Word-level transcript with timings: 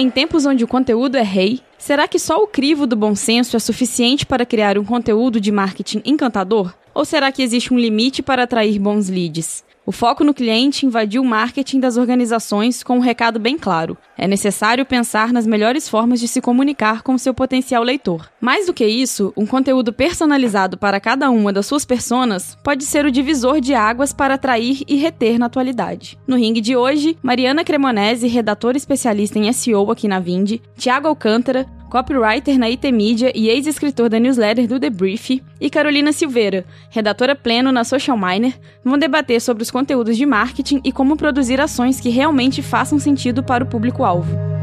Em 0.00 0.08
tempos 0.08 0.46
onde 0.46 0.64
o 0.64 0.66
conteúdo 0.66 1.16
é 1.16 1.22
rei, 1.22 1.60
será 1.76 2.08
que 2.08 2.18
só 2.18 2.42
o 2.42 2.46
crivo 2.46 2.86
do 2.86 2.96
bom 2.96 3.14
senso 3.14 3.54
é 3.54 3.58
suficiente 3.58 4.24
para 4.24 4.46
criar 4.46 4.78
um 4.78 4.84
conteúdo 4.84 5.38
de 5.38 5.52
marketing 5.52 6.00
encantador? 6.06 6.72
Ou 6.94 7.04
será 7.04 7.30
que 7.30 7.42
existe 7.42 7.74
um 7.74 7.78
limite 7.78 8.22
para 8.22 8.44
atrair 8.44 8.78
bons 8.78 9.10
leads? 9.10 9.62
O 9.86 9.92
foco 9.92 10.22
no 10.22 10.34
cliente 10.34 10.84
invadiu 10.84 11.22
o 11.22 11.24
marketing 11.24 11.80
das 11.80 11.96
organizações 11.96 12.82
com 12.82 12.98
um 12.98 13.00
recado 13.00 13.38
bem 13.40 13.58
claro: 13.58 13.96
é 14.16 14.28
necessário 14.28 14.84
pensar 14.84 15.32
nas 15.32 15.46
melhores 15.46 15.88
formas 15.88 16.20
de 16.20 16.28
se 16.28 16.40
comunicar 16.40 17.02
com 17.02 17.16
seu 17.16 17.32
potencial 17.32 17.82
leitor. 17.82 18.30
Mais 18.40 18.66
do 18.66 18.74
que 18.74 18.86
isso, 18.86 19.32
um 19.36 19.46
conteúdo 19.46 19.92
personalizado 19.92 20.76
para 20.76 21.00
cada 21.00 21.30
uma 21.30 21.52
das 21.52 21.66
suas 21.66 21.84
personas 21.84 22.56
pode 22.62 22.84
ser 22.84 23.04
o 23.06 23.10
divisor 23.10 23.60
de 23.60 23.74
águas 23.74 24.12
para 24.12 24.34
atrair 24.34 24.82
e 24.86 24.96
reter 24.96 25.38
na 25.38 25.46
atualidade. 25.46 26.18
No 26.26 26.36
ringue 26.36 26.60
de 26.60 26.76
hoje, 26.76 27.16
Mariana 27.22 27.64
Cremonese, 27.64 28.28
redatora 28.28 28.76
especialista 28.76 29.38
em 29.38 29.50
SEO 29.52 29.90
aqui 29.90 30.06
na 30.06 30.20
Vindi, 30.20 30.62
Tiago 30.76 31.08
Alcântara, 31.08 31.66
copywriter 31.90 32.58
na 32.58 32.70
IT 32.70 32.90
Media 32.92 33.32
e 33.34 33.50
ex-escritor 33.50 34.08
da 34.08 34.18
newsletter 34.18 34.66
do 34.66 34.80
The 34.80 34.88
Brief, 34.88 35.42
e 35.60 35.68
Carolina 35.68 36.12
Silveira, 36.12 36.64
redatora 36.88 37.34
pleno 37.34 37.70
na 37.70 37.84
Social 37.84 38.16
Miner, 38.16 38.54
vão 38.82 38.96
debater 38.96 39.40
sobre 39.40 39.62
os 39.62 39.70
conteúdos 39.70 40.16
de 40.16 40.24
marketing 40.24 40.80
e 40.84 40.92
como 40.92 41.16
produzir 41.16 41.60
ações 41.60 42.00
que 42.00 42.08
realmente 42.08 42.62
façam 42.62 42.98
sentido 42.98 43.42
para 43.42 43.64
o 43.64 43.66
público-alvo. 43.66 44.59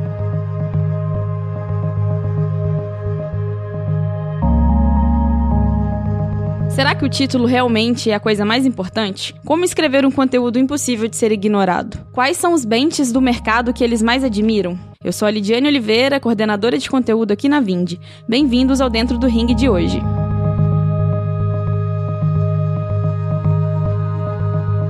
Será 6.78 6.94
que 6.94 7.04
o 7.04 7.10
título 7.10 7.48
realmente 7.48 8.12
é 8.12 8.14
a 8.14 8.20
coisa 8.20 8.46
mais 8.46 8.64
importante? 8.64 9.34
Como 9.44 9.66
escrever 9.66 10.06
um 10.06 10.12
conteúdo 10.12 10.60
impossível 10.60 11.08
de 11.08 11.18
ser 11.18 11.32
ignorado? 11.32 11.98
Quais 12.14 12.38
são 12.38 12.54
os 12.54 12.64
bentes 12.64 13.12
do 13.12 13.20
mercado 13.20 13.74
que 13.74 13.84
eles 13.84 14.00
mais 14.00 14.24
admiram? 14.24 14.78
Eu 15.04 15.12
sou 15.12 15.28
a 15.28 15.32
Lidiane 15.32 15.68
Oliveira, 15.68 16.20
coordenadora 16.20 16.78
de 16.78 16.88
conteúdo 16.88 17.32
aqui 17.32 17.50
na 17.50 17.60
Vind. 17.60 17.94
Bem-vindos 18.30 18.80
ao 18.80 18.92
Dentro 18.92 19.18
do 19.18 19.26
Ring 19.26 19.56
de 19.56 19.68
hoje. 19.68 20.00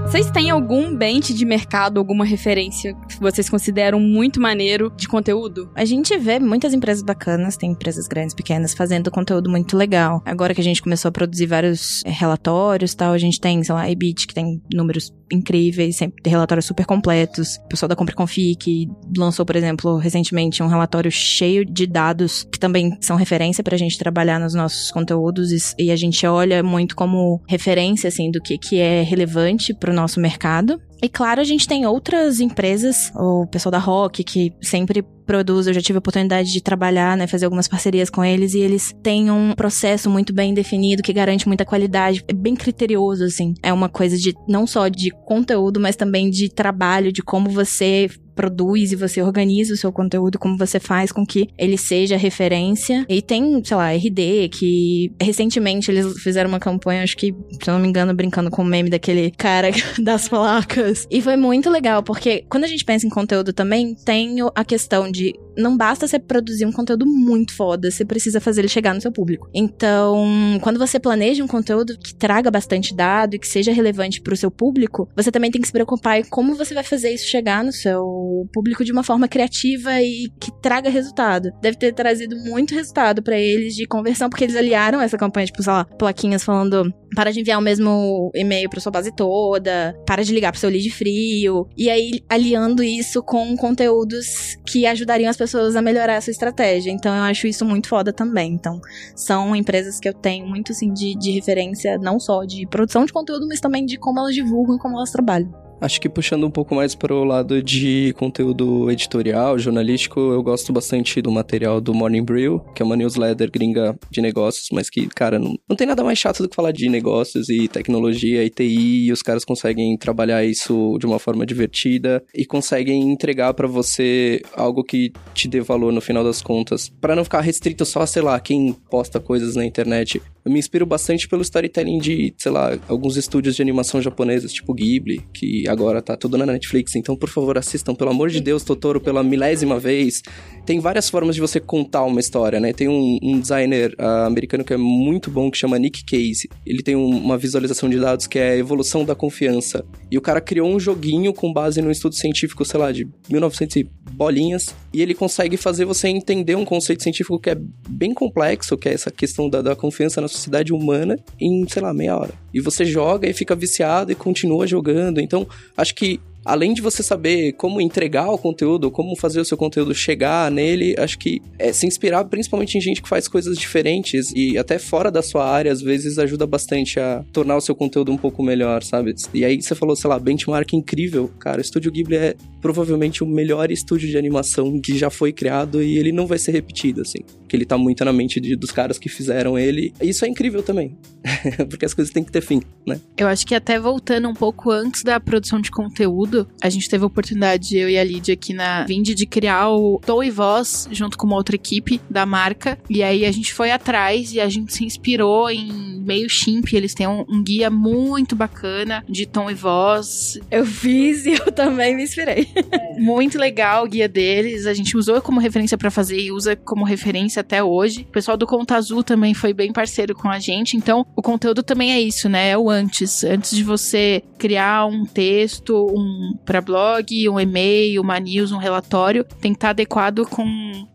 Vocês 0.07 0.31
têm 0.31 0.49
algum 0.49 0.95
bench 0.95 1.33
de 1.33 1.45
mercado, 1.45 1.97
alguma 1.97 2.23
referência 2.23 2.95
que 3.09 3.19
vocês 3.19 3.49
consideram 3.49 3.99
muito 3.99 4.39
maneiro 4.39 4.89
de 4.95 5.05
conteúdo? 5.05 5.69
A 5.75 5.83
gente 5.83 6.17
vê 6.17 6.39
muitas 6.39 6.73
empresas 6.73 7.03
bacanas, 7.03 7.57
tem 7.57 7.71
empresas 7.71 8.07
grandes, 8.07 8.33
pequenas, 8.33 8.73
fazendo 8.73 9.11
conteúdo 9.11 9.49
muito 9.49 9.75
legal. 9.75 10.23
Agora 10.25 10.55
que 10.55 10.61
a 10.61 10.63
gente 10.63 10.81
começou 10.81 11.09
a 11.09 11.11
produzir 11.11 11.45
vários 11.45 12.05
é, 12.05 12.09
relatórios 12.09 12.95
tal, 12.95 13.11
a 13.11 13.17
gente 13.17 13.39
tem, 13.39 13.61
sei 13.61 13.75
lá, 13.75 13.81
a 13.81 13.91
Ebit, 13.91 14.27
que 14.27 14.33
tem 14.33 14.61
números 14.73 15.13
incríveis, 15.31 15.97
sempre 15.97 16.21
tem 16.21 16.31
relatórios 16.31 16.65
super 16.65 16.85
completos. 16.85 17.57
O 17.65 17.67
pessoal 17.67 17.87
da 17.87 17.95
Compre 17.95 18.15
que 18.55 18.87
lançou, 19.17 19.45
por 19.45 19.55
exemplo, 19.55 19.97
recentemente 19.97 20.61
um 20.61 20.67
relatório 20.67 21.11
cheio 21.11 21.65
de 21.65 21.85
dados 21.85 22.43
que 22.51 22.59
também 22.59 22.97
são 23.01 23.15
referência 23.15 23.63
pra 23.63 23.77
gente 23.77 23.97
trabalhar 23.97 24.39
nos 24.39 24.53
nossos 24.53 24.91
conteúdos 24.91 25.73
e 25.77 25.91
a 25.91 25.95
gente 25.95 26.25
olha 26.25 26.63
muito 26.63 26.95
como 26.95 27.41
referência, 27.47 28.07
assim, 28.07 28.31
do 28.31 28.41
que, 28.41 28.57
que 28.57 28.79
é 28.79 29.01
relevante 29.03 29.73
pro 29.73 29.93
nosso 29.93 30.19
mercado. 30.19 30.81
E 31.01 31.07
claro, 31.07 31.41
a 31.41 31.43
gente 31.43 31.67
tem 31.67 31.85
outras 31.85 32.39
empresas, 32.39 33.11
o 33.15 33.45
pessoal 33.47 33.71
da 33.71 33.77
Rock, 33.77 34.23
que 34.23 34.51
sempre 34.61 35.03
produz, 35.27 35.67
eu 35.67 35.73
já 35.73 35.81
tive 35.81 35.97
a 35.97 35.99
oportunidade 35.99 36.51
de 36.51 36.63
trabalhar, 36.63 37.17
né, 37.17 37.27
fazer 37.27 37.45
algumas 37.45 37.67
parcerias 37.67 38.09
com 38.09 38.23
eles 38.23 38.53
e 38.53 38.59
eles 38.59 38.95
têm 39.03 39.29
um 39.29 39.53
processo 39.53 40.09
muito 40.09 40.33
bem 40.33 40.53
definido 40.53 41.03
que 41.03 41.13
garante 41.13 41.47
muita 41.47 41.65
qualidade, 41.65 42.23
é 42.27 42.33
bem 42.33 42.55
criterioso 42.55 43.25
assim. 43.25 43.53
É 43.61 43.73
uma 43.73 43.89
coisa 43.89 44.17
de 44.17 44.33
não 44.47 44.65
só 44.65 44.87
de 44.87 45.11
conteúdo, 45.25 45.79
mas 45.79 45.95
também 45.95 46.29
de 46.29 46.49
trabalho, 46.49 47.11
de 47.11 47.21
como 47.21 47.49
você 47.49 48.09
produz 48.37 48.91
e 48.91 48.95
você 48.95 49.21
organiza 49.21 49.73
o 49.73 49.77
seu 49.77 49.91
conteúdo, 49.91 50.37
como 50.37 50.55
você 50.55 50.79
faz 50.79 51.11
com 51.11 51.25
que 51.25 51.49
ele 51.57 51.75
seja 51.75 52.15
referência. 52.15 53.03
E 53.09 53.19
tem, 53.19 53.61
sei 53.63 53.75
lá, 53.75 53.91
RD, 53.91 54.49
que 54.49 55.11
recentemente 55.19 55.89
eles 55.89 56.21
fizeram 56.21 56.47
uma 56.47 56.59
campanha, 56.59 57.01
acho 57.01 57.17
que, 57.17 57.33
se 57.61 57.67
não 57.67 57.79
me 57.79 57.87
engano, 57.87 58.13
brincando 58.13 58.51
com 58.51 58.61
o 58.61 58.65
meme 58.65 58.91
daquele 58.91 59.31
cara 59.31 59.71
das 59.99 60.29
placas. 60.29 61.07
E 61.09 61.19
foi 61.19 61.35
muito 61.35 61.69
legal, 61.69 62.03
porque 62.03 62.45
quando 62.47 62.65
a 62.65 62.67
gente 62.67 62.85
pensa 62.85 63.07
em 63.07 63.09
conteúdo 63.09 63.51
também, 63.51 63.95
tem 63.95 64.37
a 64.53 64.63
questão 64.63 65.11
de 65.17 65.39
não 65.57 65.75
basta 65.75 66.07
você 66.07 66.19
produzir 66.19 66.65
um 66.65 66.71
conteúdo 66.71 67.05
muito 67.05 67.53
foda, 67.53 67.89
você 67.89 68.05
precisa 68.05 68.39
fazer 68.39 68.61
ele 68.61 68.67
chegar 68.67 68.93
no 68.93 69.01
seu 69.01 69.11
público. 69.11 69.49
Então, 69.53 70.25
quando 70.61 70.77
você 70.77 70.99
planeja 70.99 71.43
um 71.43 71.47
conteúdo 71.47 71.97
que 71.97 72.15
traga 72.15 72.51
bastante 72.51 72.95
dado 72.95 73.35
e 73.35 73.39
que 73.39 73.47
seja 73.47 73.71
relevante 73.71 74.21
para 74.21 74.33
o 74.33 74.37
seu 74.37 74.51
público, 74.51 75.09
você 75.15 75.31
também 75.31 75.51
tem 75.51 75.61
que 75.61 75.67
se 75.67 75.73
preocupar 75.73 76.19
em 76.19 76.23
como 76.23 76.55
você 76.55 76.73
vai 76.73 76.83
fazer 76.83 77.11
isso 77.11 77.27
chegar 77.27 77.63
no 77.63 77.71
seu 77.71 78.47
público 78.53 78.85
de 78.85 78.91
uma 78.91 79.03
forma 79.03 79.27
criativa 79.27 80.01
e 80.01 80.29
que 80.39 80.51
traga 80.61 80.89
resultado. 80.89 81.49
Deve 81.61 81.77
ter 81.77 81.93
trazido 81.93 82.35
muito 82.37 82.75
resultado 82.75 83.21
para 83.23 83.37
eles 83.37 83.75
de 83.75 83.87
conversão, 83.87 84.29
porque 84.29 84.43
eles 84.43 84.55
aliaram 84.55 85.01
essa 85.01 85.17
campanha, 85.17 85.47
tipo, 85.47 85.63
sei 85.63 85.73
lá, 85.73 85.85
plaquinhas 85.85 86.43
falando 86.43 86.93
para 87.15 87.31
de 87.31 87.39
enviar 87.39 87.57
o 87.57 87.61
mesmo 87.61 88.31
e-mail 88.35 88.69
para 88.69 88.79
sua 88.79 88.91
base 88.91 89.11
toda, 89.15 89.95
para 90.05 90.23
de 90.23 90.33
ligar 90.33 90.51
pro 90.51 90.59
seu 90.59 90.69
lead 90.69 90.89
frio, 90.91 91.67
e 91.75 91.89
aí 91.89 92.21
aliando 92.29 92.83
isso 92.83 93.23
com 93.23 93.55
conteúdos 93.55 94.55
que 94.67 94.85
ajudariam 94.85 95.29
as 95.29 95.37
pessoas 95.37 95.46
a 95.55 95.81
melhorar 95.81 96.13
essa 96.13 96.31
estratégia. 96.31 96.91
Então 96.91 97.15
eu 97.15 97.23
acho 97.23 97.47
isso 97.47 97.65
muito 97.65 97.87
foda 97.87 98.11
também. 98.13 98.53
Então 98.53 98.79
são 99.15 99.55
empresas 99.55 99.99
que 99.99 100.07
eu 100.07 100.13
tenho 100.13 100.47
muito 100.47 100.71
assim 100.71 100.91
de, 100.93 101.15
de 101.15 101.31
referência, 101.31 101.97
não 101.97 102.19
só 102.19 102.43
de 102.43 102.65
produção 102.67 103.05
de 103.05 103.13
conteúdo, 103.13 103.47
mas 103.47 103.59
também 103.59 103.85
de 103.85 103.97
como 103.97 104.19
elas 104.19 104.33
divulgam 104.33 104.75
e 104.75 104.79
como 104.79 104.97
elas 104.97 105.11
trabalham. 105.11 105.66
Acho 105.79 106.01
que 106.01 106.09
puxando 106.09 106.45
um 106.45 106.51
pouco 106.51 106.73
mais 106.73 106.95
para 106.95 107.13
o 107.13 107.23
lado 107.23 107.61
de 107.61 108.13
conteúdo 108.17 108.89
editorial, 108.89 109.59
jornalístico, 109.59 110.19
eu 110.19 110.41
gosto 110.41 110.73
bastante 110.73 111.21
do 111.21 111.31
material 111.31 111.79
do 111.79 111.93
Morning 111.93 112.23
Brew, 112.23 112.59
que 112.73 112.81
é 112.81 112.85
uma 112.85 112.95
newsletter 112.95 113.51
gringa 113.51 113.97
de 114.09 114.19
negócios, 114.19 114.69
mas 114.71 114.89
que, 114.89 115.07
cara, 115.07 115.37
não, 115.37 115.55
não 115.69 115.75
tem 115.75 115.85
nada 115.85 116.03
mais 116.03 116.17
chato 116.17 116.41
do 116.41 116.49
que 116.49 116.55
falar 116.55 116.71
de 116.71 116.89
negócios 116.89 117.47
e 117.49 117.67
tecnologia 117.67 118.43
e 118.43 118.49
TI, 118.49 119.05
e 119.05 119.11
os 119.11 119.21
caras 119.21 119.45
conseguem 119.45 119.95
trabalhar 119.97 120.43
isso 120.43 120.97
de 120.99 121.05
uma 121.05 121.19
forma 121.19 121.45
divertida 121.45 122.23
e 122.33 122.43
conseguem 122.43 123.11
entregar 123.11 123.53
para 123.53 123.67
você 123.67 124.41
algo 124.55 124.83
que 124.83 125.11
te 125.35 125.47
dê 125.47 125.61
valor 125.61 125.93
no 125.93 126.01
final 126.01 126.23
das 126.23 126.41
contas, 126.41 126.89
para 126.99 127.15
não 127.15 127.23
ficar 127.23 127.41
restrito 127.41 127.85
só 127.85 128.05
sei 128.05 128.23
lá, 128.23 128.39
quem 128.39 128.73
posta 128.89 129.19
coisas 129.19 129.55
na 129.55 129.65
internet. 129.65 130.21
Eu 130.47 130.51
me 130.51 130.59
inspiro 130.59 130.85
bastante 130.85 131.27
pelo 131.27 131.41
storytelling 131.41 131.99
de, 131.99 132.33
sei 132.37 132.53
lá, 132.53 132.79
alguns 132.87 133.17
estúdios 133.17 133.53
de 133.53 133.61
animação 133.61 134.01
japoneses, 134.01 134.53
tipo 134.53 134.73
Ghibli, 134.73 135.21
que 135.33 135.67
agora 135.67 136.01
tá 136.01 136.15
tudo 136.15 136.37
na 136.37 136.45
Netflix. 136.45 136.95
Então, 136.95 137.17
por 137.17 137.27
favor, 137.27 137.57
assistam, 137.57 137.93
pelo 137.93 138.11
amor 138.11 138.29
de 138.29 138.39
Deus, 138.39 138.63
Totoro, 138.63 139.01
pela 139.01 139.21
milésima 139.21 139.77
vez. 139.77 140.21
Tem 140.65 140.79
várias 140.79 141.09
formas 141.09 141.35
de 141.35 141.41
você 141.41 141.59
contar 141.59 142.05
uma 142.05 142.21
história, 142.21 142.61
né? 142.61 142.71
Tem 142.71 142.87
um, 142.87 143.19
um 143.21 143.41
designer 143.41 143.93
uh, 143.99 144.25
americano 144.25 144.63
que 144.63 144.73
é 144.73 144.77
muito 144.77 145.29
bom, 145.29 145.51
que 145.51 145.57
chama 145.57 145.77
Nick 145.77 146.05
Case. 146.05 146.47
Ele 146.65 146.81
tem 146.81 146.95
um, 146.95 147.09
uma 147.09 147.37
visualização 147.37 147.89
de 147.89 147.99
dados 147.99 148.25
que 148.25 148.39
é 148.39 148.51
a 148.51 148.57
evolução 148.57 149.03
da 149.03 149.15
confiança. 149.15 149.83
E 150.09 150.17
o 150.17 150.21
cara 150.21 150.39
criou 150.39 150.69
um 150.69 150.79
joguinho 150.79 151.33
com 151.33 151.51
base 151.51 151.81
num 151.81 151.91
estudo 151.91 152.15
científico, 152.15 152.63
sei 152.63 152.79
lá, 152.79 152.89
de 152.93 153.05
1900 153.29 153.83
bolinhas. 154.13 154.73
E 154.93 155.01
ele 155.01 155.13
consegue 155.13 155.57
fazer 155.57 155.83
você 155.83 156.07
entender 156.07 156.55
um 156.55 156.63
conceito 156.63 157.03
científico 157.03 157.37
que 157.37 157.49
é 157.49 157.57
bem 157.89 158.13
complexo, 158.13 158.77
que 158.77 158.87
é 158.87 158.93
essa 158.93 159.11
questão 159.11 159.49
da, 159.49 159.61
da 159.61 159.75
confiança 159.75 160.21
na 160.21 160.36
sociedade 160.37 160.71
humana 160.73 161.19
em, 161.39 161.67
sei 161.67 161.81
lá, 161.81 161.93
meia 161.93 162.17
hora. 162.17 162.33
E 162.53 162.61
você 162.61 162.85
joga 162.85 163.27
e 163.27 163.33
fica 163.33 163.55
viciado 163.55 164.11
e 164.11 164.15
continua 164.15 164.65
jogando. 164.65 165.19
Então, 165.19 165.47
acho 165.75 165.93
que 165.93 166.19
além 166.47 166.73
de 166.73 166.81
você 166.81 167.03
saber 167.03 167.51
como 167.53 167.81
entregar 167.81 168.29
o 168.29 168.37
conteúdo, 168.37 168.89
como 168.89 169.17
fazer 169.17 169.41
o 169.41 169.45
seu 169.45 169.57
conteúdo 169.57 169.93
chegar 169.93 170.49
nele, 170.49 170.95
acho 170.97 171.19
que 171.19 171.41
é 171.59 171.73
se 171.73 171.85
inspirar 171.85 172.23
principalmente 172.25 172.77
em 172.77 172.81
gente 172.81 173.01
que 173.01 173.09
faz 173.09 173.27
coisas 173.27 173.57
diferentes 173.57 174.31
e 174.33 174.57
até 174.57 174.79
fora 174.79 175.11
da 175.11 175.21
sua 175.21 175.45
área, 175.45 175.71
às 175.71 175.81
vezes 175.81 176.17
ajuda 176.17 176.47
bastante 176.47 176.99
a 176.99 177.23
tornar 177.33 177.57
o 177.57 177.61
seu 177.61 177.75
conteúdo 177.75 178.11
um 178.13 178.17
pouco 178.17 178.41
melhor, 178.41 178.81
sabe? 178.81 179.13
E 179.33 179.43
aí 179.43 179.61
você 179.61 179.75
falou, 179.75 179.95
sei 179.95 180.09
lá, 180.09 180.17
benchmark 180.17 180.71
incrível. 180.73 181.29
Cara, 181.37 181.57
o 181.57 181.61
Estúdio 181.61 181.91
Ghibli 181.91 182.15
é 182.15 182.35
provavelmente 182.61 183.23
o 183.23 183.27
melhor 183.27 183.69
estúdio 183.71 184.07
de 184.07 184.17
animação 184.17 184.79
que 184.79 184.97
já 184.97 185.09
foi 185.09 185.33
criado 185.33 185.81
e 185.83 185.97
ele 185.97 186.11
não 186.11 186.25
vai 186.25 186.37
ser 186.37 186.51
repetido, 186.51 187.01
assim. 187.01 187.19
Que 187.47 187.55
ele 187.55 187.65
tá 187.65 187.77
muito 187.77 188.03
na 188.05 188.13
mente 188.13 188.39
de, 188.39 188.55
dos 188.55 188.71
caras 188.71 188.97
que 188.97 189.09
fizeram 189.09 189.57
ele. 189.57 189.93
Isso 190.01 190.25
é 190.25 190.27
incrível 190.27 190.63
também. 190.63 190.97
Porque 191.69 191.85
as 191.85 191.93
coisas 191.93 192.13
têm 192.13 192.23
que 192.23 192.31
ter 192.31 192.41
fim, 192.41 192.61
né? 192.85 192.99
Eu 193.17 193.27
acho 193.27 193.45
que 193.45 193.55
até 193.55 193.79
voltando 193.79 194.27
um 194.27 194.33
pouco 194.33 194.71
antes 194.71 195.03
da 195.03 195.19
produção 195.19 195.59
de 195.59 195.71
conteúdo, 195.71 196.36
a 196.61 196.69
gente 196.69 196.89
teve 196.89 197.03
a 197.03 197.07
oportunidade, 197.07 197.77
eu 197.77 197.89
e 197.89 197.97
a 197.97 198.03
Lídia 198.03 198.33
aqui 198.33 198.53
na 198.53 198.83
Vindi, 198.83 199.15
de 199.15 199.25
criar 199.25 199.69
o 199.69 199.99
Tom 200.05 200.21
e 200.23 200.29
Voz 200.29 200.87
junto 200.91 201.17
com 201.17 201.25
uma 201.25 201.35
outra 201.35 201.55
equipe 201.55 202.01
da 202.09 202.25
marca. 202.25 202.77
E 202.89 203.01
aí 203.01 203.25
a 203.25 203.31
gente 203.31 203.53
foi 203.53 203.71
atrás 203.71 204.33
e 204.33 204.39
a 204.39 204.49
gente 204.49 204.73
se 204.73 204.83
inspirou 204.83 205.49
em 205.49 205.97
meio 205.99 206.29
chimp. 206.29 206.73
Eles 206.73 206.93
têm 206.93 207.07
um, 207.07 207.25
um 207.27 207.43
guia 207.43 207.69
muito 207.69 208.35
bacana 208.35 209.03
de 209.07 209.25
tom 209.25 209.49
e 209.49 209.53
voz. 209.53 210.39
Eu 210.51 210.65
fiz 210.65 211.25
e 211.25 211.31
eu 211.33 211.51
também 211.51 211.95
me 211.95 212.03
inspirei. 212.03 212.47
É. 212.55 212.87
muito 212.99 213.37
legal 213.37 213.85
o 213.85 213.87
guia 213.87 214.07
deles. 214.07 214.65
A 214.65 214.73
gente 214.73 214.97
usou 214.97 215.21
como 215.21 215.39
referência 215.39 215.77
para 215.77 215.91
fazer 215.91 216.19
e 216.19 216.31
usa 216.31 216.55
como 216.55 216.83
referência 216.83 217.41
até 217.41 217.63
hoje. 217.63 218.01
O 218.01 218.11
pessoal 218.11 218.37
do 218.37 218.47
Conta 218.47 218.75
Azul 218.75 219.03
também 219.03 219.33
foi 219.33 219.53
bem 219.53 219.71
parceiro 219.71 220.15
com 220.15 220.29
a 220.29 220.39
gente. 220.39 220.75
Então, 220.75 221.05
o 221.15 221.21
conteúdo 221.21 221.63
também 221.63 221.91
é 221.91 222.01
isso, 222.01 222.29
né? 222.29 222.49
É 222.49 222.57
o 222.57 222.69
antes. 222.69 223.23
Antes 223.23 223.55
de 223.55 223.63
você 223.63 224.23
criar 224.37 224.85
um 224.85 225.05
texto, 225.05 225.87
um 225.93 226.16
para 226.45 226.61
blog, 226.61 227.29
um 227.29 227.39
e-mail, 227.39 228.01
uma 228.01 228.19
news, 228.19 228.51
um 228.51 228.57
relatório, 228.57 229.23
tem 229.23 229.51
que 229.51 229.57
estar 229.57 229.67
tá 229.67 229.71
adequado 229.71 230.25
com 230.25 230.45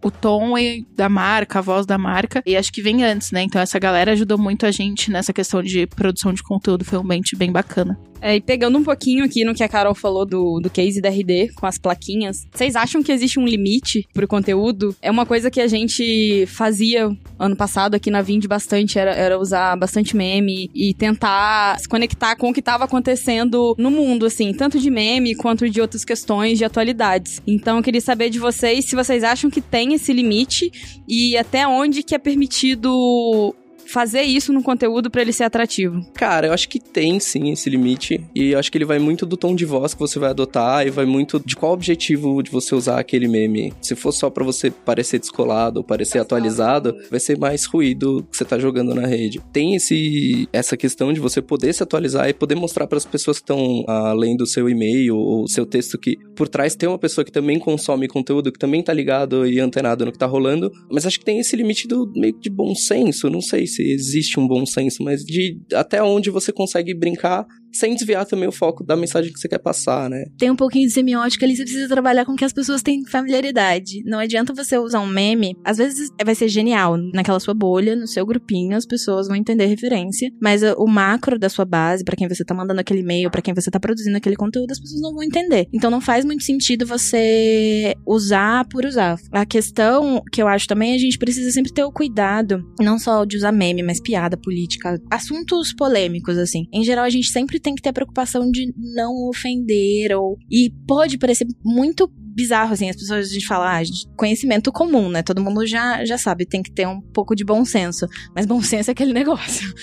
o 0.03 0.11
tom 0.11 0.55
da 0.95 1.09
marca, 1.09 1.59
a 1.59 1.63
voz 1.63 1.87
da 1.87 1.99
marca. 1.99 2.43
E 2.47 2.57
acho 2.57 2.73
que 2.73 2.83
vem 2.83 3.05
antes, 3.05 3.31
né? 3.31 3.43
Então 3.43 3.61
essa 3.61 3.79
galera 3.79 4.13
ajudou 4.13 4.39
muito 4.39 4.67
a 4.67 4.71
gente 4.71 5.11
nessa 5.11 5.33
questão 5.33 5.63
de 5.63 5.87
produção 5.87 6.33
de 6.33 6.43
conteúdo, 6.43 6.85
foi 6.85 6.99
realmente 6.99 7.37
bem 7.37 7.51
bacana. 7.51 7.99
É, 8.23 8.37
e 8.37 8.41
pegando 8.41 8.79
um 8.79 8.85
pouquinho 8.85 9.25
aqui 9.25 9.45
no 9.45 9.53
que 9.53 9.65
a 9.65 9.69
Carol 9.69 9.97
falou 9.97 10.25
do, 10.25 10.61
do 10.61 10.71
case 10.71 11.01
da 11.01 11.09
RD 11.09 11.53
com 11.57 11.67
as 11.67 11.77
plaquinhas, 11.77 12.47
vocês 12.55 12.77
acham 12.77 13.03
que 13.03 13.11
existe 13.11 13.41
um 13.41 13.45
limite 13.45 14.07
pro 14.15 14.29
conteúdo? 14.29 14.95
É 15.03 15.11
uma 15.11 15.27
coisa 15.27 15.51
que 15.51 15.61
a 15.61 15.67
gente 15.67 16.47
fazia 16.47 17.11
ano 17.37 17.57
passado 17.57 17.97
aqui 17.97 18.13
na 18.13 18.23
Vind 18.23 18.47
bastante, 18.47 18.97
era, 18.97 19.11
era 19.11 19.37
usar 19.37 19.77
bastante 19.77 20.17
meme 20.17 20.71
e 20.73 20.95
tentar 20.95 21.81
se 21.81 21.89
conectar 21.89 22.37
com 22.37 22.51
o 22.51 22.53
que 22.53 22.61
estava 22.61 22.85
acontecendo 22.85 23.75
no 23.77 23.91
mundo, 23.91 24.25
assim, 24.25 24.55
tanto 24.55 24.79
de 24.79 24.89
meme 24.89 25.35
quanto 25.35 25.69
de 25.69 25.81
outras 25.81 26.05
questões 26.05 26.59
de 26.59 26.65
atualidades. 26.65 27.43
Então 27.45 27.79
eu 27.79 27.83
queria 27.83 28.01
saber 28.01 28.31
de 28.31 28.39
vocês 28.39 28.85
se 28.85 28.95
vocês 28.95 29.25
acham 29.25 29.51
que 29.51 29.61
tem 29.61 29.95
esse 29.95 30.13
limite 30.13 30.71
e 31.09 31.37
até 31.37 31.67
onde 31.67 32.05
que 32.05 32.15
é 32.15 32.19
permitido 32.19 33.53
fazer 33.93 34.23
isso 34.23 34.53
no 34.53 34.63
conteúdo 34.63 35.11
para 35.11 35.21
ele 35.21 35.33
ser 35.33 35.45
atrativo? 35.45 36.01
Cara, 36.15 36.47
eu 36.47 36.53
acho 36.53 36.69
que 36.69 36.81
tem 36.81 37.21
sim 37.21 37.53
esse 37.53 37.69
limite. 37.69 38.25
E 38.35 38.53
eu 38.53 38.59
acho 38.59 38.73
que 38.73 38.79
ele 38.79 38.87
vai 38.87 38.99
muito 38.99 39.27
do 39.27 39.37
tom 39.37 39.55
de 39.55 39.67
voz 39.67 39.93
que 39.93 40.01
você 40.01 40.19
vai 40.19 40.31
adotar 40.31 40.87
e 40.87 40.91
vai 40.91 41.05
muito 41.05 41.41
de 41.45 41.55
qual 41.55 41.73
objetivo 41.73 42.43
de 42.43 42.51
você 42.51 42.75
usar 42.75 42.99
aquele 42.99 43.29
meme. 43.29 43.73
Se 43.83 43.95
for 43.95 44.13
só 44.13 44.31
para 44.31 44.45
você 44.45 44.71
parecer 44.71 45.19
descolado 45.19 45.81
ou 45.81 45.85
parecer 45.85 46.19
atualizado, 46.19 46.97
vai 47.11 47.21
ser 47.21 47.39
mais 47.39 47.67
ruído 47.67 48.27
que 48.31 48.37
você 48.37 48.45
tá 48.45 48.59
jogando 48.59 48.95
na 48.95 49.07
rede. 49.07 49.41
Tem 49.53 49.75
esse 49.75 50.49
essa 50.53 50.77
questão 50.77 51.13
de 51.13 51.21
você 51.21 51.43
poder 51.43 51.75
se 51.75 51.83
atualizar 51.83 52.29
e 52.29 52.33
poder 52.33 52.55
mostrar 52.55 52.87
para 52.87 52.97
as 52.97 53.05
pessoas 53.05 53.39
que 53.39 53.43
estão 53.43 53.85
além 53.87 54.37
do 54.37 54.47
seu 54.47 54.69
e-mail 54.69 55.17
ou 55.17 55.47
seu 55.47 55.67
texto 55.67 55.99
que 55.99 56.17
por 56.35 56.49
trás 56.49 56.75
tem 56.75 56.89
uma 56.89 56.99
pessoa 56.99 57.25
que 57.25 57.33
também 57.33 57.59
consome 57.59 58.09
conteúdo, 58.09 58.51
que 58.51 58.59
também 58.59 58.83
tá 58.83 58.93
ligado 58.93 59.47
e 59.47 59.61
antenado 59.61 60.07
no 60.07 60.13
que 60.13 60.19
tá 60.19 60.27
rolando. 60.27 60.73
Mas 60.91 61.05
acho 61.05 61.19
que 61.19 61.25
tem 61.25 61.39
esse 61.39 61.55
limite 61.55 61.87
do 61.87 62.11
meio 62.17 62.39
de 62.39 62.49
bom 62.49 62.75
senso. 62.75 63.29
Não 63.29 63.41
sei 63.41 63.67
se 63.67 63.82
existe 63.91 64.39
um 64.39 64.47
bom 64.47 64.65
senso, 64.65 65.03
mas 65.03 65.25
de 65.25 65.61
até 65.73 66.03
onde 66.03 66.31
você 66.31 66.53
consegue 66.53 66.95
brincar 66.95 67.47
sem 67.73 67.95
desviar 67.95 68.27
também 68.27 68.49
o 68.49 68.53
foco 68.53 68.85
da 68.85 68.97
mensagem 68.97 69.33
que 69.33 69.39
você 69.39 69.49
quer 69.49 69.59
passar, 69.59 70.09
né? 70.11 70.25
Tem 70.39 70.51
um 70.51 70.57
pouquinho 70.57 70.87
de 70.87 70.93
semiótica 70.93 71.45
ali, 71.45 71.57
você 71.57 71.65
precisa 71.65 71.89
trabalhar 71.89 72.25
com 72.25 72.35
que 72.35 72.45
as 72.45 72.53
pessoas 72.53 72.83
têm 72.83 73.05
familiaridade. 73.07 74.03
Não 74.05 74.19
adianta 74.19 74.53
você 74.53 74.79
usar 74.79 75.01
um 75.01 75.07
meme, 75.07 75.57
às 75.65 75.79
vezes 75.79 76.11
vai 76.25 76.35
ser 76.35 76.49
genial, 76.49 76.97
naquela 77.13 77.41
sua 77.41 77.55
bolha, 77.55 77.97
no 77.97 78.07
seu 78.07 78.25
grupinho, 78.27 78.77
as 78.77 78.87
pessoas 78.87 79.29
vão 79.29 79.37
entender 79.37 79.67
referência, 79.67 80.31
mas 80.41 80.63
o 80.77 80.87
macro 80.87 81.39
da 81.39 81.49
sua 81.49 81.65
base, 81.65 82.05
para 82.05 82.17
quem 82.17 82.29
você 82.29 82.45
tá 82.45 82.55
mandando 82.55 82.81
aquele 82.81 83.01
e-mail, 83.01 83.31
para 83.31 83.43
quem 83.43 83.55
você 83.55 83.71
tá 83.71 83.81
produzindo 83.81 84.17
aquele 84.17 84.37
conteúdo, 84.37 84.71
as 84.71 84.81
pessoas 84.81 85.01
não 85.01 85.13
vão 85.13 85.23
entender. 85.23 85.67
Então 85.73 85.91
não 85.91 86.01
faz 86.01 86.25
muito 86.25 86.45
sentido 86.45 86.87
você 86.87 87.95
usar 88.07 88.67
por 88.69 88.85
usar. 88.85 89.17
A 89.33 89.47
questão 89.47 90.23
que 90.33 90.43
eu 90.43 90.49
acho 90.49 90.67
também, 90.67 90.95
a 90.95 90.99
gente 90.99 91.19
precisa 91.19 91.51
sempre 91.51 91.73
ter 91.73 91.85
o 91.85 91.93
cuidado, 91.93 92.63
não 92.81 92.99
só 92.99 93.25
de 93.25 93.37
usar 93.37 93.53
meme, 93.53 93.83
mas 93.83 94.01
piada 94.01 94.37
política, 94.37 95.01
assuntos 95.11 95.73
polêmicos, 95.73 96.39
assim. 96.39 96.67
Em 96.73 96.85
geral, 96.85 97.05
a 97.05 97.11
gente 97.11 97.29
sempre 97.29 97.61
tem 97.63 97.75
que 97.75 97.83
ter 97.83 97.91
a 97.91 97.93
preocupação 97.93 98.51
de 98.51 98.73
não 98.77 99.29
ofender 99.29 100.15
ou 100.17 100.37
e 100.51 100.71
pode 100.87 101.19
parecer 101.19 101.47
muito 101.65 102.11
bizarro, 102.35 102.73
assim, 102.73 102.89
as 102.89 102.97
pessoas, 102.97 103.31
a 103.31 103.33
gente 103.33 103.47
fala, 103.47 103.79
ah, 103.79 103.83
conhecimento 104.17 104.73
comum, 104.73 105.09
né? 105.09 105.23
Todo 105.23 105.43
mundo 105.43 105.67
já, 105.67 106.05
já 106.05 106.17
sabe, 106.17 106.47
tem 106.47 106.63
que 106.63 106.73
ter 106.73 106.87
um 106.87 107.01
pouco 107.01 107.35
de 107.35 107.45
bom 107.45 107.65
senso. 107.65 108.07
Mas 108.35 108.47
bom 108.47 108.61
senso 108.63 108.91
é 108.91 108.93
aquele 108.93 109.13
negócio. 109.13 109.73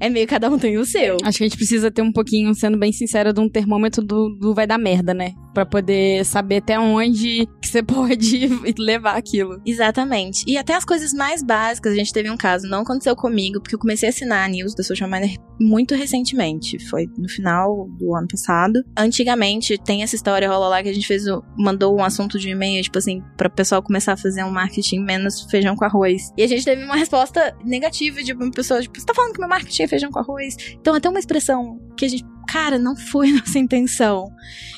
É 0.00 0.08
meio 0.08 0.26
cada 0.26 0.50
um 0.50 0.58
tem 0.58 0.76
o 0.78 0.84
seu. 0.84 1.16
Acho 1.22 1.38
que 1.38 1.44
a 1.44 1.48
gente 1.48 1.56
precisa 1.56 1.90
ter 1.90 2.02
um 2.02 2.12
pouquinho, 2.12 2.54
sendo 2.54 2.78
bem 2.78 2.92
sincera, 2.92 3.32
de 3.32 3.40
um 3.40 3.48
termômetro 3.48 4.04
do, 4.04 4.28
do 4.38 4.54
vai 4.54 4.66
dar 4.66 4.78
merda, 4.78 5.14
né? 5.14 5.32
Pra 5.56 5.64
poder 5.64 6.22
saber 6.26 6.56
até 6.56 6.78
onde 6.78 7.48
que 7.62 7.66
você 7.66 7.80
pode 7.82 8.46
levar 8.78 9.16
aquilo. 9.16 9.58
Exatamente. 9.64 10.44
E 10.46 10.58
até 10.58 10.74
as 10.74 10.84
coisas 10.84 11.14
mais 11.14 11.42
básicas, 11.42 11.94
a 11.94 11.96
gente 11.96 12.12
teve 12.12 12.30
um 12.30 12.36
caso, 12.36 12.68
não 12.68 12.80
aconteceu 12.82 13.16
comigo, 13.16 13.58
porque 13.58 13.74
eu 13.74 13.78
comecei 13.78 14.06
a 14.06 14.10
assinar 14.10 14.44
a 14.44 14.48
news 14.48 14.74
da 14.74 14.82
Social 14.82 15.08
Miner 15.08 15.38
muito 15.58 15.94
recentemente. 15.94 16.78
Foi 16.90 17.06
no 17.16 17.26
final 17.26 17.88
do 17.98 18.14
ano 18.14 18.28
passado. 18.28 18.84
Antigamente, 18.94 19.78
tem 19.78 20.02
essa 20.02 20.14
história, 20.14 20.46
rola 20.46 20.68
lá, 20.68 20.82
que 20.82 20.90
a 20.90 20.92
gente 20.92 21.06
fez 21.06 21.24
mandou 21.56 21.96
um 21.96 22.04
assunto 22.04 22.38
de 22.38 22.50
e-mail, 22.50 22.82
tipo 22.82 22.98
assim, 22.98 23.22
para 23.38 23.48
o 23.48 23.50
pessoal 23.50 23.82
começar 23.82 24.12
a 24.12 24.16
fazer 24.18 24.44
um 24.44 24.50
marketing 24.50 25.00
menos 25.00 25.40
feijão 25.50 25.74
com 25.74 25.86
arroz. 25.86 26.30
E 26.36 26.42
a 26.42 26.46
gente 26.46 26.66
teve 26.66 26.84
uma 26.84 26.96
resposta 26.96 27.56
negativa 27.64 28.22
de 28.22 28.34
uma 28.34 28.50
pessoa, 28.50 28.82
tipo, 28.82 29.00
você 29.00 29.06
tá 29.06 29.14
falando 29.14 29.32
que 29.32 29.40
meu 29.40 29.48
marketing 29.48 29.84
é 29.84 29.88
feijão 29.88 30.10
com 30.10 30.18
arroz? 30.18 30.54
Então, 30.78 30.94
até 30.94 31.08
uma 31.08 31.18
expressão 31.18 31.80
que 31.96 32.04
a 32.04 32.08
gente 32.08 32.35
cara, 32.46 32.78
não 32.78 32.96
foi 32.96 33.32
nossa 33.32 33.58
intenção. 33.58 34.32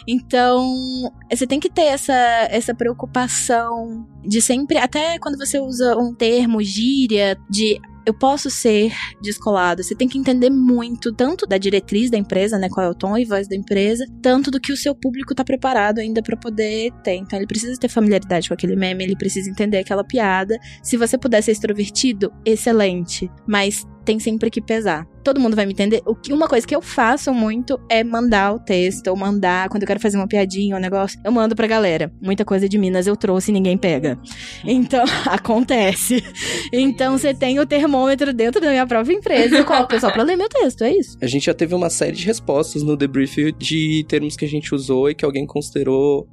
Então, 0.07 0.67
você 1.31 1.47
tem 1.47 1.61
que 1.61 1.69
ter 1.69 1.83
essa, 1.83 2.15
essa 2.51 2.75
preocupação 2.75 4.07
de 4.25 4.41
sempre, 4.41 4.79
até 4.79 5.19
quando 5.19 5.37
você 5.37 5.61
usa 5.61 5.97
um 5.97 6.15
termo, 6.15 6.63
gíria, 6.63 7.39
de 7.51 7.79
eu 8.09 8.15
posso 8.15 8.49
ser 8.49 8.91
descolado. 9.21 9.83
Você 9.83 9.95
tem 9.95 10.09
que 10.09 10.17
entender 10.17 10.49
muito, 10.49 11.13
tanto 11.13 11.47
da 11.47 11.59
diretriz 11.59 12.11
da 12.11 12.17
empresa, 12.17 12.59
né, 12.59 12.67
qual 12.71 12.87
é 12.87 12.89
o 12.89 12.95
tom 12.95 13.19
e 13.19 13.25
voz 13.27 13.47
da 13.47 13.55
empresa, 13.55 14.07
tanto 14.23 14.51
do 14.51 14.59
que 14.59 14.73
o 14.73 14.77
seu 14.77 14.95
público 14.95 15.35
tá 15.35 15.45
preparado 15.45 15.99
ainda 15.99 16.23
para 16.23 16.35
poder 16.35 16.91
ter. 17.05 17.17
Então 17.17 17.39
ele 17.39 17.47
precisa 17.47 17.79
ter 17.79 17.89
familiaridade 17.89 18.49
com 18.49 18.55
aquele 18.55 18.77
meme, 18.77 19.05
ele 19.05 19.15
precisa 19.15 19.51
entender 19.51 19.77
aquela 19.77 20.03
piada. 20.03 20.59
Se 20.83 20.97
você 20.97 21.19
puder 21.19 21.43
ser 21.43 21.53
extrovertido, 21.53 22.33
excelente, 22.47 23.31
mas 23.47 23.87
tem 24.09 24.19
sempre 24.19 24.51
que 24.51 24.63
pesar. 24.63 25.07
Todo 25.23 25.39
mundo 25.39 25.55
vai 25.55 25.67
me 25.67 25.73
entender. 25.73 26.01
O 26.07 26.15
que, 26.15 26.33
uma 26.33 26.49
coisa 26.49 26.67
que 26.67 26.75
eu 26.75 26.81
faço 26.81 27.35
muito 27.35 27.79
é 27.91 28.03
mandar 28.03 28.55
o 28.55 28.59
texto, 28.59 29.09
ou 29.09 29.17
mandar, 29.17 29.69
quando 29.69 29.83
eu 29.83 29.87
quero 29.87 30.01
fazer 30.01 30.17
uma 30.17 30.27
piadinha 30.27 30.75
ou 30.75 30.79
um 30.79 30.83
negócio, 30.83 31.21
eu 31.23 31.31
mando 31.31 31.55
pra 31.55 31.67
galera. 31.67 32.11
Muita 32.19 32.43
coisa 32.43 32.67
de 32.67 32.79
Minas 32.79 33.07
eu 33.07 33.15
trouxe 33.15 33.51
e 33.51 33.53
ninguém 33.53 33.77
pega. 33.77 34.19
Então, 34.65 35.05
acontece. 35.29 36.25
Então, 36.73 37.19
você 37.19 37.35
tem 37.35 37.61
o 37.61 37.67
termômetro 37.67 38.33
dentro 38.33 38.63
da 38.63 38.71
minha 38.71 38.87
própria 38.87 39.13
empresa. 39.13 39.59
Eu 39.59 39.67
coloco 39.67 39.85
o 39.85 39.89
pessoal 39.89 40.11
pra 40.11 40.23
ler 40.23 40.37
meu 40.37 40.49
texto, 40.49 40.83
é 40.85 40.97
isso. 40.97 41.19
A 41.21 41.27
gente 41.27 41.45
já 41.45 41.53
teve 41.53 41.75
uma 41.75 41.91
série 41.91 42.17
de 42.17 42.25
respostas 42.25 42.83
no 42.83 42.97
debrief 42.97 43.37
de 43.59 44.07
termos 44.09 44.37
que 44.37 44.47
a 44.47 44.49
gente 44.49 44.75
usou 44.75 45.11
e 45.11 45.15
que 45.15 45.25
alguém 45.27 45.45
considerou 45.45 46.27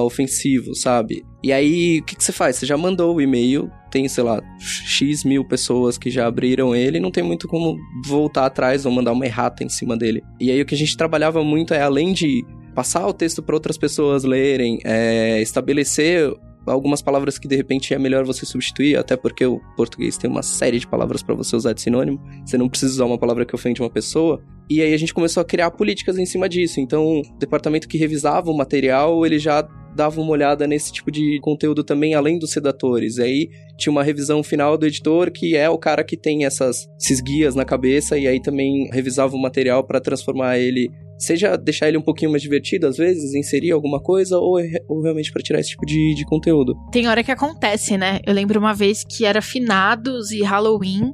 ofensivo, 0.00 0.74
sabe? 0.74 1.24
E 1.42 1.52
aí, 1.52 2.00
o 2.00 2.04
que, 2.04 2.16
que 2.16 2.24
você 2.24 2.32
faz? 2.32 2.56
Você 2.56 2.66
já 2.66 2.76
mandou 2.76 3.16
o 3.16 3.20
e-mail, 3.20 3.70
tem, 3.90 4.06
sei 4.08 4.22
lá, 4.24 4.42
X 4.58 5.24
mil 5.24 5.44
pessoas 5.44 5.96
que 5.96 6.10
já 6.10 6.26
abriram 6.26 6.74
ele, 6.74 7.00
não 7.00 7.10
tem 7.10 7.24
muito 7.24 7.48
como 7.48 7.78
voltar 8.06 8.46
atrás 8.46 8.84
ou 8.84 8.92
mandar 8.92 9.12
uma 9.12 9.24
errata 9.24 9.64
em 9.64 9.68
cima 9.68 9.96
dele. 9.96 10.22
E 10.38 10.50
aí, 10.50 10.60
o 10.60 10.66
que 10.66 10.74
a 10.74 10.78
gente 10.78 10.96
trabalhava 10.96 11.42
muito 11.42 11.72
é, 11.72 11.80
além 11.80 12.12
de 12.12 12.44
passar 12.74 13.06
o 13.06 13.12
texto 13.12 13.42
para 13.42 13.54
outras 13.54 13.76
pessoas 13.76 14.24
lerem, 14.24 14.78
é, 14.84 15.40
estabelecer 15.40 16.32
algumas 16.66 17.02
palavras 17.02 17.38
que 17.38 17.48
de 17.48 17.56
repente 17.56 17.94
é 17.94 17.98
melhor 17.98 18.24
você 18.24 18.44
substituir, 18.44 18.96
até 18.96 19.16
porque 19.16 19.44
o 19.44 19.60
português 19.76 20.16
tem 20.16 20.30
uma 20.30 20.42
série 20.42 20.78
de 20.78 20.86
palavras 20.86 21.22
para 21.22 21.34
você 21.34 21.56
usar 21.56 21.72
de 21.72 21.80
sinônimo. 21.80 22.20
Você 22.44 22.58
não 22.58 22.68
precisa 22.68 22.92
usar 22.92 23.04
uma 23.06 23.18
palavra 23.18 23.44
que 23.44 23.54
ofende 23.54 23.80
uma 23.80 23.90
pessoa. 23.90 24.42
E 24.70 24.80
aí 24.80 24.94
a 24.94 24.96
gente 24.96 25.12
começou 25.12 25.40
a 25.40 25.44
criar 25.44 25.72
políticas 25.72 26.16
em 26.16 26.24
cima 26.24 26.48
disso. 26.48 26.78
Então, 26.78 27.18
o 27.18 27.22
departamento 27.38 27.88
que 27.88 27.98
revisava 27.98 28.50
o 28.52 28.56
material, 28.56 29.26
ele 29.26 29.36
já 29.36 29.68
dava 29.96 30.20
uma 30.20 30.30
olhada 30.30 30.64
nesse 30.66 30.92
tipo 30.92 31.10
de 31.10 31.40
conteúdo 31.42 31.82
também, 31.82 32.14
além 32.14 32.38
dos 32.38 32.54
redatores. 32.54 33.18
Aí 33.18 33.50
tinha 33.76 33.90
uma 33.90 34.04
revisão 34.04 34.44
final 34.44 34.78
do 34.78 34.86
editor, 34.86 35.32
que 35.32 35.56
é 35.56 35.68
o 35.68 35.76
cara 35.76 36.04
que 36.04 36.16
tem 36.16 36.44
essas, 36.44 36.88
esses 37.00 37.20
guias 37.20 37.56
na 37.56 37.64
cabeça, 37.64 38.16
e 38.16 38.28
aí 38.28 38.40
também 38.40 38.88
revisava 38.92 39.34
o 39.34 39.42
material 39.42 39.82
para 39.82 40.00
transformar 40.00 40.56
ele 40.58 40.88
seja 41.20 41.56
deixar 41.56 41.86
ele 41.86 41.98
um 41.98 42.02
pouquinho 42.02 42.30
mais 42.30 42.42
divertido, 42.42 42.86
às 42.86 42.96
vezes, 42.96 43.34
inserir 43.34 43.70
alguma 43.72 44.00
coisa, 44.00 44.38
ou, 44.38 44.58
ou 44.88 45.02
realmente 45.02 45.30
para 45.30 45.42
tirar 45.42 45.60
esse 45.60 45.70
tipo 45.70 45.84
de, 45.84 46.14
de 46.14 46.24
conteúdo. 46.24 46.74
Tem 46.90 47.06
hora 47.06 47.22
que 47.22 47.30
acontece, 47.30 47.96
né? 47.96 48.20
Eu 48.26 48.32
lembro 48.32 48.58
uma 48.58 48.72
vez 48.72 49.04
que 49.04 49.24
era 49.24 49.42
finados 49.42 50.30
e 50.30 50.42
Halloween, 50.42 51.12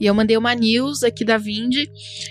e 0.00 0.06
eu 0.06 0.14
mandei 0.14 0.36
uma 0.36 0.54
news 0.54 1.02
aqui 1.02 1.24
da 1.24 1.38
Vind. 1.38 1.74
E 1.74 1.88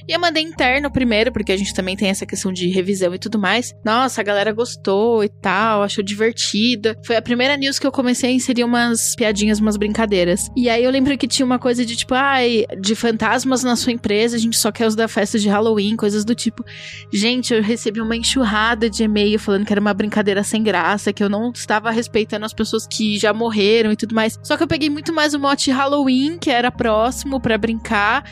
eu 0.07 0.19
mandei 0.19 0.43
interno 0.43 0.91
primeiro, 0.91 1.31
porque 1.31 1.51
a 1.51 1.57
gente 1.57 1.73
também 1.73 1.95
tem 1.95 2.09
essa 2.09 2.25
questão 2.25 2.51
de 2.51 2.69
revisão 2.69 3.13
e 3.13 3.19
tudo 3.19 3.39
mais. 3.39 3.73
Nossa, 3.83 4.21
a 4.21 4.23
galera 4.23 4.51
gostou 4.51 5.23
e 5.23 5.29
tal, 5.29 5.83
achou 5.83 6.03
divertida. 6.03 6.97
Foi 7.05 7.15
a 7.15 7.21
primeira 7.21 7.57
news 7.57 7.79
que 7.79 7.87
eu 7.87 7.91
comecei 7.91 8.29
a 8.29 8.33
inserir 8.33 8.63
umas 8.63 9.15
piadinhas, 9.15 9.59
umas 9.59 9.77
brincadeiras. 9.77 10.49
E 10.55 10.69
aí 10.69 10.83
eu 10.83 10.91
lembro 10.91 11.17
que 11.17 11.27
tinha 11.27 11.45
uma 11.45 11.59
coisa 11.59 11.85
de 11.85 11.95
tipo, 11.95 12.13
ai, 12.13 12.65
de 12.79 12.95
fantasmas 12.95 13.63
na 13.63 13.75
sua 13.75 13.91
empresa, 13.91 14.35
a 14.35 14.39
gente 14.39 14.57
só 14.57 14.71
quer 14.71 14.87
os 14.87 14.95
da 14.95 15.07
festa 15.07 15.39
de 15.39 15.49
Halloween, 15.49 15.95
coisas 15.95 16.23
do 16.23 16.35
tipo. 16.35 16.63
Gente, 17.11 17.53
eu 17.53 17.61
recebi 17.61 18.01
uma 18.01 18.15
enxurrada 18.15 18.89
de 18.89 19.03
e-mail 19.03 19.39
falando 19.39 19.65
que 19.65 19.73
era 19.73 19.81
uma 19.81 19.93
brincadeira 19.93 20.43
sem 20.43 20.63
graça, 20.63 21.13
que 21.13 21.23
eu 21.23 21.29
não 21.29 21.51
estava 21.51 21.91
respeitando 21.91 22.45
as 22.45 22.53
pessoas 22.53 22.87
que 22.87 23.17
já 23.17 23.33
morreram 23.33 23.91
e 23.91 23.95
tudo 23.95 24.13
mais. 24.13 24.39
Só 24.43 24.57
que 24.57 24.63
eu 24.63 24.67
peguei 24.67 24.89
muito 24.89 25.13
mais 25.13 25.33
o 25.33 25.39
mote 25.39 25.71
Halloween, 25.71 26.37
que 26.37 26.49
era 26.49 26.71
próximo 26.71 27.39
para 27.39 27.54
brincar. 27.57 28.23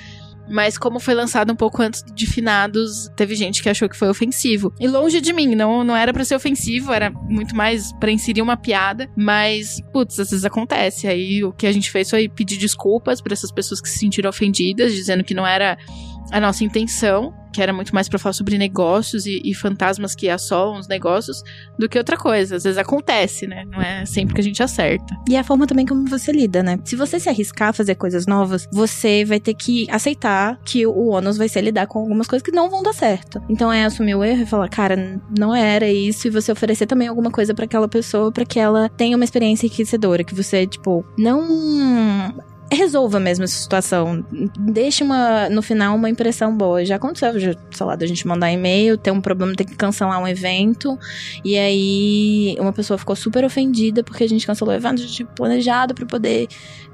Mas 0.49 0.77
como 0.77 0.99
foi 0.99 1.13
lançado 1.13 1.53
um 1.53 1.55
pouco 1.55 1.81
antes 1.81 2.03
de 2.13 2.27
finados, 2.27 3.09
teve 3.15 3.33
gente 3.35 3.63
que 3.63 3.69
achou 3.69 3.87
que 3.87 3.95
foi 3.95 4.09
ofensivo. 4.09 4.73
E 4.79 4.87
longe 4.87 5.21
de 5.21 5.31
mim, 5.31 5.55
não, 5.55 5.83
não 5.83 5.95
era 5.95 6.11
para 6.11 6.25
ser 6.25 6.35
ofensivo, 6.35 6.91
era 6.91 7.09
muito 7.09 7.55
mais 7.55 7.93
para 7.93 8.11
inserir 8.11 8.41
uma 8.41 8.57
piada. 8.57 9.09
Mas, 9.15 9.81
putz, 9.93 10.19
às 10.19 10.31
vezes 10.31 10.43
acontece. 10.43 11.07
Aí 11.07 11.43
o 11.43 11.53
que 11.53 11.65
a 11.65 11.71
gente 11.71 11.89
fez 11.89 12.09
foi 12.09 12.27
pedir 12.27 12.57
desculpas 12.57 13.21
para 13.21 13.33
essas 13.33 13.51
pessoas 13.51 13.79
que 13.79 13.89
se 13.89 13.99
sentiram 13.99 14.29
ofendidas, 14.29 14.93
dizendo 14.93 15.23
que 15.23 15.33
não 15.33 15.47
era 15.47 15.77
a 16.33 16.39
nossa 16.39 16.63
intenção, 16.63 17.31
que 17.53 17.61
era 17.61 17.71
muito 17.71 17.93
mais 17.93 18.09
pra 18.09 18.17
falar 18.17 18.33
sobre 18.33 18.57
negócios 18.57 19.27
e, 19.27 19.39
e, 19.45 19.53
fantasmas 19.53 20.15
que 20.15 20.27
assolam 20.27 20.79
os 20.79 20.87
negócios, 20.87 21.43
do 21.77 21.87
que 21.87 21.95
outra 21.95 22.17
coisa. 22.17 22.55
Às 22.55 22.63
vezes 22.63 22.79
acontece, 22.79 23.45
né? 23.45 23.63
Não 23.71 23.79
é 23.79 24.03
sempre 24.03 24.33
que 24.33 24.41
a 24.41 24.43
gente 24.43 24.63
acerta. 24.63 25.15
E 25.29 25.35
é 25.35 25.39
a 25.39 25.43
forma 25.43 25.67
também 25.67 25.85
como 25.85 26.09
você 26.09 26.31
lida, 26.31 26.63
né? 26.63 26.79
Se 26.83 26.95
você 26.95 27.19
se 27.19 27.29
arriscar 27.29 27.69
a 27.69 27.73
fazer 27.73 27.93
coisas 27.93 28.25
novas, 28.25 28.67
você 28.73 29.23
vai 29.23 29.39
ter 29.39 29.53
que 29.53 29.85
aceitar 29.91 30.59
que 30.65 30.87
o 30.87 31.09
ônus 31.09 31.37
vai 31.37 31.47
ser 31.47 31.61
lidar 31.61 31.85
com 31.85 31.99
algumas 31.99 32.25
coisas 32.25 32.43
que 32.43 32.51
não 32.51 32.67
vão 32.67 32.81
dar 32.81 32.93
certo. 32.93 33.39
Então 33.47 33.71
é 33.71 33.85
assumir 33.85 34.15
o 34.15 34.23
erro 34.23 34.41
e 34.41 34.47
falar, 34.47 34.69
cara, 34.69 35.21
não 35.37 35.55
era 35.55 35.87
isso, 35.87 36.27
e 36.27 36.31
você 36.31 36.51
oferecer 36.51 36.87
também 36.87 37.07
alguma 37.07 37.29
coisa 37.29 37.53
para 37.53 37.65
aquela 37.65 37.87
pessoa 37.87 38.31
para 38.31 38.43
que 38.43 38.59
ela 38.59 38.89
tenha 38.89 39.15
uma 39.15 39.23
experiência 39.23 39.67
enriquecedora, 39.67 40.23
que 40.23 40.33
você, 40.33 40.65
tipo, 40.65 41.05
não 41.15 42.33
resolva 42.73 43.19
mesmo 43.19 43.43
essa 43.43 43.55
situação. 43.55 44.25
Deixe 44.59 45.03
uma, 45.03 45.49
no 45.49 45.61
final 45.61 45.95
uma 45.95 46.09
impressão 46.09 46.55
boa. 46.55 46.83
Já 46.85 46.95
aconteceu, 46.95 47.39
já, 47.39 47.55
sei 47.71 47.85
lá, 47.85 47.95
da 47.95 48.05
gente 48.05 48.27
mandar 48.27 48.51
e-mail, 48.51 48.97
ter 48.97 49.11
um 49.11 49.21
problema, 49.21 49.55
ter 49.55 49.65
que 49.65 49.75
cancelar 49.75 50.21
um 50.21 50.27
evento. 50.27 50.97
E 51.43 51.57
aí 51.57 52.55
uma 52.59 52.73
pessoa 52.73 52.97
ficou 52.97 53.15
super 53.15 53.43
ofendida 53.43 54.03
porque 54.03 54.23
a 54.23 54.29
gente 54.29 54.45
cancelou 54.45 54.73
o 54.73 54.77
evento, 54.77 54.95
a 54.95 54.97
gente 54.97 55.13
tinha 55.13 55.27
planejado 55.27 55.93
para 55.93 56.05
poder 56.05 56.47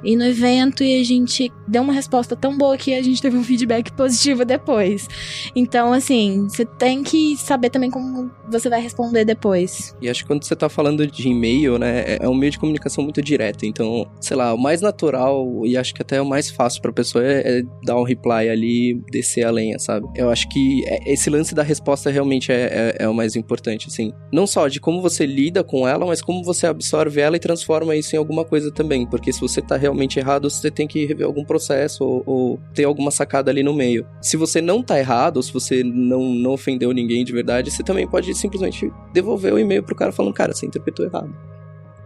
ir 0.04 0.16
no 0.16 0.24
evento 0.24 0.84
e 0.84 1.00
a 1.00 1.04
gente 1.04 1.52
deu 1.68 1.82
uma 1.82 1.94
resposta 1.94 2.36
tão 2.36 2.58
boa 2.58 2.78
que 2.78 2.94
a 2.94 3.02
gente 3.02 3.22
teve 3.22 3.38
um 3.38 3.44
feedback 3.44 3.92
positivo 3.92 4.46
depois. 4.46 5.08
Então, 5.56 5.94
assim, 5.94 6.48
você 6.50 6.66
tem 6.66 7.04
que 7.04 7.36
saber 7.38 7.70
também 7.70 7.90
como 7.90 8.32
você 8.50 8.70
vai 8.70 8.82
responder 8.82 9.26
depois. 9.26 9.96
E 10.02 10.10
acho 10.10 10.24
que 10.24 10.28
quando 10.28 10.44
você 10.44 10.56
tá 10.56 10.70
falando 10.70 11.06
de 11.06 11.28
e-mail, 11.28 11.78
né, 11.78 12.02
é, 12.02 12.20
é 12.22 12.30
um 12.30 12.36
meio 12.36 12.52
de 12.52 12.60
comunicação 12.60 13.04
muito 13.04 13.22
direto. 13.22 13.66
Então, 13.66 14.10
sei 14.20 14.38
lá, 14.38 14.54
o 14.54 14.58
mais 14.58 14.82
natural 14.82 15.66
e 15.70 15.78
acho 15.78 15.94
que 15.94 16.02
até 16.02 16.22
o 16.22 16.26
mais 16.26 16.50
fácil 16.50 16.82
pra 16.82 16.92
pessoa 16.92 17.24
é, 17.26 17.60
é 17.60 17.62
dar 17.84 17.98
um 17.98 18.04
reply 18.04 18.50
ali, 18.50 19.02
descer 19.12 19.46
a 19.46 19.52
lenha, 19.52 19.78
sabe? 19.80 20.08
Eu 20.16 20.30
acho 20.30 20.48
que 20.50 20.84
é, 20.88 21.12
esse 21.12 21.30
lance 21.30 21.54
da 21.54 21.64
resposta 21.64 22.10
realmente 22.10 22.52
é, 22.52 22.96
é, 23.00 23.04
é 23.04 23.10
o 23.10 23.14
mais 23.14 23.36
importante, 23.36 23.88
assim. 23.88 24.14
Não 24.32 24.46
só 24.48 24.68
de 24.68 24.80
como 24.80 25.02
você 25.02 25.26
lida 25.26 25.64
com 25.64 25.88
ela, 25.88 26.06
mas 26.06 26.22
como 26.22 26.44
você 26.44 26.68
absorve 26.68 27.22
ela 27.22 27.36
e 27.36 27.40
transforma 27.40 27.96
isso 27.96 28.16
em 28.16 28.20
alguma 28.20 28.46
coisa 28.46 28.72
também. 28.72 29.06
Porque 29.06 29.32
se 29.32 29.40
você 29.40 29.62
tá 29.62 29.78
realmente 29.78 30.20
errado, 30.20 30.50
você 30.50 30.72
tem 30.72 30.88
que 30.88 31.06
rever 31.06 31.26
algum 31.26 31.44
processo 31.44 32.04
ou, 32.04 32.24
ou 32.26 32.60
ter 32.74 32.86
alguma 32.86 33.12
sacada 33.12 33.52
ali 33.52 33.64
no 33.64 33.74
meio. 33.74 34.06
Se 34.22 34.38
você 34.38 34.62
não 34.62 34.84
tá 34.84 35.00
errado, 35.00 35.38
ou 35.38 35.44
se 35.44 35.54
você 35.54 35.84
não, 35.84 36.34
não 36.34 36.52
ofendeu 36.52 36.92
ninguém 36.92 37.24
de 37.24 37.32
verdade, 37.32 37.72
você 37.72 37.84
também 37.84 38.08
pode 38.08 38.34
simplesmente 38.34 38.92
devolver 39.14 39.54
o 39.54 39.60
e-mail 39.60 39.84
pro 39.84 39.96
cara 39.96 40.12
falando, 40.12 40.34
cara, 40.34 40.54
você 40.54 40.66
interpretou 40.66 41.06
errado 41.06 41.34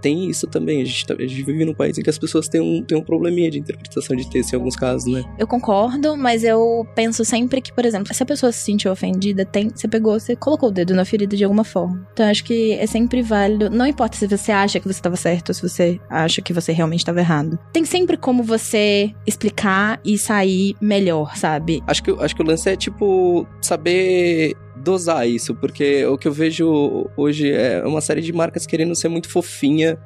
tem 0.04 0.30
isso 0.30 0.46
também. 0.46 0.82
A 0.82 0.86
gente, 0.86 1.08
tá, 1.08 1.16
a 1.18 1.22
gente 1.22 1.42
vive 1.42 1.64
num 1.64 1.74
país 1.74 1.98
em 1.98 2.04
que 2.04 2.10
as 2.10 2.18
pessoas 2.18 2.50
têm 2.50 2.60
um, 2.60 2.84
têm 2.84 2.98
um 2.98 3.02
probleminha 3.02 3.50
de 3.50 3.58
interpretação 3.58 4.16
de 4.16 4.30
texto 4.30 4.52
em 4.52 4.58
alguns 4.58 4.76
casos, 4.76 5.12
né? 5.12 5.24
Eu 5.40 5.48
concordo, 5.48 6.18
mas 6.18 6.44
eu 6.44 6.86
penso 6.94 7.24
sempre 7.24 7.62
que, 7.62 7.72
por 7.72 7.86
exemplo, 7.86 8.14
se 8.14 8.22
a 8.22 8.26
pessoa 8.26 8.52
se 8.52 8.60
sentiu 8.60 8.92
ofendida, 8.92 9.46
tem, 9.46 9.70
você 9.70 9.88
pegou, 9.88 10.20
você 10.20 10.36
colocou 10.36 10.68
o 10.68 10.72
dedo 10.72 10.94
na 10.94 11.06
ferida 11.06 11.38
de 11.38 11.44
alguma 11.44 11.64
forma. 11.64 12.06
Então 12.12 12.30
acho 12.30 12.44
que 12.44 12.74
é 12.74 12.86
sempre 12.86 13.22
válido. 13.22 13.70
Não 13.70 13.88
importa 13.88 14.18
se 14.18 14.28
você 14.28 14.52
acha 14.52 14.80
que 14.80 14.86
você 14.86 15.00
estava 15.00 15.16
certo 15.16 15.50
ou 15.50 15.56
se 15.56 15.62
você 15.62 16.00
acha 16.10 16.42
que 16.42 16.52
você 16.52 16.74
realmente 16.74 17.00
estava 17.00 17.22
errado. 17.22 17.58
Tem 17.72 17.86
sempre 17.86 18.18
como 18.18 18.44
você 18.44 19.14
explicar 19.26 20.02
e 20.04 20.18
sair 20.18 20.76
melhor, 20.82 21.38
sabe? 21.38 21.82
Acho 21.88 22.04
que, 22.04 22.12
acho 22.12 22.36
que 22.36 22.42
o 22.42 22.46
lance 22.46 22.70
é, 22.70 22.76
tipo, 22.76 23.48
saber 23.62 24.54
dosar 24.84 25.28
isso, 25.28 25.56
porque 25.56 26.06
o 26.06 26.18
que 26.18 26.28
eu 26.28 26.32
vejo 26.32 27.10
hoje 27.16 27.52
é 27.52 27.84
uma 27.86 28.02
série 28.02 28.22
de 28.22 28.34
marcas 28.34 28.66
querendo 28.66 28.94
ser 28.96 29.08
muito 29.08 29.30
fofinha 29.30 29.98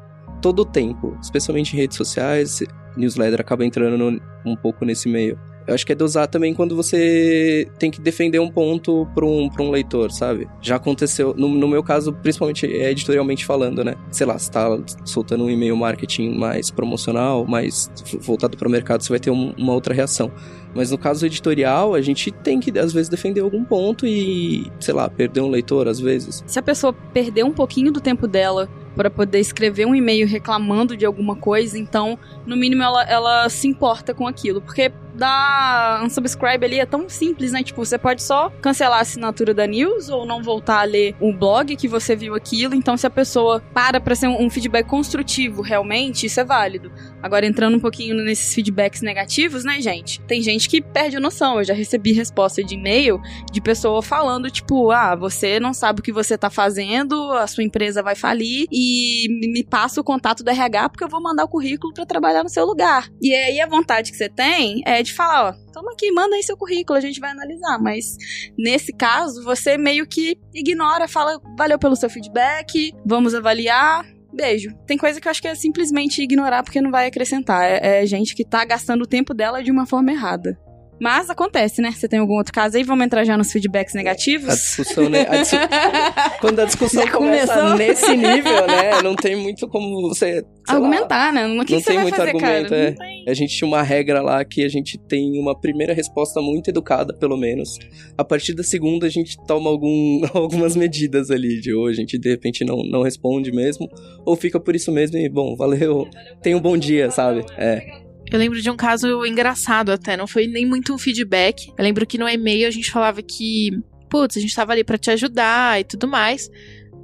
todo 0.41 0.60
o 0.60 0.65
tempo, 0.65 1.17
especialmente 1.22 1.74
em 1.74 1.77
redes 1.77 1.98
sociais. 1.98 2.60
Newsletter 2.96 3.41
acaba 3.41 3.65
entrando 3.65 3.98
no, 3.98 4.22
um 4.46 4.55
pouco 4.55 4.86
nesse 4.86 5.10
meio. 5.10 5.38
Eu 5.67 5.74
acho 5.74 5.86
que 5.86 5.91
é 5.91 5.95
dosar 5.95 6.27
também 6.27 6.53
quando 6.53 6.75
você 6.75 7.67
tem 7.77 7.91
que 7.91 8.00
defender 8.00 8.39
um 8.39 8.50
ponto 8.50 9.05
para 9.13 9.25
um, 9.25 9.50
pra 9.50 9.62
um 9.62 9.69
leitor, 9.69 10.12
sabe? 10.12 10.47
Já 10.62 10.77
aconteceu, 10.77 11.33
no, 11.38 11.50
no, 11.50 11.67
meu 11.67 11.83
caso, 11.83 12.13
principalmente 12.13 12.65
é 12.65 12.89
editorialmente 12.89 13.45
falando, 13.45 13.83
né? 13.83 13.95
Sei 14.09 14.25
lá, 14.25 14.39
você 14.39 14.50
tá 14.50 14.79
soltando 15.03 15.43
um 15.43 15.50
e-mail 15.50 15.75
marketing 15.75 16.38
mais 16.38 16.71
promocional, 16.71 17.45
mais 17.45 17.91
voltado 18.21 18.55
para 18.55 18.67
o 18.67 18.71
mercado, 18.71 19.03
você 19.03 19.09
vai 19.09 19.19
ter 19.19 19.29
um, 19.29 19.53
uma 19.57 19.74
outra 19.74 19.93
reação. 19.93 20.31
Mas 20.74 20.91
no 20.91 20.97
caso 20.97 21.25
editorial, 21.25 21.95
a 21.95 22.01
gente 22.01 22.31
tem 22.31 22.59
que, 22.59 22.77
às 22.77 22.93
vezes, 22.93 23.09
defender 23.09 23.41
algum 23.41 23.63
ponto 23.63 24.05
e, 24.05 24.71
sei 24.79 24.93
lá, 24.93 25.09
perder 25.09 25.41
um 25.41 25.50
leitor, 25.50 25.88
às 25.88 26.00
vezes. 26.00 26.43
Se 26.45 26.59
a 26.59 26.62
pessoa 26.62 26.93
perder 26.93 27.43
um 27.43 27.51
pouquinho 27.51 27.91
do 27.91 28.00
tempo 28.00 28.27
dela 28.27 28.69
para 28.95 29.09
poder 29.09 29.39
escrever 29.39 29.86
um 29.86 29.95
e-mail 29.95 30.27
reclamando 30.27 30.95
de 30.95 31.05
alguma 31.05 31.36
coisa, 31.36 31.77
então, 31.77 32.17
no 32.45 32.55
mínimo, 32.55 32.83
ela, 32.83 33.03
ela 33.03 33.50
se 33.50 33.67
importa 33.67 34.13
com 34.13 34.27
aquilo. 34.27 34.62
Porque 34.62 34.91
dar 35.17 36.03
unsubscribe 36.03 36.65
ali 36.65 36.79
é 36.79 36.86
tão 36.86 37.09
simples, 37.09 37.51
né? 37.51 37.63
Tipo, 37.63 37.83
você 37.83 37.97
pode 37.97 38.24
só 38.24 38.50
cancelar 38.62 39.00
a 39.00 39.01
assinatura 39.01 39.53
da 39.53 39.65
news 39.67 40.09
ou 40.09 40.25
não 40.25 40.41
voltar 40.41 40.81
a 40.81 40.83
ler 40.83 41.15
o 41.19 41.33
blog 41.33 41.75
que 41.75 41.88
você 41.88 42.15
viu 42.15 42.36
aquilo. 42.36 42.75
Então, 42.75 42.95
se 42.95 43.05
a 43.05 43.09
pessoa 43.09 43.62
para 43.74 44.00
pra 44.00 44.15
ser 44.15 44.27
um, 44.27 44.50
feedback 44.50 44.88
construtivo 44.88 45.62
realmente, 45.62 46.25
isso 46.25 46.39
é 46.39 46.43
válido. 46.43 46.91
Agora, 47.21 47.45
entrando 47.45 47.77
um 47.77 47.79
pouquinho 47.79 48.15
nesses 48.15 48.53
feedbacks 48.53 49.01
negativos, 49.01 49.63
né, 49.63 49.81
gente? 49.81 50.21
Tem 50.21 50.41
gente 50.41 50.69
que 50.69 50.81
perde 50.81 51.17
a 51.17 51.19
noção. 51.19 51.57
Eu 51.57 51.63
já 51.63 51.74
recebi 51.74 52.12
resposta 52.13 52.63
de 52.63 52.75
e-mail 52.75 53.19
de 53.51 53.59
pessoa 53.59 54.01
falando, 54.01 54.50
tipo, 54.50 54.91
ah, 54.91 55.15
você 55.15 55.59
não 55.59 55.74
sabe 55.74 56.00
o 56.00 56.03
que 56.03 56.12
você 56.12 56.38
tá 56.38 56.50
fazendo, 56.50 57.31
a 57.33 57.47
sua 57.47 57.63
empresa 57.63 58.03
vai 58.03 58.15
falir 58.15 58.67
e 58.71 59.27
me 59.29 59.63
passa 59.63 60.00
o 60.00 60.03
contato 60.03 60.43
do 60.43 60.50
RH 60.50 60.89
porque 60.89 61.03
eu 61.03 61.09
vou 61.09 61.21
mandar 61.21 61.43
o 61.45 61.47
currículo 61.47 61.93
para 61.93 62.05
trabalhar 62.05 62.43
no 62.43 62.50
seu 62.50 62.65
lugar. 62.65 63.09
E 63.21 63.33
aí 63.33 63.59
a 63.59 63.67
vontade 63.67 64.12
que 64.12 64.17
você 64.17 64.29
tem 64.29 64.81
é 64.86 65.01
de 65.08 65.14
falar, 65.14 65.50
ó, 65.50 65.72
toma 65.72 65.92
aqui, 65.92 66.12
manda 66.12 66.36
aí 66.36 66.44
seu 66.44 66.58
currículo, 66.58 66.98
a 66.98 67.02
gente 67.02 67.20
vai 67.20 67.32
analisar. 67.32 67.80
Mas 67.80 68.16
nesse 68.58 68.94
caso, 68.94 69.44
você 69.44 69.78
meio 69.78 70.08
que 70.08 70.38
ignora, 70.54 71.08
fala, 71.08 71.40
valeu 71.58 71.80
pelo 71.80 71.96
seu 71.96 72.10
feedback, 72.10 72.94
vamos 73.06 73.34
avaliar, 73.34 74.06
beijo. 74.34 74.70
Tem 74.86 74.98
coisa 74.98 75.20
que 75.20 75.28
eu 75.28 75.32
acho 75.32 75.42
que 75.42 75.48
é 75.48 75.56
simplesmente 75.56 76.22
ignorar 76.22 76.64
porque 76.64 76.82
não 76.82 76.92
vai 76.92 77.08
acrescentar. 77.08 77.64
É, 77.64 78.04
é 78.04 78.06
gente 78.06 78.36
que 78.36 78.46
tá 78.46 78.64
gastando 78.64 79.02
o 79.02 79.08
tempo 79.08 79.34
dela 79.34 79.64
de 79.64 79.72
uma 79.72 79.86
forma 79.86 80.12
errada. 80.12 80.58
Mas 81.00 81.30
acontece, 81.30 81.82
né? 81.82 81.92
Você 81.92 82.08
tem 82.08 82.20
algum 82.20 82.34
outro 82.34 82.54
caso 82.54 82.77
aí? 82.77 82.84
Vamos 82.84 83.06
entrar 83.06 83.24
já 83.24 83.38
nos 83.38 83.51
feedbacks 83.51 83.94
negativos? 83.94 84.50
A 84.50 84.56
discussão, 84.56 85.10
né? 85.10 85.25
A 85.30 86.39
Quando 86.39 86.60
a 86.60 86.66
discussão 86.66 87.04
já 87.04 87.12
começa 87.12 87.54
começou? 87.54 87.77
nesse 87.77 88.18
nível, 88.18 88.68
né? 88.68 89.01
Não 89.04 89.16
tem 89.16 89.36
muito 89.36 89.68
como 89.68 90.10
você. 90.10 90.44
Argumentar, 90.68 91.27
lá, 91.27 91.32
né? 91.32 91.46
O 91.46 91.66
que, 91.66 91.74
não 91.74 91.82
que 91.82 91.86
tem 91.86 92.00
muito 92.00 92.16
fazer, 92.16 92.30
argumento, 92.30 92.74
é. 92.74 92.96
A 93.27 93.34
gente 93.34 93.56
tinha 93.56 93.68
uma 93.68 93.82
regra 93.82 94.22
lá 94.22 94.44
que 94.44 94.63
a 94.63 94.70
gente 94.70 94.98
tem 94.98 95.39
uma 95.39 95.58
primeira 95.60 95.94
resposta 95.94 96.42
muito 96.42 96.70
educada, 96.70 97.13
pelo 97.13 97.38
menos. 97.38 97.77
A 98.18 98.24
partir 98.24 98.54
da 98.54 98.63
segunda, 98.63 99.06
a 99.06 99.10
gente 99.10 99.38
toma 99.46 99.70
algum, 99.70 100.22
algumas 100.34 100.75
medidas 100.75 101.30
ali 101.30 101.62
de 101.62 101.74
ou 101.74 101.88
a 101.88 101.94
gente 101.94 102.18
de 102.18 102.30
repente 102.30 102.66
não, 102.66 102.77
não 102.77 103.04
responde 103.04 103.51
mesmo, 103.51 103.88
ou 104.25 104.36
fica 104.36 104.60
por 104.60 104.75
isso 104.75 104.92
mesmo 104.92 105.18
e, 105.18 105.30
bom, 105.30 105.56
valeu, 105.56 106.08
tenha 106.42 106.58
um 106.58 106.62
bom 106.62 106.77
dia, 106.77 107.12
sabe? 107.12 107.46
É. 107.58 108.07
Eu 108.31 108.39
lembro 108.39 108.62
de 108.62 108.69
um 108.69 108.75
caso 108.75 109.25
engraçado 109.25 109.91
até, 109.91 110.17
não 110.17 110.27
foi 110.27 110.48
nem 110.48 110.65
muito 110.65 110.93
um 110.93 110.98
feedback. 110.98 111.67
Eu 111.77 111.84
lembro 111.84 112.05
que 112.05 112.17
no 112.17 112.27
e-mail 112.27 112.67
a 112.67 112.72
gente 112.72 112.91
falava 112.91 113.22
que, 113.22 113.72
putz, 114.10 114.38
a 114.38 114.39
gente 114.39 114.55
tava 114.55 114.74
ali 114.74 114.84
para 114.84 114.98
te 114.98 115.10
ajudar 115.12 115.79
e 115.79 115.84
tudo 115.84 116.07
mais, 116.07 116.50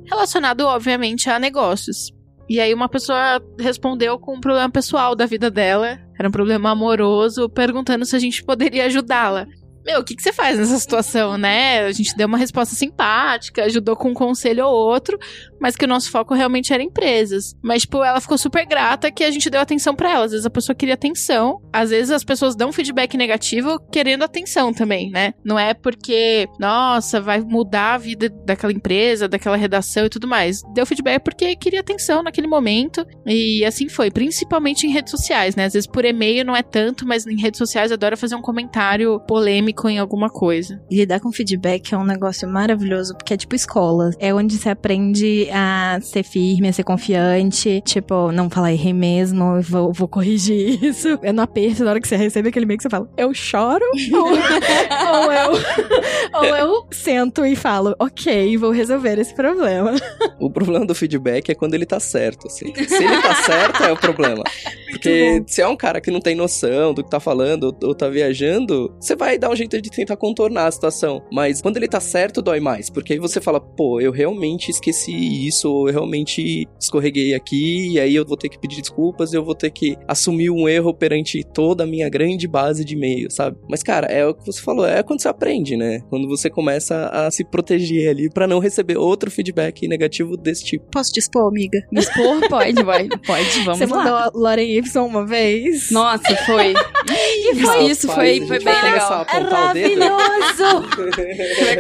relacionado 0.06 0.62
obviamente 0.62 1.30
a 1.30 1.40
negócios. 1.40 2.12
E 2.50 2.60
aí 2.60 2.74
uma 2.74 2.90
pessoa 2.90 3.42
respondeu 3.58 4.20
com 4.20 4.36
um 4.36 4.42
problema 4.42 4.70
pessoal 4.70 5.16
da 5.16 5.26
vida 5.26 5.50
dela, 5.50 6.00
era 6.20 6.28
um 6.28 6.32
problema 6.32 6.72
amoroso, 6.72 7.50
perguntando 7.50 8.06
se 8.06 8.16
a 8.16 8.20
gente 8.20 8.44
poderia 8.44 8.86
ajudá-la 8.86 9.48
meu, 9.86 10.00
o 10.00 10.04
que, 10.04 10.16
que 10.16 10.24
você 10.24 10.32
faz 10.32 10.58
nessa 10.58 10.80
situação, 10.80 11.38
né? 11.38 11.82
A 11.82 11.92
gente 11.92 12.16
deu 12.16 12.28
uma 12.28 12.38
resposta 12.38 12.74
simpática, 12.74 13.66
ajudou 13.66 13.96
com 13.96 14.10
um 14.10 14.14
conselho 14.14 14.66
ou 14.66 14.74
outro, 14.74 15.20
mas 15.64 15.78
que 15.78 15.86
o 15.86 15.88
nosso 15.88 16.12
foco 16.12 16.34
realmente 16.34 16.74
era 16.74 16.84
empresas. 16.84 17.56
Mas, 17.64 17.84
tipo, 17.84 18.04
ela 18.04 18.20
ficou 18.20 18.38
super 18.38 18.66
grata 18.66 19.10
que 19.10 19.24
a 19.24 19.32
gente 19.32 19.50
deu 19.50 19.62
atenção 19.62 19.96
para 19.96 20.12
ela. 20.12 20.26
Às 20.26 20.32
vezes 20.32 20.46
a 20.46 20.50
pessoa 20.50 20.76
queria 20.76 20.96
atenção, 20.96 21.62
às 21.72 21.90
vezes 21.90 22.12
as 22.12 22.22
pessoas 22.22 22.54
dão 22.54 22.74
feedback 22.74 23.16
negativo 23.16 23.80
querendo 23.90 24.24
atenção 24.24 24.74
também, 24.74 25.10
né? 25.10 25.34
Não 25.42 25.58
é 25.58 25.74
porque, 25.74 26.50
nossa, 26.60 27.22
vai 27.22 27.40
mudar 27.40 27.94
a 27.94 27.98
vida 27.98 28.28
daquela 28.46 28.74
empresa, 28.74 29.30
daquela 29.30 29.56
redação 29.56 30.06
e 30.06 30.10
tudo 30.10 30.28
mais. 30.28 30.62
Deu 30.74 30.86
feedback 30.86 31.24
porque 31.24 31.56
queria 31.56 31.80
atenção 31.80 32.22
naquele 32.22 32.48
momento 32.48 33.06
e 33.26 33.64
assim 33.64 33.88
foi, 33.88 34.12
principalmente 34.12 34.86
em 34.86 34.92
redes 34.92 35.12
sociais, 35.12 35.56
né? 35.56 35.66
Às 35.66 35.74
vezes 35.74 35.88
por 35.88 36.04
e-mail 36.04 36.44
não 36.44 36.58
é 36.58 36.62
tanto, 36.62 37.08
mas 37.08 37.26
em 37.26 37.40
redes 37.40 37.58
sociais 37.58 37.90
adora 37.90 38.18
fazer 38.18 38.36
um 38.36 38.42
comentário 38.42 39.18
polêmico 39.22 39.88
em 39.88 39.98
alguma 39.98 40.30
coisa. 40.30 40.82
Lidar 40.92 41.22
com 41.22 41.32
feedback 41.32 41.94
é 41.94 41.98
um 41.98 42.04
negócio 42.04 42.50
maravilhoso, 42.50 43.16
porque 43.16 43.34
é 43.34 43.38
tipo 43.38 43.56
escola. 43.56 44.12
É 44.20 44.34
onde 44.34 44.58
você 44.58 44.70
aprende 44.70 45.48
a 45.54 46.00
ser 46.02 46.24
firme, 46.24 46.68
a 46.68 46.74
ser 46.74 46.84
confiante. 46.84 47.82
Tipo, 47.82 48.32
não 48.32 48.50
falar 48.50 48.72
errei 48.72 48.94
mesmo, 48.94 49.62
vou, 49.62 49.92
vou 49.92 50.08
corrigir 50.08 50.80
isso. 50.84 51.20
É 51.22 51.32
no 51.32 51.42
aperto, 51.42 51.84
na 51.84 51.92
hora 51.92 52.00
que 52.00 52.08
você 52.08 52.16
recebe 52.16 52.50
aquele 52.50 52.66
e-mail 52.66 52.78
que 52.78 52.84
você 52.84 52.90
fala, 52.90 53.10
eu 53.18 53.34
choro? 53.34 53.84
ou, 54.14 54.30
ou, 54.30 55.32
eu, 55.32 55.52
ou 56.34 56.56
eu 56.56 56.88
sento 56.92 57.46
e 57.46 57.56
falo, 57.56 57.96
ok, 58.00 58.58
vou 58.58 58.72
resolver 58.72 59.20
esse 59.20 59.34
problema. 59.34 59.94
O 60.40 60.50
problema 60.50 60.86
do 60.86 60.96
feedback 60.96 61.50
é 61.50 61.56
quando 61.56 61.74
ele 61.74 61.86
tá 61.86 62.00
certo, 62.00 62.48
assim. 62.48 62.74
Se 62.76 63.04
ele 63.04 63.22
tá 63.22 63.36
certo, 63.36 63.84
é 63.84 63.92
o 63.92 63.98
problema. 63.98 64.44
Porque 64.92 65.44
se 65.48 65.62
é 65.62 65.68
um 65.68 65.76
cara 65.76 66.00
que 66.00 66.12
não 66.12 66.20
tem 66.20 66.36
noção 66.36 66.94
do 66.94 67.04
que 67.04 67.10
tá 67.10 67.20
falando 67.20 67.76
ou 67.84 67.96
tá 67.96 68.08
viajando, 68.08 68.96
você 69.00 69.16
vai 69.16 69.38
dar 69.38 69.50
um 69.50 69.56
jeito 69.56 69.64
jeito 69.64 69.82
de 69.82 69.90
tentar 69.90 70.16
contornar 70.16 70.68
a 70.68 70.72
situação. 70.72 71.24
Mas 71.32 71.62
quando 71.62 71.78
ele 71.78 71.88
tá 71.88 72.00
certo, 72.00 72.42
dói 72.42 72.60
mais. 72.60 72.90
Porque 72.90 73.14
aí 73.14 73.20
você 73.20 73.42
fala, 73.42 73.60
pô, 73.60 74.00
eu 74.00 74.12
realmente 74.12 74.70
esqueci 74.70 75.43
isso, 75.48 75.72
ou 75.72 75.88
eu 75.88 75.94
realmente 75.94 76.68
escorreguei 76.80 77.34
aqui, 77.34 77.94
e 77.94 78.00
aí 78.00 78.16
eu 78.16 78.26
vou 78.26 78.38
ter 78.38 78.50
que 78.50 78.60
pedir 78.60 78.82
desculpas, 78.82 79.34
eu 79.34 79.44
vou 79.44 79.56
ter 79.56 79.70
que 79.72 79.98
assumir 80.08 80.50
um 80.50 80.68
erro 80.68 80.94
perante 80.94 81.44
toda 81.44 81.84
a 81.84 81.88
minha 81.88 82.10
grande 82.10 82.48
base 82.48 82.84
de 82.86 82.94
e-mail, 82.96 83.30
sabe? 83.32 83.58
Mas, 83.70 83.82
cara, 83.84 84.08
é 84.08 84.26
o 84.26 84.34
que 84.34 84.46
você 84.46 84.62
falou, 84.62 84.86
é 84.86 85.02
quando 85.04 85.22
você 85.22 85.28
aprende, 85.28 85.76
né? 85.78 86.02
Quando 86.10 86.28
você 86.28 86.50
começa 86.50 87.08
a 87.10 87.30
se 87.32 87.44
proteger 87.44 88.10
ali 88.10 88.30
para 88.30 88.48
não 88.48 88.60
receber 88.60 88.98
outro 88.98 89.30
feedback 89.32 89.88
negativo 89.88 90.36
desse 90.38 90.64
tipo. 90.64 90.86
Posso 90.92 91.12
te 91.12 91.20
expor, 91.20 91.48
amiga? 91.48 91.80
Me 91.92 92.00
expor? 92.00 92.40
Pode, 92.50 92.84
vai. 92.84 93.08
Pode, 93.26 93.60
vamos 93.64 93.80
Você 93.80 93.86
lá. 93.86 93.98
mandou 93.98 94.16
a 94.16 94.32
Lauren 94.34 94.78
Y 94.78 95.06
uma 95.06 95.26
vez? 95.26 95.92
Nossa, 95.92 96.36
foi. 96.46 96.74
E 97.06 97.56
foi 97.56 97.84
isso, 97.88 98.08
foi, 98.08 98.40
foi 98.48 98.60
bem 98.60 98.74
legal. 98.82 99.26
Maravilhoso! 99.30 100.88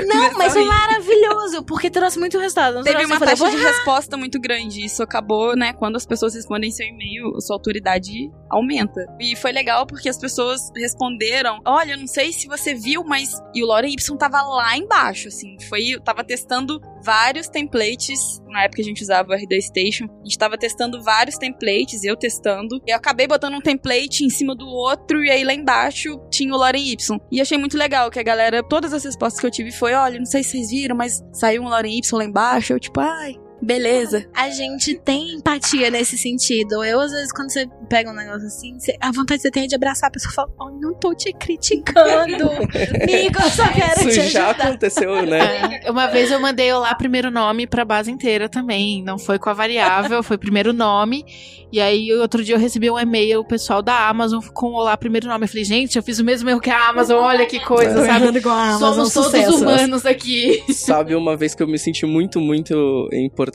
Não, 0.07 0.33
mas 0.37 0.53
foi 0.53 0.63
maravilhoso, 0.65 1.63
porque 1.63 1.89
trouxe 1.89 2.19
muito 2.19 2.37
resultado. 2.37 2.75
Não 2.75 2.83
Teve 2.83 3.05
uma 3.05 3.15
eu 3.15 3.19
falei, 3.19 3.35
taxa 3.35 3.49
"Vou 3.49 3.52
de 3.55 3.63
resposta 3.63 4.17
muito 4.17 4.39
grande. 4.39 4.83
Isso 4.83 5.03
acabou, 5.03 5.55
né? 5.55 5.73
Quando 5.73 5.95
as 5.95 6.05
pessoas 6.05 6.33
respondem 6.33 6.71
seu 6.71 6.87
e-mail, 6.87 7.39
sua 7.39 7.55
autoridade 7.55 8.31
aumenta. 8.49 9.05
E 9.19 9.35
foi 9.35 9.51
legal 9.51 9.85
porque 9.85 10.09
as 10.09 10.17
pessoas 10.17 10.71
responderam: 10.75 11.59
Olha, 11.65 11.95
não 11.95 12.07
sei 12.07 12.31
se 12.31 12.47
você 12.47 12.73
viu, 12.73 13.03
mas. 13.03 13.41
E 13.53 13.63
o 13.63 13.67
Lauren 13.67 13.93
Y 13.93 14.17
tava 14.17 14.41
lá 14.41 14.77
embaixo, 14.77 15.27
assim. 15.27 15.57
Foi. 15.69 15.99
Tava 16.03 16.23
testando 16.23 16.79
vários 17.03 17.47
templates. 17.47 18.41
Na 18.47 18.63
época 18.63 18.81
a 18.81 18.85
gente 18.85 19.01
usava 19.01 19.31
o 19.31 19.35
RD 19.35 19.61
Station. 19.61 20.05
A 20.05 20.23
gente 20.23 20.37
tava 20.37 20.57
testando 20.57 21.01
vários 21.03 21.37
templates, 21.37 22.03
eu 22.03 22.15
testando. 22.15 22.79
E 22.87 22.91
eu 22.91 22.97
acabei 22.97 23.27
botando 23.27 23.55
um 23.55 23.61
template 23.61 24.23
em 24.23 24.29
cima 24.29 24.55
do 24.55 24.67
outro. 24.67 25.23
E 25.23 25.29
aí 25.29 25.43
lá 25.43 25.53
embaixo 25.53 26.19
tinha 26.29 26.53
o 26.53 26.57
Lauren 26.57 26.83
Y. 26.83 27.19
E 27.31 27.41
achei 27.41 27.57
muito 27.57 27.77
legal 27.77 28.09
que 28.09 28.19
a 28.19 28.23
galera. 28.23 28.63
Todas 28.63 28.93
as 28.93 29.03
respostas 29.03 29.39
que 29.39 29.45
eu 29.45 29.51
tive 29.51 29.71
foi: 29.71 29.93
Olha, 29.93 30.17
não 30.17 30.25
sei 30.25 30.43
se 30.43 30.51
vocês 30.51 30.69
viram, 30.69 30.95
mas 30.95 31.21
saiu 31.33 31.63
um 31.63 31.67
Lauren 31.67 31.97
Y 31.97 32.17
lá 32.17 32.23
embaixo. 32.23 32.73
Eu, 32.73 32.79
tipo, 32.79 32.99
ai. 32.99 33.35
Beleza. 33.63 34.25
A 34.35 34.49
gente 34.49 34.93
tem 34.99 35.35
empatia 35.35 35.89
nesse 35.89 36.17
sentido. 36.17 36.83
Eu, 36.83 36.99
às 36.99 37.11
vezes, 37.11 37.31
quando 37.31 37.49
você 37.51 37.65
pega 37.89 38.11
um 38.11 38.13
negócio 38.13 38.45
assim, 38.47 38.77
você- 38.77 38.95
a 38.99 39.07
vontade 39.11 39.37
que 39.39 39.43
você 39.43 39.51
tem 39.51 39.63
é 39.63 39.67
de 39.67 39.75
abraçar 39.75 40.09
a 40.09 40.11
pessoa 40.11 40.31
e 40.31 40.35
falar: 40.35 40.49
"Ai, 40.61 40.79
não 40.81 40.93
tô 40.93 41.13
te 41.15 41.31
criticando. 41.33 42.49
Amigo, 43.01 43.39
eu 43.41 43.49
só 43.49 43.67
quero 43.71 44.01
te 44.01 44.09
Isso 44.09 44.29
já 44.31 44.49
ajudar. 44.49 44.67
aconteceu, 44.67 45.25
né? 45.25 45.81
É, 45.85 45.89
Uma 45.91 46.07
vez 46.07 46.29
eu 46.31 46.39
mandei 46.39 46.71
olá 46.73 46.93
primeiro 46.95 47.31
nome 47.31 47.65
pra 47.65 47.85
base 47.85 48.11
inteira 48.11 48.49
também. 48.49 49.01
Não 49.03 49.17
foi 49.17 49.39
com 49.39 49.49
a 49.49 49.53
variável, 49.53 50.21
foi 50.21 50.37
primeiro 50.37 50.73
nome. 50.73 51.23
E 51.71 51.79
aí, 51.79 52.13
outro 52.13 52.43
dia 52.43 52.55
eu 52.55 52.59
recebi 52.59 52.89
um 52.91 52.99
e-mail, 52.99 53.39
o 53.39 53.45
pessoal 53.45 53.81
da 53.81 54.07
Amazon 54.07 54.39
com 54.53 54.73
olá 54.73 54.95
primeiro 54.97 55.27
nome. 55.27 55.45
Eu 55.45 55.47
falei, 55.49 55.63
gente, 55.63 55.95
eu 55.95 56.03
fiz 56.03 56.19
o 56.19 56.23
mesmo 56.23 56.49
erro 56.49 56.59
que 56.59 56.69
a 56.69 56.89
Amazon, 56.89 57.17
olha 57.23 57.45
que 57.47 57.59
coisa, 57.61 58.01
É. 58.01 58.05
sabe? 58.05 58.37
igual 58.37 58.55
a 58.55 58.63
Amazon, 58.75 58.93
Somos 58.93 59.13
todos 59.13 59.31
sucesso. 59.31 59.57
humanos 59.63 60.05
aqui. 60.05 60.61
Sabe, 60.71 61.15
uma 61.15 61.35
vez 61.35 61.55
que 61.55 61.63
eu 61.63 61.67
me 61.67 61.79
senti 61.79 62.05
muito, 62.05 62.39
muito 62.41 63.07
importante 63.13 63.52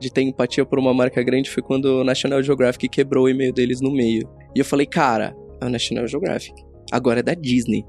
de 0.00 0.12
ter 0.12 0.22
empatia 0.22 0.64
por 0.64 0.78
uma 0.78 0.92
marca 0.94 1.22
grande 1.22 1.50
foi 1.50 1.62
quando 1.62 2.00
o 2.00 2.04
National 2.04 2.42
Geographic 2.42 2.88
quebrou 2.88 3.24
o 3.24 3.28
e-mail 3.28 3.52
deles 3.52 3.80
no 3.80 3.90
meio. 3.92 4.28
E 4.54 4.58
eu 4.58 4.64
falei, 4.64 4.86
cara, 4.86 5.34
é 5.60 5.64
o 5.66 5.68
National 5.68 6.06
Geographic. 6.06 6.54
Agora 6.92 7.20
é 7.20 7.22
da 7.22 7.34
Disney. 7.34 7.84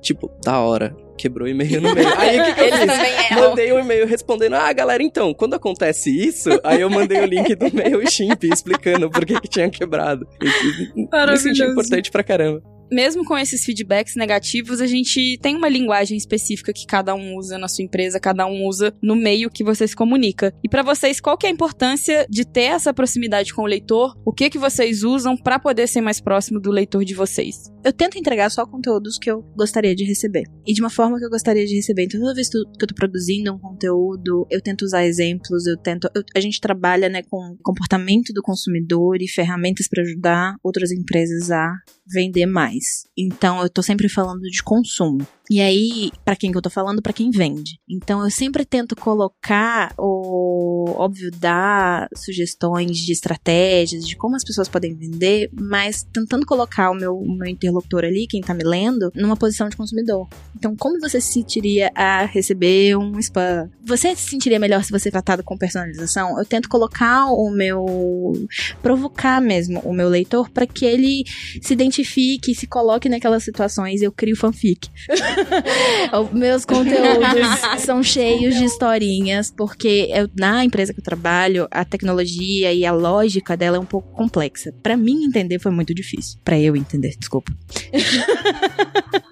Tipo, 0.00 0.30
da 0.44 0.58
hora. 0.60 0.96
Quebrou 1.18 1.46
o 1.46 1.50
e-mail 1.50 1.80
no 1.82 1.94
meio. 1.94 2.08
Aí 2.18 2.40
o 2.40 2.44
que, 2.46 2.54
que 2.54 2.60
eu 2.62 2.72
fiz? 2.72 3.38
Mandei 3.38 3.72
um 3.72 3.78
e-mail 3.78 4.06
respondendo, 4.06 4.54
ah, 4.54 4.72
galera, 4.72 5.02
então, 5.02 5.34
quando 5.34 5.52
acontece 5.54 6.10
isso, 6.10 6.48
aí 6.64 6.80
eu 6.80 6.88
mandei 6.88 7.20
o 7.20 7.26
link 7.26 7.54
do 7.54 7.66
meu 7.74 8.06
Shimp 8.10 8.44
explicando 8.44 9.10
por 9.10 9.26
que, 9.26 9.38
que 9.38 9.46
tinha 9.48 9.68
quebrado. 9.68 10.26
E- 10.42 11.00
e- 11.02 11.06
Me 11.32 11.38
senti 11.38 11.58
importante 11.72 12.10
pra 12.10 12.22
caramba. 12.24 12.62
Mesmo 12.92 13.24
com 13.24 13.36
esses 13.38 13.64
feedbacks 13.64 14.16
negativos, 14.16 14.80
a 14.80 14.86
gente 14.86 15.38
tem 15.40 15.56
uma 15.56 15.68
linguagem 15.68 16.16
específica 16.16 16.72
que 16.72 16.86
cada 16.86 17.14
um 17.14 17.36
usa 17.36 17.58
na 17.58 17.68
sua 17.68 17.84
empresa, 17.84 18.18
cada 18.20 18.46
um 18.46 18.66
usa 18.66 18.92
no 19.02 19.14
meio 19.16 19.50
que 19.50 19.62
você 19.64 19.86
se 19.86 19.94
comunica. 19.96 20.52
E 20.64 20.68
pra 20.68 20.82
vocês, 20.82 21.20
qual 21.20 21.36
que 21.38 21.46
é 21.46 21.48
a 21.48 21.52
importância 21.52 22.26
de 22.28 22.44
ter 22.44 22.62
essa 22.62 22.92
proximidade 22.92 23.54
com 23.54 23.62
o 23.62 23.66
leitor? 23.66 24.14
O 24.24 24.32
que 24.32 24.50
que 24.50 24.58
vocês 24.58 25.02
usam 25.02 25.36
pra 25.36 25.58
poder 25.58 25.86
ser 25.86 26.00
mais 26.00 26.20
próximo 26.20 26.60
do 26.60 26.70
leitor 26.70 27.04
de 27.04 27.14
vocês? 27.14 27.56
Eu 27.84 27.92
tento 27.92 28.18
entregar 28.18 28.50
só 28.50 28.66
conteúdos 28.66 29.16
que 29.18 29.30
eu 29.30 29.42
gostaria 29.56 29.94
de 29.94 30.04
receber. 30.04 30.42
E 30.66 30.74
de 30.74 30.80
uma 30.82 30.90
forma 30.90 31.18
que 31.18 31.24
eu 31.24 31.30
gostaria 31.30 31.64
de 31.64 31.74
receber. 31.76 32.04
Então, 32.04 32.20
toda 32.20 32.34
vez 32.34 32.48
que 32.50 32.58
eu 32.58 32.64
tô 32.86 32.94
produzindo 32.94 33.52
um 33.54 33.58
conteúdo, 33.58 34.46
eu 34.50 34.60
tento 34.60 34.82
usar 34.82 35.04
exemplos, 35.06 35.66
eu 35.66 35.76
tento. 35.76 36.08
eu- 36.14 36.22
a 36.36 36.40
gente 36.40 36.60
trabalha 36.60 37.08
né, 37.08 37.22
com 37.22 37.56
comportamento 37.62 38.32
do 38.34 38.42
consumidor 38.42 39.22
e 39.22 39.28
ferramentas 39.28 39.88
para 39.88 40.02
ajudar 40.02 40.54
outras 40.62 40.90
empresas 40.92 41.50
a 41.50 41.72
vender 42.12 42.46
mais. 42.46 42.79
Então, 43.16 43.62
eu 43.62 43.70
tô 43.70 43.82
sempre 43.82 44.08
falando 44.08 44.42
de 44.42 44.62
consumo. 44.62 45.26
E 45.50 45.60
aí, 45.60 46.12
pra 46.24 46.36
quem 46.36 46.52
que 46.52 46.56
eu 46.56 46.62
tô 46.62 46.70
falando? 46.70 47.02
Pra 47.02 47.12
quem 47.12 47.28
vende. 47.28 47.80
Então, 47.88 48.22
eu 48.22 48.30
sempre 48.30 48.64
tento 48.64 48.94
colocar 48.94 49.92
o 49.98 50.94
óbvio 50.96 51.28
dar 51.32 52.08
sugestões 52.14 52.98
de 52.98 53.10
estratégias 53.10 54.06
de 54.06 54.16
como 54.16 54.36
as 54.36 54.44
pessoas 54.44 54.68
podem 54.68 54.94
vender, 54.94 55.50
mas 55.52 56.06
tentando 56.12 56.46
colocar 56.46 56.90
o 56.90 56.94
meu, 56.94 57.16
o 57.16 57.36
meu 57.36 57.48
interlocutor 57.48 58.04
ali, 58.04 58.28
quem 58.28 58.40
tá 58.40 58.54
me 58.54 58.62
lendo, 58.62 59.10
numa 59.12 59.36
posição 59.36 59.68
de 59.68 59.76
consumidor. 59.76 60.28
Então, 60.56 60.76
como 60.76 61.00
você 61.00 61.20
se 61.20 61.32
sentiria 61.32 61.90
a 61.96 62.26
receber 62.26 62.96
um 62.96 63.18
spam? 63.18 63.68
Você 63.84 64.14
se 64.14 64.30
sentiria 64.30 64.58
melhor 64.60 64.84
se 64.84 64.92
você 64.92 65.10
tratado 65.10 65.42
com 65.42 65.58
personalização? 65.58 66.38
Eu 66.38 66.44
tento 66.44 66.68
colocar 66.68 67.26
o 67.26 67.50
meu 67.50 68.34
provocar 68.80 69.40
mesmo 69.40 69.80
o 69.80 69.92
meu 69.92 70.08
leitor 70.08 70.48
para 70.48 70.66
que 70.66 70.84
ele 70.84 71.24
se 71.60 71.72
identifique, 71.72 72.54
se 72.54 72.68
coloque 72.68 73.08
naquelas 73.08 73.42
situações. 73.42 74.00
Eu 74.00 74.12
crio 74.12 74.36
fanfic. 74.36 74.88
Meus 76.32 76.64
conteúdos 76.64 77.80
são 77.80 78.02
cheios 78.02 78.54
de 78.56 78.64
historinhas, 78.64 79.52
porque 79.56 80.08
eu- 80.12 80.28
na 80.38 80.64
empresa 80.64 80.92
que 80.92 81.00
eu 81.00 81.04
trabalho, 81.04 81.66
a 81.70 81.84
tecnologia 81.84 82.72
e 82.72 82.84
a 82.84 82.92
lógica 82.92 83.56
dela 83.56 83.76
é 83.76 83.80
um 83.80 83.84
pouco 83.86 84.12
complexa. 84.12 84.72
Pra 84.82 84.96
mim 84.96 85.24
entender 85.24 85.58
foi 85.58 85.72
muito 85.72 85.94
difícil. 85.94 86.38
Pra 86.44 86.58
eu 86.58 86.76
entender, 86.76 87.14
desculpa. 87.18 87.52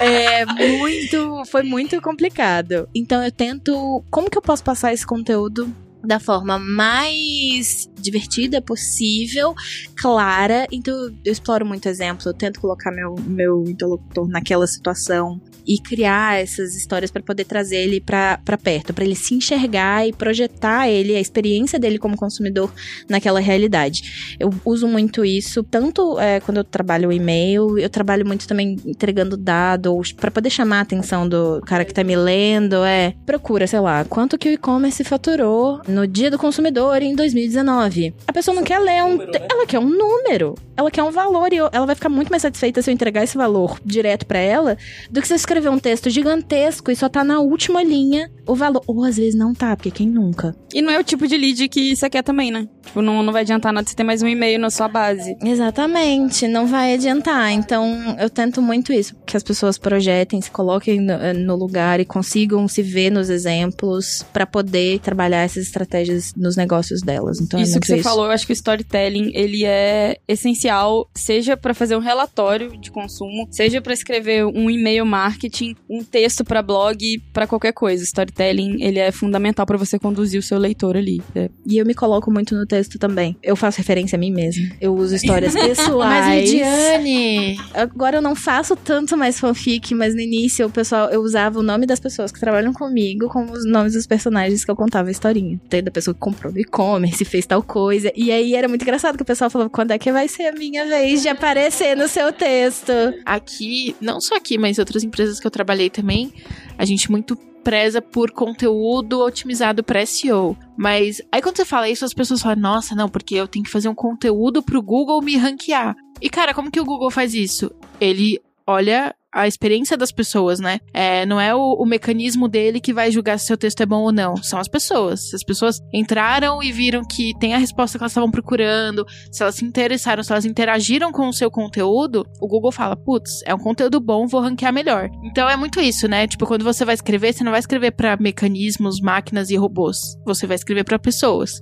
É 0.00 0.44
muito, 0.44 1.42
foi 1.46 1.62
muito 1.62 2.00
complicado. 2.00 2.88
Então 2.94 3.22
eu 3.22 3.30
tento, 3.30 4.04
como 4.10 4.28
que 4.30 4.36
eu 4.36 4.42
posso 4.42 4.64
passar 4.64 4.92
esse 4.92 5.06
conteúdo 5.06 5.72
da 6.04 6.18
forma 6.18 6.58
mais 6.58 7.88
divertida 8.00 8.60
possível, 8.60 9.54
clara. 9.96 10.66
Então 10.70 10.94
eu 11.24 11.32
exploro 11.32 11.64
muito 11.64 11.88
exemplo, 11.88 12.28
eu 12.28 12.34
tento 12.34 12.60
colocar 12.60 12.90
meu, 12.90 13.14
meu 13.26 13.64
interlocutor 13.64 14.28
naquela 14.28 14.66
situação 14.66 15.40
e 15.66 15.78
criar 15.78 16.40
essas 16.40 16.76
histórias 16.76 17.10
para 17.10 17.22
poder 17.22 17.44
trazer 17.44 17.76
ele 17.76 18.00
para 18.00 18.38
perto, 18.62 18.92
para 18.92 19.04
ele 19.04 19.14
se 19.14 19.34
enxergar 19.34 20.06
e 20.06 20.12
projetar 20.12 20.88
ele, 20.88 21.16
a 21.16 21.20
experiência 21.20 21.78
dele 21.78 21.98
como 21.98 22.16
consumidor 22.16 22.72
naquela 23.08 23.40
realidade. 23.40 24.36
Eu 24.38 24.52
uso 24.64 24.86
muito 24.86 25.24
isso, 25.24 25.62
tanto 25.62 26.18
é, 26.18 26.40
quando 26.40 26.58
eu 26.58 26.64
trabalho 26.64 27.08
o 27.08 27.12
e-mail, 27.12 27.78
eu 27.78 27.88
trabalho 27.88 28.26
muito 28.26 28.46
também 28.46 28.76
entregando 28.86 29.36
dados 29.36 30.12
para 30.12 30.30
poder 30.30 30.50
chamar 30.50 30.78
a 30.78 30.82
atenção 30.82 31.28
do 31.28 31.60
cara 31.66 31.84
que 31.84 31.94
tá 31.94 32.04
me 32.04 32.16
lendo, 32.16 32.84
é, 32.84 33.14
procura, 33.24 33.66
sei 33.66 33.80
lá, 33.80 34.04
quanto 34.04 34.38
que 34.38 34.48
o 34.48 34.52
e-commerce 34.52 35.02
faturou 35.04 35.80
no 35.86 36.06
dia 36.06 36.30
do 36.30 36.38
consumidor 36.38 37.02
em 37.02 37.14
2019. 37.14 38.14
A 38.26 38.32
pessoa 38.32 38.54
não 38.54 38.62
quer 38.62 38.78
ler 38.78 39.02
um, 39.04 39.12
número, 39.12 39.32
né? 39.32 39.46
ela 39.50 39.66
quer 39.66 39.78
um 39.78 39.88
número, 39.88 40.54
ela 40.76 40.90
quer 40.90 41.02
um 41.02 41.10
valor 41.10 41.52
e 41.52 41.56
ela 41.56 41.86
vai 41.86 41.94
ficar 41.94 42.08
muito 42.08 42.30
mais 42.30 42.42
satisfeita 42.42 42.82
se 42.82 42.90
eu 42.90 42.94
entregar 42.94 43.22
esse 43.22 43.36
valor 43.36 43.78
direto 43.84 44.26
para 44.26 44.38
ela 44.38 44.76
do 45.10 45.20
que 45.20 45.26
se 45.26 45.32
eu 45.32 45.36
escrever 45.52 45.68
um 45.68 45.78
texto 45.78 46.08
gigantesco 46.08 46.90
e 46.90 46.96
só 46.96 47.08
tá 47.08 47.22
na 47.22 47.40
última 47.40 47.82
linha 47.82 48.30
o 48.46 48.54
valor, 48.56 48.82
ou 48.86 49.04
às 49.04 49.16
vezes 49.16 49.34
não 49.34 49.54
tá, 49.54 49.76
porque 49.76 49.90
quem 49.90 50.08
nunca? 50.08 50.56
E 50.74 50.82
não 50.82 50.90
é 50.90 50.98
o 50.98 51.04
tipo 51.04 51.28
de 51.28 51.36
lead 51.36 51.68
que 51.68 51.94
você 51.94 52.10
quer 52.10 52.22
também, 52.22 52.50
né? 52.50 52.66
Tipo, 52.82 53.00
não, 53.00 53.22
não 53.22 53.32
vai 53.32 53.42
adiantar 53.42 53.72
nada 53.72 53.88
você 53.88 53.94
ter 53.94 54.02
mais 54.02 54.20
um 54.22 54.26
e-mail 54.26 54.58
na 54.58 54.68
sua 54.68 54.88
base. 54.88 55.36
Exatamente, 55.40 56.48
não 56.48 56.66
vai 56.66 56.94
adiantar. 56.94 57.52
Então, 57.52 58.16
eu 58.18 58.28
tento 58.28 58.60
muito 58.60 58.92
isso, 58.92 59.14
que 59.24 59.36
as 59.36 59.42
pessoas 59.42 59.78
projetem, 59.78 60.40
se 60.40 60.50
coloquem 60.50 61.00
no, 61.00 61.12
eh, 61.12 61.32
no 61.32 61.54
lugar 61.54 62.00
e 62.00 62.04
consigam 62.04 62.66
se 62.66 62.82
ver 62.82 63.10
nos 63.10 63.30
exemplos 63.30 64.24
pra 64.32 64.44
poder 64.44 64.98
trabalhar 64.98 65.42
essas 65.42 65.66
estratégias 65.66 66.32
nos 66.36 66.56
negócios 66.56 67.00
delas. 67.00 67.40
Então, 67.40 67.60
é 67.60 67.62
isso 67.62 67.78
que 67.78 67.86
você 67.86 68.02
falou, 68.02 68.24
eu 68.24 68.32
acho 68.32 68.46
que 68.46 68.52
o 68.52 68.54
storytelling, 68.54 69.30
ele 69.34 69.64
é 69.64 70.16
essencial, 70.26 71.08
seja 71.14 71.56
pra 71.56 71.74
fazer 71.74 71.96
um 71.96 72.00
relatório 72.00 72.76
de 72.76 72.90
consumo, 72.90 73.46
seja 73.50 73.80
pra 73.80 73.92
escrever 73.92 74.44
um 74.44 74.68
e-mail 74.68 75.06
marketing 75.06 75.41
marketing, 75.42 75.76
um 75.88 76.04
texto 76.04 76.44
para 76.44 76.62
blog, 76.62 77.18
para 77.32 77.46
qualquer 77.46 77.72
coisa. 77.72 78.02
Storytelling, 78.04 78.82
ele 78.82 78.98
é 78.98 79.10
fundamental 79.10 79.66
para 79.66 79.76
você 79.76 79.98
conduzir 79.98 80.38
o 80.38 80.42
seu 80.42 80.58
leitor 80.58 80.96
ali. 80.96 81.20
É. 81.34 81.50
E 81.66 81.78
eu 81.78 81.86
me 81.86 81.94
coloco 81.94 82.30
muito 82.30 82.54
no 82.54 82.66
texto 82.66 82.98
também. 82.98 83.36
Eu 83.42 83.56
faço 83.56 83.78
referência 83.78 84.16
a 84.16 84.18
mim 84.18 84.30
mesma. 84.30 84.70
Eu 84.80 84.94
uso 84.94 85.14
histórias 85.14 85.54
pessoais. 85.54 86.26
Mas 86.26 86.50
Lidiane! 86.50 87.58
Agora 87.74 88.18
eu 88.18 88.22
não 88.22 88.34
faço 88.34 88.76
tanto 88.76 89.16
mais 89.16 89.40
fanfic, 89.40 89.94
mas 89.94 90.14
no 90.14 90.20
início 90.20 90.66
o 90.66 90.70
pessoal 90.70 91.08
eu 91.10 91.20
usava 91.20 91.58
o 91.58 91.62
nome 91.62 91.86
das 91.86 91.98
pessoas 91.98 92.30
que 92.30 92.40
trabalham 92.40 92.72
comigo 92.72 93.28
como 93.28 93.52
os 93.52 93.64
nomes 93.64 93.94
dos 93.94 94.06
personagens 94.06 94.64
que 94.64 94.70
eu 94.70 94.76
contava 94.76 95.08
a 95.08 95.12
historinha. 95.12 95.60
Tem 95.68 95.82
da 95.82 95.90
pessoa 95.90 96.14
que 96.14 96.20
comprou 96.20 96.52
no 96.52 96.58
e-commerce, 96.58 97.24
fez 97.24 97.46
tal 97.46 97.62
coisa. 97.62 98.12
E 98.14 98.30
aí 98.30 98.54
era 98.54 98.68
muito 98.68 98.82
engraçado 98.82 99.16
que 99.16 99.22
o 99.22 99.26
pessoal 99.26 99.50
falava: 99.50 99.70
quando 99.70 99.90
é 99.90 99.98
que 99.98 100.12
vai 100.12 100.28
ser 100.28 100.46
a 100.46 100.52
minha 100.52 100.86
vez 100.86 101.22
de 101.22 101.28
aparecer 101.28 101.96
no 101.96 102.08
seu 102.08 102.32
texto? 102.32 102.92
Aqui, 103.24 103.96
não 104.00 104.20
só 104.20 104.36
aqui, 104.36 104.58
mas 104.58 104.78
outras 104.78 105.02
empresas 105.32 105.40
que 105.40 105.46
eu 105.46 105.50
trabalhei 105.50 105.88
também, 105.88 106.32
a 106.76 106.84
gente 106.84 107.10
muito 107.10 107.36
preza 107.62 108.02
por 108.02 108.32
conteúdo 108.32 109.20
otimizado 109.20 109.84
para 109.84 110.04
SEO. 110.04 110.56
Mas 110.76 111.22
aí 111.30 111.40
quando 111.40 111.56
você 111.56 111.64
fala 111.64 111.88
isso, 111.88 112.04
as 112.04 112.14
pessoas 112.14 112.42
falam: 112.42 112.58
"Nossa, 112.58 112.94
não, 112.94 113.08
porque 113.08 113.34
eu 113.34 113.48
tenho 113.48 113.64
que 113.64 113.70
fazer 113.70 113.88
um 113.88 113.94
conteúdo 113.94 114.62
pro 114.62 114.82
Google 114.82 115.22
me 115.22 115.36
ranquear". 115.36 115.94
E 116.20 116.28
cara, 116.28 116.54
como 116.54 116.70
que 116.70 116.80
o 116.80 116.84
Google 116.84 117.10
faz 117.10 117.34
isso? 117.34 117.70
Ele 118.00 118.40
olha 118.66 119.14
a 119.32 119.48
experiência 119.48 119.96
das 119.96 120.12
pessoas, 120.12 120.60
né? 120.60 120.78
É, 120.92 121.24
não 121.24 121.40
é 121.40 121.54
o, 121.54 121.74
o, 121.74 121.86
mecanismo 121.86 122.46
dele 122.46 122.80
que 122.80 122.92
vai 122.92 123.10
julgar 123.10 123.38
se 123.38 123.46
seu 123.46 123.56
texto 123.56 123.80
é 123.80 123.86
bom 123.86 124.02
ou 124.02 124.12
não. 124.12 124.36
São 124.36 124.58
as 124.58 124.68
pessoas. 124.68 125.30
Se 125.30 125.36
as 125.36 125.42
pessoas 125.42 125.80
entraram 125.92 126.62
e 126.62 126.70
viram 126.70 127.02
que 127.02 127.32
tem 127.38 127.54
a 127.54 127.58
resposta 127.58 127.96
que 127.96 128.04
elas 128.04 128.12
estavam 128.12 128.30
procurando, 128.30 129.06
se 129.30 129.42
elas 129.42 129.54
se 129.54 129.64
interessaram, 129.64 130.22
se 130.22 130.30
elas 130.30 130.44
interagiram 130.44 131.10
com 131.10 131.28
o 131.28 131.32
seu 131.32 131.50
conteúdo, 131.50 132.26
o 132.40 132.46
Google 132.46 132.72
fala: 132.72 132.94
putz, 132.94 133.40
é 133.46 133.54
um 133.54 133.58
conteúdo 133.58 133.98
bom, 134.00 134.26
vou 134.26 134.42
ranquear 134.42 134.72
melhor. 134.72 135.08
Então 135.24 135.48
é 135.48 135.56
muito 135.56 135.80
isso, 135.80 136.06
né? 136.06 136.26
Tipo, 136.26 136.46
quando 136.46 136.64
você 136.64 136.84
vai 136.84 136.94
escrever, 136.94 137.32
você 137.32 137.42
não 137.42 137.52
vai 137.52 137.60
escrever 137.60 137.92
para 137.92 138.16
mecanismos, 138.18 139.00
máquinas 139.00 139.50
e 139.50 139.56
robôs. 139.56 139.98
Você 140.26 140.46
vai 140.46 140.56
escrever 140.56 140.84
para 140.84 140.98
pessoas. 140.98 141.58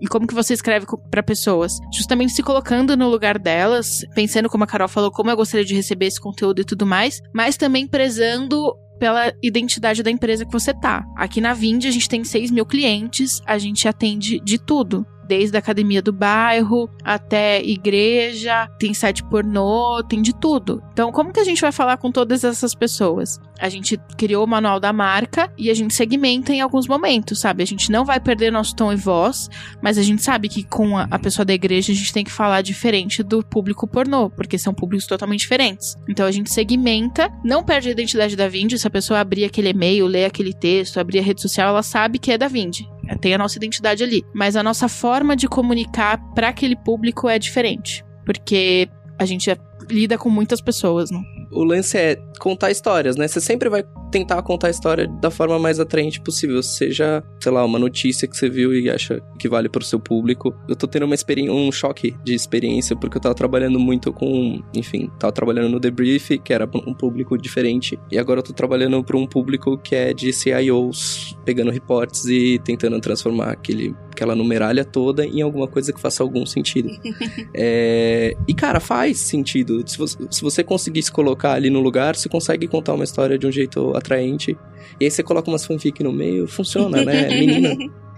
E 0.00 0.06
como 0.06 0.26
que 0.26 0.34
você 0.34 0.54
escreve 0.54 0.86
para 1.10 1.22
pessoas? 1.22 1.78
Justamente 1.92 2.32
se 2.32 2.42
colocando 2.42 2.96
no 2.96 3.08
lugar 3.08 3.38
delas, 3.38 4.02
pensando 4.14 4.48
como 4.48 4.64
a 4.64 4.66
Carol 4.66 4.88
falou, 4.88 5.10
como 5.10 5.30
eu 5.30 5.36
gostaria 5.36 5.64
de 5.64 5.74
receber 5.74 6.06
esse 6.06 6.18
conteúdo 6.18 6.62
e 6.62 6.64
tudo 6.64 6.86
mais, 6.86 7.09
mas 7.34 7.56
também 7.56 7.86
prezando 7.86 8.74
pela 8.98 9.32
identidade 9.42 10.02
da 10.02 10.10
empresa 10.10 10.44
que 10.44 10.52
você 10.52 10.74
tá. 10.74 11.04
Aqui 11.16 11.40
na 11.40 11.54
Vind 11.54 11.86
a 11.86 11.90
gente 11.90 12.08
tem 12.08 12.22
6 12.22 12.50
mil 12.50 12.66
clientes, 12.66 13.40
a 13.46 13.56
gente 13.56 13.88
atende 13.88 14.38
de 14.40 14.58
tudo 14.58 15.06
desde 15.30 15.56
a 15.56 15.60
academia 15.60 16.02
do 16.02 16.12
bairro 16.12 16.90
até 17.04 17.62
igreja, 17.62 18.66
tem 18.80 18.92
site 18.92 19.22
pornô, 19.22 20.02
tem 20.02 20.20
de 20.20 20.34
tudo. 20.34 20.82
Então, 20.92 21.12
como 21.12 21.32
que 21.32 21.38
a 21.38 21.44
gente 21.44 21.60
vai 21.60 21.70
falar 21.70 21.98
com 21.98 22.10
todas 22.10 22.42
essas 22.42 22.74
pessoas? 22.74 23.38
A 23.60 23.68
gente 23.68 23.96
criou 24.16 24.44
o 24.44 24.48
manual 24.48 24.80
da 24.80 24.92
marca 24.92 25.48
e 25.56 25.70
a 25.70 25.74
gente 25.74 25.94
segmenta 25.94 26.52
em 26.52 26.60
alguns 26.60 26.88
momentos, 26.88 27.38
sabe? 27.38 27.62
A 27.62 27.66
gente 27.66 27.92
não 27.92 28.04
vai 28.04 28.18
perder 28.18 28.50
nosso 28.50 28.74
tom 28.74 28.92
e 28.92 28.96
voz, 28.96 29.48
mas 29.80 29.98
a 29.98 30.02
gente 30.02 30.20
sabe 30.20 30.48
que 30.48 30.64
com 30.64 30.98
a, 30.98 31.18
pessoa 31.20 31.44
da 31.44 31.54
igreja 31.54 31.92
a 31.92 31.94
gente 31.94 32.12
tem 32.12 32.24
que 32.24 32.32
falar 32.32 32.60
diferente 32.62 33.22
do 33.22 33.40
público 33.40 33.86
pornô, 33.86 34.30
porque 34.30 34.58
são 34.58 34.74
públicos 34.74 35.06
totalmente 35.06 35.40
diferentes. 35.42 35.94
Então 36.08 36.26
a 36.26 36.32
gente 36.32 36.52
segmenta, 36.52 37.30
não 37.44 37.62
perde 37.62 37.88
a 37.88 37.92
identidade 37.92 38.34
da 38.34 38.48
Vind, 38.48 38.72
se 38.74 38.86
a 38.86 38.90
pessoa 38.90 39.20
abrir 39.20 39.44
aquele 39.44 39.68
e-mail, 39.68 40.08
ler 40.08 40.24
aquele 40.24 40.52
texto, 40.52 40.98
abrir 40.98 41.20
a 41.20 41.22
rede 41.22 41.40
social, 41.40 41.68
ela 41.68 41.84
sabe 41.84 42.18
que 42.18 42.32
é 42.32 42.38
da 42.38 42.48
Vind. 42.48 42.80
É, 43.10 43.16
tem 43.16 43.34
a 43.34 43.38
nossa 43.38 43.58
identidade 43.58 44.04
ali. 44.04 44.24
Mas 44.32 44.54
a 44.54 44.62
nossa 44.62 44.88
forma 44.88 45.34
de 45.34 45.48
comunicar 45.48 46.18
para 46.32 46.48
aquele 46.48 46.76
público 46.76 47.28
é 47.28 47.38
diferente. 47.38 48.04
Porque 48.24 48.88
a 49.18 49.24
gente 49.24 49.50
lida 49.90 50.16
com 50.16 50.30
muitas 50.30 50.60
pessoas, 50.60 51.10
não? 51.10 51.22
O 51.50 51.64
lance 51.64 51.96
é 51.98 52.16
contar 52.38 52.70
histórias, 52.70 53.16
né? 53.16 53.26
Você 53.26 53.40
sempre 53.40 53.68
vai 53.68 53.84
tentar 54.10 54.40
contar 54.42 54.68
a 54.68 54.70
história 54.70 55.06
da 55.06 55.30
forma 55.30 55.58
mais 55.58 55.80
atraente 55.80 56.20
possível. 56.20 56.62
Seja, 56.62 57.22
sei 57.40 57.52
lá, 57.52 57.64
uma 57.64 57.78
notícia 57.78 58.28
que 58.28 58.36
você 58.36 58.48
viu 58.48 58.72
e 58.72 58.88
acha 58.88 59.20
que 59.38 59.48
vale 59.48 59.68
pro 59.68 59.84
seu 59.84 59.98
público. 59.98 60.54
Eu 60.68 60.76
tô 60.76 60.86
tendo 60.86 61.06
uma 61.06 61.14
experiência, 61.14 61.52
um 61.52 61.72
choque 61.72 62.14
de 62.24 62.34
experiência, 62.34 62.96
porque 62.96 63.16
eu 63.16 63.20
tava 63.20 63.34
trabalhando 63.34 63.78
muito 63.78 64.12
com, 64.12 64.62
enfim, 64.74 65.10
tava 65.18 65.32
trabalhando 65.32 65.68
no 65.68 65.80
Debrief, 65.80 66.38
que 66.38 66.52
era 66.52 66.68
um 66.86 66.94
público 66.94 67.36
diferente. 67.36 67.98
E 68.10 68.18
agora 68.18 68.40
eu 68.40 68.44
tô 68.44 68.52
trabalhando 68.52 69.02
para 69.02 69.16
um 69.16 69.26
público 69.26 69.76
que 69.76 69.94
é 69.94 70.14
de 70.14 70.32
CIOs, 70.32 71.36
pegando 71.44 71.70
reportes 71.70 72.26
e 72.26 72.60
tentando 72.64 73.00
transformar 73.00 73.50
aquele, 73.50 73.94
aquela 74.20 74.36
numeralha 74.36 74.84
toda 74.84 75.24
em 75.24 75.40
alguma 75.40 75.66
coisa 75.66 75.92
que 75.92 76.00
faça 76.00 76.22
algum 76.22 76.44
sentido. 76.44 76.90
é... 77.54 78.36
E, 78.46 78.52
cara, 78.52 78.78
faz 78.78 79.18
sentido. 79.18 79.82
Se 79.86 79.96
você, 79.96 80.18
se 80.30 80.42
você 80.42 80.62
conseguir 80.62 81.02
se 81.02 81.10
colocar 81.10 81.54
ali 81.54 81.70
no 81.70 81.80
lugar, 81.80 82.14
você 82.14 82.28
consegue 82.28 82.68
contar 82.68 82.92
uma 82.92 83.04
história 83.04 83.38
de 83.38 83.46
um 83.46 83.52
jeito 83.52 83.96
atraente. 83.96 84.56
E 85.00 85.04
aí 85.04 85.10
você 85.10 85.22
coloca 85.22 85.50
umas 85.50 85.64
fanfic 85.64 86.02
no 86.02 86.12
meio, 86.12 86.46
funciona, 86.46 87.02
né? 87.02 87.28
Menina. 87.34 87.74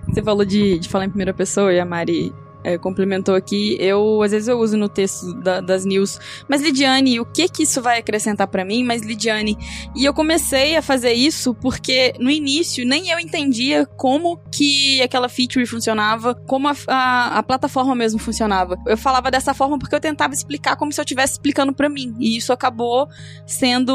Você 0.08 0.22
falou 0.22 0.44
de, 0.44 0.80
de 0.80 0.88
falar 0.88 1.04
em 1.04 1.08
primeira 1.08 1.32
pessoa 1.32 1.72
e 1.72 1.78
a 1.78 1.84
Mari 1.84 2.32
é, 2.64 2.79
complementou 2.79 3.35
aqui, 3.35 3.77
eu 3.81 4.22
às 4.22 4.31
vezes 4.31 4.48
eu 4.48 4.59
uso 4.59 4.77
no 4.77 4.88
texto 4.88 5.35
da, 5.35 5.61
das 5.61 5.85
news, 5.85 6.18
mas 6.48 6.62
Lidiane, 6.62 7.20
o 7.20 7.25
que 7.25 7.48
que 7.48 7.64
isso 7.64 7.83
vai 7.83 7.98
acrescentar 7.98 8.46
para 8.46 8.64
mim? 8.64 8.85
Mas 8.85 9.03
Lidiane, 9.03 9.57
e 9.96 10.05
eu 10.05 10.14
comecei 10.14 10.77
a 10.77 10.83
fazer 10.83 11.12
isso 11.12 11.55
porque 11.55 12.14
no 12.18 12.31
início 12.31 12.87
nem 12.87 13.11
eu 13.11 13.18
entendia 13.18 13.87
como 13.96 14.38
que 14.51 15.03
aquela 15.03 15.29
feature 15.29 15.66
funcionava, 15.66 16.35
como 16.35 16.68
a, 16.68 16.75
a, 16.87 17.38
a 17.38 17.42
plataforma 17.42 17.94
mesmo 17.94 18.18
funcionava. 18.18 18.77
Eu 18.87 18.96
falava 18.96 19.31
dessa 19.31 19.53
forma 19.55 19.79
porque 19.79 19.94
eu 19.94 20.01
tentava 20.01 20.33
explicar 20.33 20.77
como 20.77 20.92
se 20.92 21.01
eu 21.01 21.05
estivesse 21.05 21.35
explicando 21.35 21.72
para 21.72 21.88
mim, 21.88 22.14
e 22.18 22.37
isso 22.37 22.53
acabou 22.53 23.09
sendo 23.46 23.92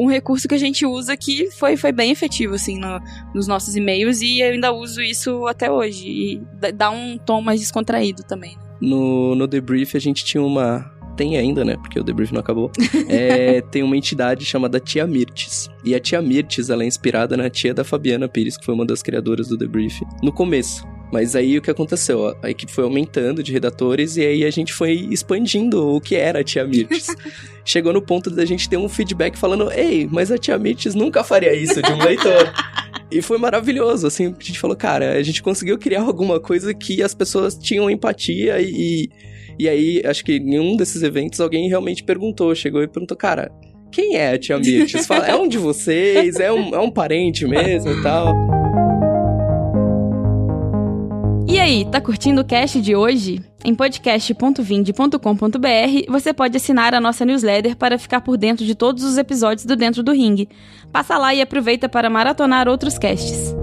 um 0.00 0.06
recurso 0.06 0.46
que 0.46 0.54
a 0.54 0.58
gente 0.58 0.84
usa 0.84 1.16
que 1.16 1.50
foi, 1.52 1.76
foi 1.76 1.92
bem 1.92 2.10
efetivo 2.10 2.54
assim 2.54 2.78
no, 2.78 3.00
nos 3.34 3.46
nossos 3.46 3.74
e-mails 3.76 4.20
e 4.20 4.40
eu 4.40 4.52
ainda 4.52 4.72
uso 4.72 5.00
isso 5.00 5.46
até 5.46 5.70
hoje 5.70 6.06
e 6.06 6.42
dá 6.72 6.90
um 6.90 7.16
tom 7.16 7.40
mais 7.40 7.60
descontraído 7.60 7.93
distraído 7.94 8.22
também. 8.24 8.56
No, 8.80 9.34
no 9.34 9.46
debrief 9.46 9.94
a 9.94 10.00
gente 10.00 10.24
tinha 10.24 10.42
uma. 10.42 10.92
Tem 11.16 11.36
ainda, 11.36 11.64
né? 11.64 11.76
Porque 11.76 11.98
o 11.98 12.02
debrief 12.02 12.32
não 12.32 12.40
acabou. 12.40 12.72
é, 13.08 13.60
tem 13.60 13.84
uma 13.84 13.96
entidade 13.96 14.44
chamada 14.44 14.80
Tia 14.80 15.06
Mirtes. 15.06 15.70
E 15.84 15.94
a 15.94 16.00
Tia 16.00 16.20
Mirtes, 16.20 16.70
ela 16.70 16.82
é 16.82 16.86
inspirada 16.86 17.36
na 17.36 17.48
tia 17.48 17.72
da 17.72 17.84
Fabiana 17.84 18.28
Pires, 18.28 18.56
que 18.56 18.64
foi 18.64 18.74
uma 18.74 18.84
das 18.84 19.00
criadoras 19.00 19.46
do 19.46 19.56
debrief, 19.56 20.02
no 20.22 20.32
começo. 20.32 20.84
Mas 21.12 21.36
aí 21.36 21.56
o 21.56 21.62
que 21.62 21.70
aconteceu? 21.70 22.36
A 22.42 22.50
equipe 22.50 22.72
foi 22.72 22.82
aumentando 22.82 23.40
de 23.40 23.52
redatores 23.52 24.16
e 24.16 24.22
aí 24.22 24.44
a 24.44 24.50
gente 24.50 24.72
foi 24.72 25.06
expandindo 25.10 25.86
o 25.86 26.00
que 26.00 26.16
era 26.16 26.40
a 26.40 26.44
Tia 26.44 26.64
Mirtes. 26.66 27.06
Chegou 27.64 27.92
no 27.92 28.02
ponto 28.02 28.28
da 28.28 28.44
gente 28.44 28.68
ter 28.68 28.76
um 28.76 28.88
feedback 28.88 29.38
falando: 29.38 29.70
Ei, 29.70 30.08
mas 30.10 30.32
a 30.32 30.38
Tia 30.38 30.58
Mirtes 30.58 30.96
nunca 30.96 31.22
faria 31.22 31.54
isso 31.54 31.80
de 31.80 31.92
um 31.92 32.02
leitor. 32.02 32.52
E 33.14 33.22
foi 33.22 33.38
maravilhoso, 33.38 34.08
assim, 34.08 34.26
a 34.26 34.42
gente 34.42 34.58
falou, 34.58 34.76
cara, 34.76 35.12
a 35.12 35.22
gente 35.22 35.40
conseguiu 35.40 35.78
criar 35.78 36.02
alguma 36.02 36.40
coisa 36.40 36.74
que 36.74 37.00
as 37.00 37.14
pessoas 37.14 37.56
tinham 37.56 37.88
empatia 37.88 38.60
e. 38.60 39.08
E 39.56 39.68
aí, 39.68 40.02
acho 40.04 40.24
que 40.24 40.32
em 40.32 40.58
um 40.58 40.76
desses 40.76 41.04
eventos 41.04 41.40
alguém 41.40 41.68
realmente 41.68 42.02
perguntou, 42.02 42.52
chegou 42.56 42.82
e 42.82 42.88
perguntou, 42.88 43.16
cara, 43.16 43.52
quem 43.92 44.16
é 44.16 44.32
a 44.32 44.38
Tia 44.38 44.58
Mirtes? 44.58 45.08
É 45.08 45.36
um 45.36 45.46
de 45.46 45.58
vocês? 45.58 46.40
É 46.40 46.52
um, 46.52 46.74
é 46.74 46.80
um 46.80 46.90
parente 46.90 47.46
mesmo 47.46 47.92
e 47.92 48.02
tal? 48.02 48.63
E 51.46 51.60
aí, 51.60 51.84
tá 51.84 52.00
curtindo 52.00 52.40
o 52.40 52.44
cast 52.44 52.80
de 52.80 52.96
hoje? 52.96 53.42
Em 53.64 53.74
podcast.vind.com.br 53.74 55.18
você 56.08 56.32
pode 56.32 56.56
assinar 56.56 56.94
a 56.94 57.00
nossa 57.00 57.24
newsletter 57.24 57.76
para 57.76 57.98
ficar 57.98 58.20
por 58.22 58.36
dentro 58.36 58.64
de 58.64 58.74
todos 58.74 59.04
os 59.04 59.18
episódios 59.18 59.66
do 59.66 59.76
Dentro 59.76 60.02
do 60.02 60.12
Ring. 60.12 60.48
Passa 60.90 61.18
lá 61.18 61.34
e 61.34 61.42
aproveita 61.42 61.88
para 61.88 62.10
maratonar 62.10 62.68
outros 62.68 62.98
casts. 62.98 63.54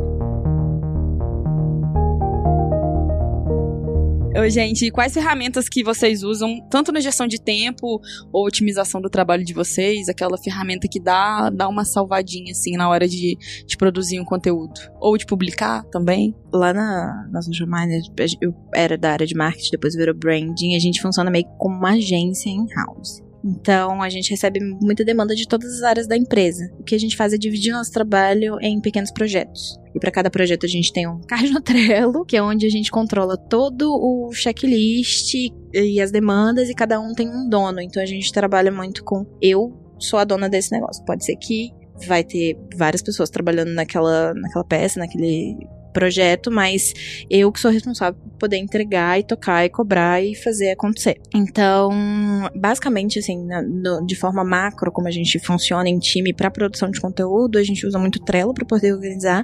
Oi, 4.34 4.50
gente, 4.50 4.90
quais 4.92 5.14
ferramentas 5.14 5.68
que 5.68 5.84
vocês 5.84 6.24
usam, 6.24 6.66
tanto 6.70 6.94
na 6.94 7.02
gestão 7.02 7.28
de 7.28 7.40
tempo 7.40 8.00
ou 8.32 8.48
otimização 8.48 9.02
do 9.02 9.10
trabalho 9.10 9.44
de 9.44 9.54
vocês, 9.54 10.08
aquela 10.08 10.38
ferramenta 10.38 10.88
que 10.90 11.02
dá, 11.02 11.50
dá 11.50 11.68
uma 11.68 11.84
salvadinha, 11.84 12.54
assim, 12.54 12.78
na 12.78 12.90
hora 12.90 13.10
de, 13.10 13.38
de 13.68 13.76
produzir 13.76 14.22
um 14.22 14.26
conteúdo? 14.26 14.80
Ou 15.02 15.18
de 15.18 15.26
publicar 15.26 15.84
também? 15.92 16.34
Lá 16.52 16.74
na, 16.74 17.28
na 17.30 17.42
Social 17.42 17.68
Miner, 17.68 18.02
eu 18.42 18.56
era 18.74 18.98
da 18.98 19.12
área 19.12 19.28
de 19.28 19.36
marketing, 19.36 19.72
depois 19.72 19.96
virou 19.96 20.16
branding, 20.16 20.76
a 20.76 20.80
gente 20.80 21.02
funciona 21.02 21.30
meio 21.30 21.46
como 21.58 21.76
uma 21.76 21.92
agência 21.92 22.50
in-house. 22.50 23.22
Então, 23.44 24.02
a 24.02 24.10
gente 24.10 24.30
recebe 24.30 24.60
muita 24.60 25.04
demanda 25.04 25.36
de 25.36 25.48
todas 25.48 25.74
as 25.74 25.84
áreas 25.84 26.08
da 26.08 26.16
empresa. 26.16 26.72
O 26.80 26.84
que 26.84 26.96
a 26.96 27.00
gente 27.00 27.16
faz 27.18 27.34
é 27.34 27.38
dividir 27.38 27.74
nosso 27.74 27.92
trabalho 27.92 28.58
em 28.62 28.80
pequenos 28.80 29.12
projetos. 29.12 29.80
E 29.96 30.00
para 30.00 30.12
cada 30.12 30.30
projeto 30.30 30.66
a 30.66 30.70
gente 30.70 30.94
tem 30.94 31.08
um 31.08 31.20
card 31.28 31.50
no 31.52 31.62
Trello, 31.62 32.26
que 32.26 32.38
é 32.38 32.42
onde 32.42 32.66
a 32.66 32.70
gente 32.70 32.92
controla 32.92 33.38
todo 33.38 33.92
o 33.92 34.32
checklist 34.32 35.34
e 35.74 36.00
as 36.00 36.12
demandas 36.12 36.70
e 36.70 36.74
cada 36.74 37.00
um 37.00 37.14
tem 37.14 37.30
um 37.30 37.50
dono. 37.50 37.82
Então 37.82 38.02
a 38.02 38.06
gente 38.06 38.32
trabalha 38.32 38.72
muito 38.72 39.04
com 39.04 39.26
eu 39.42 39.78
sou 40.00 40.20
a 40.20 40.24
dona 40.24 40.50
desse 40.50 40.72
negócio. 40.72 41.04
Pode 41.06 41.26
ser 41.26 41.36
que 41.36 41.72
vai 42.08 42.24
ter 42.24 42.58
várias 42.76 43.02
pessoas 43.02 43.30
trabalhando 43.30 43.70
naquela, 43.70 44.34
naquela 44.34 44.64
peça, 44.64 45.00
naquele 45.00 45.58
projeto, 45.92 46.52
mas 46.52 46.94
eu 47.30 47.52
que 47.52 47.60
sou 47.60 47.72
responsável 47.72 48.20
por 48.20 48.32
poder 48.40 48.58
entregar 48.58 49.20
e 49.20 49.24
tocar 49.24 49.66
e 49.66 49.70
cobrar 49.70 50.24
e 50.24 50.36
fazer 50.36 50.72
acontecer. 50.72 51.20
Então, 51.34 51.92
basicamente, 52.56 53.20
assim, 53.20 53.46
na, 53.46 53.62
no, 53.62 54.06
de 54.06 54.16
forma 54.16 54.44
macro, 54.44 54.92
como 54.92 55.08
a 55.08 55.12
gente 55.12 55.40
funciona 55.40 55.88
em 55.90 56.00
time 56.00 56.34
para 56.34 56.50
produção 56.50 56.90
de 56.90 57.00
conteúdo, 57.00 57.58
a 57.58 57.64
gente 57.64 57.86
usa 57.86 58.00
muito 58.00 58.20
Trello 58.20 58.54
para 58.54 58.66
poder 58.66 58.94
organizar, 58.94 59.44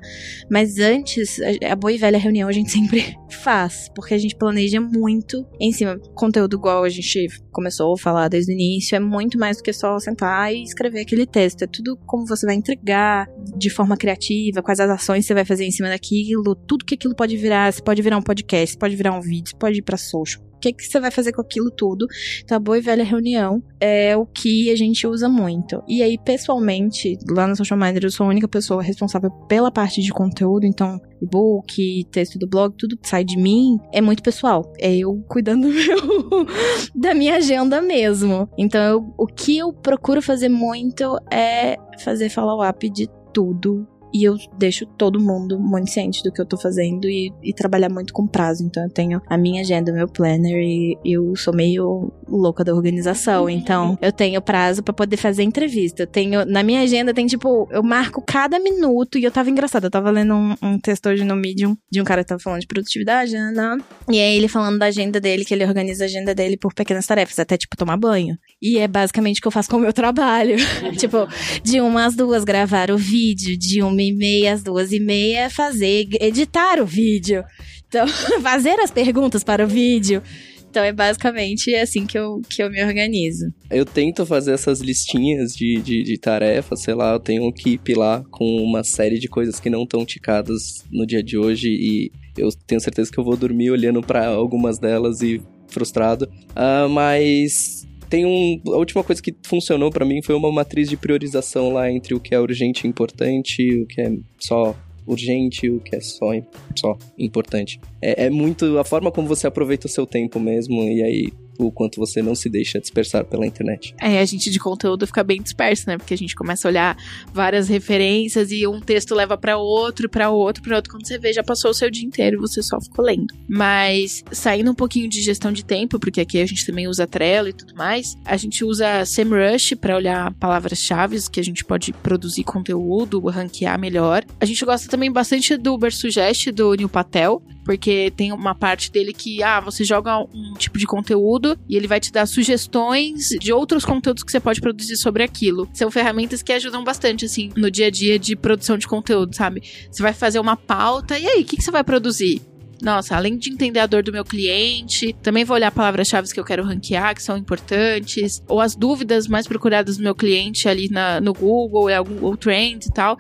mas 0.50 0.80
antes, 0.80 1.40
a, 1.40 1.74
a 1.74 1.76
boa 1.76 1.92
e 1.92 1.98
velha 1.98 2.18
reunião 2.18 2.50
a 2.50 2.52
gente 2.52 2.72
sempre 2.72 3.16
faz, 3.30 3.90
porque 3.96 4.14
a 4.14 4.18
gente 4.18 4.36
planeja 4.36 4.80
muito 4.80 5.46
em 5.60 5.72
cima. 5.72 6.00
Conteúdo 6.16 6.58
igual 6.58 6.84
a 6.84 6.90
gente 6.90 7.28
começou 7.52 7.94
a 7.94 7.98
falar 7.98 8.28
desde 8.28 8.52
o 8.52 8.54
início, 8.54 8.96
é 8.96 9.00
muito 9.00 9.38
mais 9.38 9.58
do 9.58 9.64
que 9.64 9.74
só 9.74 10.00
sentar 10.00 10.54
e 10.54 10.64
escrever 10.64 11.02
aquele 11.02 11.26
texto. 11.26 11.64
É 11.64 11.68
tudo 11.68 11.98
como 12.06 12.26
você 12.26 12.46
vai 12.46 12.56
entregar 12.56 13.28
de 13.58 13.70
forma 13.70 13.98
criativa, 13.98 14.62
quais 14.62 14.80
as 14.80 14.90
ações 14.90 15.26
você 15.26 15.34
vai 15.34 15.46
fazer 15.46 15.66
em 15.66 15.72
cima 15.72 15.90
daquilo, 15.90 16.37
tudo 16.56 16.86
que 16.86 16.96
aquilo 16.96 17.16
pode 17.16 17.36
virar. 17.38 17.72
Você 17.72 17.82
pode 17.82 18.02
virar 18.02 18.18
um 18.18 18.22
podcast, 18.22 18.78
pode 18.78 18.96
virar 18.96 19.14
um 19.14 19.22
vídeo, 19.22 19.56
pode 19.58 19.80
ir 19.80 19.84
pra 19.84 19.98
social 19.98 20.48
o 20.58 20.60
que, 20.60 20.74
que 20.74 20.84
você 20.84 21.00
vai 21.00 21.12
fazer 21.12 21.32
com 21.32 21.42
aquilo 21.42 21.70
tudo. 21.70 22.08
Então, 22.44 22.58
a 22.58 22.60
boa 22.60 22.78
e 22.78 22.82
velha 22.82 23.04
reunião 23.04 23.64
é 23.80 24.18
o 24.18 24.26
que 24.26 24.72
a 24.72 24.76
gente 24.76 25.06
usa 25.06 25.30
muito. 25.30 25.84
E 25.88 26.02
aí, 26.02 26.18
pessoalmente, 26.18 27.16
lá 27.30 27.48
no 27.48 27.56
Social 27.56 27.80
Miner, 27.80 28.04
eu 28.04 28.12
sou 28.12 28.26
a 28.26 28.30
única 28.30 28.48
pessoa 28.48 28.82
responsável 28.82 29.30
pela 29.48 29.72
parte 29.72 30.02
de 30.02 30.12
conteúdo, 30.12 30.66
então, 30.66 31.00
e-book, 31.22 32.06
texto 32.12 32.40
do 32.40 32.48
blog, 32.48 32.76
tudo 32.76 32.98
que 32.98 33.08
sai 33.08 33.24
de 33.24 33.38
mim 33.38 33.78
é 33.94 34.02
muito 34.02 34.24
pessoal. 34.24 34.74
É 34.80 34.94
eu 34.96 35.24
cuidando 35.28 35.68
meu, 35.68 36.48
da 36.96 37.14
minha 37.14 37.36
agenda 37.36 37.80
mesmo. 37.80 38.50
Então, 38.58 38.82
eu, 38.82 39.14
o 39.18 39.28
que 39.28 39.60
eu 39.60 39.72
procuro 39.72 40.22
fazer 40.22 40.50
muito 40.50 41.18
é 41.32 41.78
fazer 42.04 42.30
follow-up 42.30 42.90
de 42.90 43.08
tudo 43.32 43.88
e 44.14 44.24
eu 44.24 44.36
deixo 44.58 44.86
todo 44.86 45.20
mundo 45.20 45.60
muito 45.60 45.90
ciente 45.90 46.24
do 46.24 46.32
que 46.32 46.42
eu 46.42 46.46
tô 46.46 46.58
fazendo 46.58 47.10
e, 47.10 47.32
e, 47.44 47.54
trabalhar 47.54 47.90
muito 47.90 48.14
com 48.14 48.26
prazo. 48.26 48.64
Então 48.64 48.84
eu 48.84 48.90
tenho 48.90 49.22
a 49.28 49.38
minha 49.38 49.62
agenda, 49.62 49.92
o 49.92 49.96
meu 49.96 50.08
planner 50.08 50.58
e 50.64 50.98
eu 51.04 51.36
sou 51.36 51.54
meio 51.54 52.12
louca 52.28 52.64
da 52.64 52.74
organização. 52.74 53.44
Uhum. 53.44 53.50
Então 53.50 53.98
eu 54.02 54.12
tenho 54.12 54.42
prazo 54.42 54.82
para 54.82 54.94
poder 54.94 55.18
fazer 55.18 55.44
entrevista. 55.44 56.04
Eu 56.04 56.08
tenho, 56.08 56.46
na 56.46 56.64
minha 56.64 56.82
agenda 56.82 57.14
tem 57.14 57.28
tipo, 57.28 57.68
eu 57.72 57.84
marco 57.84 58.24
cada 58.26 58.60
minuto 58.60 59.18
e 59.18 59.24
eu 59.24 59.32
tava 59.32 59.50
engraçada. 59.50 59.88
Eu 59.88 59.92
tava 59.92 60.10
lendo 60.10 60.34
um, 60.34 60.56
um 60.62 60.80
texto 60.80 61.08
hoje 61.08 61.24
no 61.24 61.36
Medium 61.36 61.78
de 61.92 62.02
um 62.02 62.04
cara 62.04 62.24
que 62.24 62.30
tava 62.30 62.40
falando 62.40 62.62
de 62.62 62.68
produtividade, 62.68 63.34
né? 63.34 63.52
né? 63.52 63.78
E 64.10 64.20
aí 64.20 64.38
ele 64.38 64.48
falando 64.48 64.80
da 64.80 64.86
agenda 64.86 65.20
dele, 65.20 65.44
que 65.44 65.54
ele 65.54 65.66
organiza 65.66 66.06
a 66.06 66.08
agenda 66.08 66.34
dele 66.34 66.58
por 66.58 66.74
pequenas 66.74 67.06
tarefas, 67.06 67.38
até 67.40 67.58
tipo 67.58 67.76
tomar 67.76 67.98
banho. 67.98 68.38
E 68.62 68.78
é 68.78 68.88
basicamente 68.88 69.40
o 69.40 69.42
que 69.42 69.48
eu 69.48 69.52
faço 69.52 69.70
com 69.70 69.78
o 69.78 69.82
meu 69.82 69.94
trabalho. 69.94 70.56
tipo, 70.98 71.28
de 71.64 71.82
umas 71.82 72.16
duas 72.16 72.44
gravar 72.44 72.90
o 72.90 72.98
vídeo, 72.98 73.58
de 73.58 73.82
uma 73.82 73.97
e 74.02 74.14
meia 74.14 74.54
às 74.54 74.64
duas 74.64 74.92
e 74.92 75.00
meia 75.00 75.50
fazer, 75.50 76.08
editar 76.20 76.82
o 76.82 76.86
vídeo. 76.86 77.44
Então, 77.88 78.08
fazer 78.42 78.80
as 78.80 78.92
perguntas 78.92 79.44
para 79.44 79.64
o 79.64 79.68
vídeo. 79.68 80.22
Então 80.70 80.84
é 80.84 80.92
basicamente 80.92 81.74
assim 81.74 82.06
que 82.06 82.18
eu, 82.18 82.42
que 82.48 82.62
eu 82.62 82.70
me 82.70 82.84
organizo. 82.84 83.52
Eu 83.70 83.86
tento 83.86 84.26
fazer 84.26 84.52
essas 84.52 84.80
listinhas 84.80 85.54
de, 85.54 85.82
de, 85.82 86.04
de 86.04 86.18
tarefas, 86.20 86.82
sei 86.82 86.94
lá, 86.94 87.14
eu 87.14 87.20
tenho 87.20 87.48
um 87.48 87.52
keep 87.52 87.96
lá 87.96 88.24
com 88.30 88.46
uma 88.58 88.84
série 88.84 89.18
de 89.18 89.28
coisas 89.28 89.60
que 89.60 89.70
não 89.70 89.84
estão 89.84 90.06
ticadas 90.06 90.84
no 90.92 91.08
dia 91.08 91.24
de 91.24 91.38
hoje 91.38 91.70
e 91.70 92.12
eu 92.38 92.50
tenho 92.68 92.82
certeza 92.82 93.12
que 93.12 93.18
eu 93.18 93.24
vou 93.24 93.36
dormir 93.36 93.72
olhando 93.72 94.02
para 94.02 94.28
algumas 94.28 94.78
delas 94.78 95.22
e 95.22 95.42
frustrado. 95.68 96.30
Uh, 96.52 96.88
mas 96.90 97.87
tem 98.10 98.26
um. 98.26 98.62
A 98.74 98.78
última 98.78 99.04
coisa 99.04 99.22
que 99.22 99.36
funcionou 99.44 99.92
para 99.92 100.06
mim 100.06 100.22
foi 100.22 100.36
uma 100.36 100.52
matriz 100.52 100.90
de 100.90 100.98
priorização 100.98 101.72
lá 101.72 101.92
entre 101.92 102.14
o 102.14 102.20
que 102.20 102.34
é 102.34 102.40
urgente 102.40 102.86
e 102.86 102.90
importante, 102.90 103.82
o 103.82 103.86
que 103.86 104.02
é 104.02 104.12
só 104.40 104.76
urgente, 105.06 105.70
o 105.70 105.80
que 105.80 105.96
é 105.96 106.02
só, 106.02 106.32
só 106.76 106.98
importante. 107.18 107.80
É, 108.02 108.26
é 108.26 108.30
muito 108.30 108.78
a 108.78 108.84
forma 108.84 109.12
como 109.12 109.28
você 109.28 109.48
aproveita 109.48 109.88
o 109.88 109.90
seu 109.90 110.06
tempo 110.06 110.40
mesmo, 110.40 110.84
e 110.84 111.02
aí 111.02 111.34
o 111.58 111.72
quanto 111.72 112.00
você 112.00 112.22
não 112.22 112.36
se 112.36 112.50
deixa 112.50 112.80
dispersar 112.80 113.26
pela 113.26 113.46
internet. 113.46 113.96
É, 114.00 114.20
a 114.20 114.26
gente 114.26 114.50
de 114.50 114.60
conteúdo 114.60 115.08
fica 115.08 115.24
bem 115.24 115.42
disperso, 115.42 115.86
né? 115.88 115.98
Porque 115.98 116.14
a 116.14 116.18
gente 116.18 116.36
começa 116.36 116.68
a 116.68 116.70
olhar 116.70 116.98
várias 117.34 117.68
referências 117.68 118.52
e 118.52 118.68
um 118.68 118.80
texto 118.80 119.16
leva 119.16 119.38
para 119.38 119.58
outro, 119.58 120.10
para 120.10 120.30
outro, 120.30 120.64
para 120.64 120.76
outro. 120.76 120.92
Quando 120.92 121.08
você 121.08 121.18
vê, 121.18 121.34
já 121.34 121.44
passou 121.44 121.72
o 121.72 121.74
seu 121.74 121.90
dia 121.90 122.06
inteiro 122.06 122.38
e 122.38 122.40
você 122.40 122.62
só 122.62 122.80
ficou 122.80 123.04
lendo. 123.04 123.34
Mas 123.48 124.24
saindo 124.32 124.72
um 124.72 124.76
pouquinho 124.76 125.10
de 125.10 125.22
gestão 125.22 125.52
de 125.52 125.64
tempo, 125.64 126.00
porque 126.00 126.22
aqui 126.22 126.40
a 126.40 126.46
gente 126.46 126.66
também 126.66 126.88
usa 126.88 127.08
Trello 127.08 127.48
e 127.48 127.54
tudo 127.54 127.76
mais, 127.76 128.16
a 128.26 128.38
gente 128.38 128.64
usa 128.64 129.06
SEMrush 129.06 129.76
para 129.76 129.96
olhar 129.96 130.34
palavras-chave 130.36 131.18
que 131.32 131.40
a 131.40 131.44
gente 131.44 131.64
pode 131.64 131.94
produzir 131.94 132.44
conteúdo, 132.44 133.20
ranquear 133.28 133.80
melhor. 133.80 134.24
A 134.40 134.46
gente 134.46 134.64
gosta 134.64 134.90
também 134.90 135.12
bastante 135.12 135.58
do 135.58 135.74
Uber 135.74 135.94
Suggest 135.94 136.52
do 136.52 136.74
Neil 136.74 136.90
Patel, 136.90 137.42
porque 137.64 138.12
tem 138.16 138.32
uma 138.32 138.56
parte 138.56 138.92
dele 138.92 139.14
que, 139.14 139.44
ah, 139.44 139.60
você 139.60 139.84
joga 139.84 140.18
um 140.18 140.54
tipo 140.58 140.78
de 140.78 140.86
conteúdo 140.86 141.47
e 141.70 141.76
ele 141.76 141.88
vai 141.88 142.00
te 142.00 142.12
dar 142.12 142.26
sugestões 142.26 143.30
de 143.40 143.54
outros 143.54 143.86
conteúdos 143.86 144.24
que 144.24 144.32
você 144.32 144.40
pode 144.40 144.60
produzir 144.60 144.98
sobre 144.98 145.24
aquilo. 145.24 145.70
São 145.74 145.92
ferramentas 145.92 146.42
que 146.42 146.52
ajudam 146.54 146.84
bastante, 146.84 147.26
assim, 147.26 147.52
no 147.56 147.70
dia 147.70 147.88
a 147.88 147.92
dia 147.92 148.18
de 148.18 148.36
produção 148.36 148.78
de 148.78 148.88
conteúdo, 148.88 149.36
sabe? 149.36 149.62
Você 149.92 150.02
vai 150.02 150.14
fazer 150.14 150.40
uma 150.40 150.56
pauta, 150.56 151.20
e 151.20 151.28
aí, 151.28 151.42
o 151.42 151.46
que, 151.46 151.58
que 151.58 151.64
você 151.64 151.72
vai 151.72 151.84
produzir? 151.84 152.42
nossa, 152.82 153.16
além 153.16 153.38
de 153.38 153.52
entender 153.52 153.80
a 153.80 153.88
dor 153.88 154.04
do 154.04 154.12
meu 154.12 154.24
cliente, 154.24 155.14
também 155.22 155.44
vou 155.44 155.56
olhar 155.56 155.72
palavras-chave 155.72 156.32
que 156.32 156.40
eu 156.40 156.46
quero 156.46 156.64
ranquear, 156.64 157.16
que 157.16 157.24
são 157.24 157.38
importantes, 157.38 158.42
ou 158.48 158.62
as 158.62 158.76
dúvidas 158.76 159.28
mais 159.28 159.48
procuradas 159.48 159.98
do 159.98 160.04
meu 160.04 160.16
cliente 160.16 160.70
ali 160.70 160.90
na, 160.90 161.20
no 161.20 161.34
Google, 161.34 161.90
algum 161.90 162.24
ou 162.24 162.38
Trends 162.38 162.88
e 162.88 162.94
tal, 162.94 163.18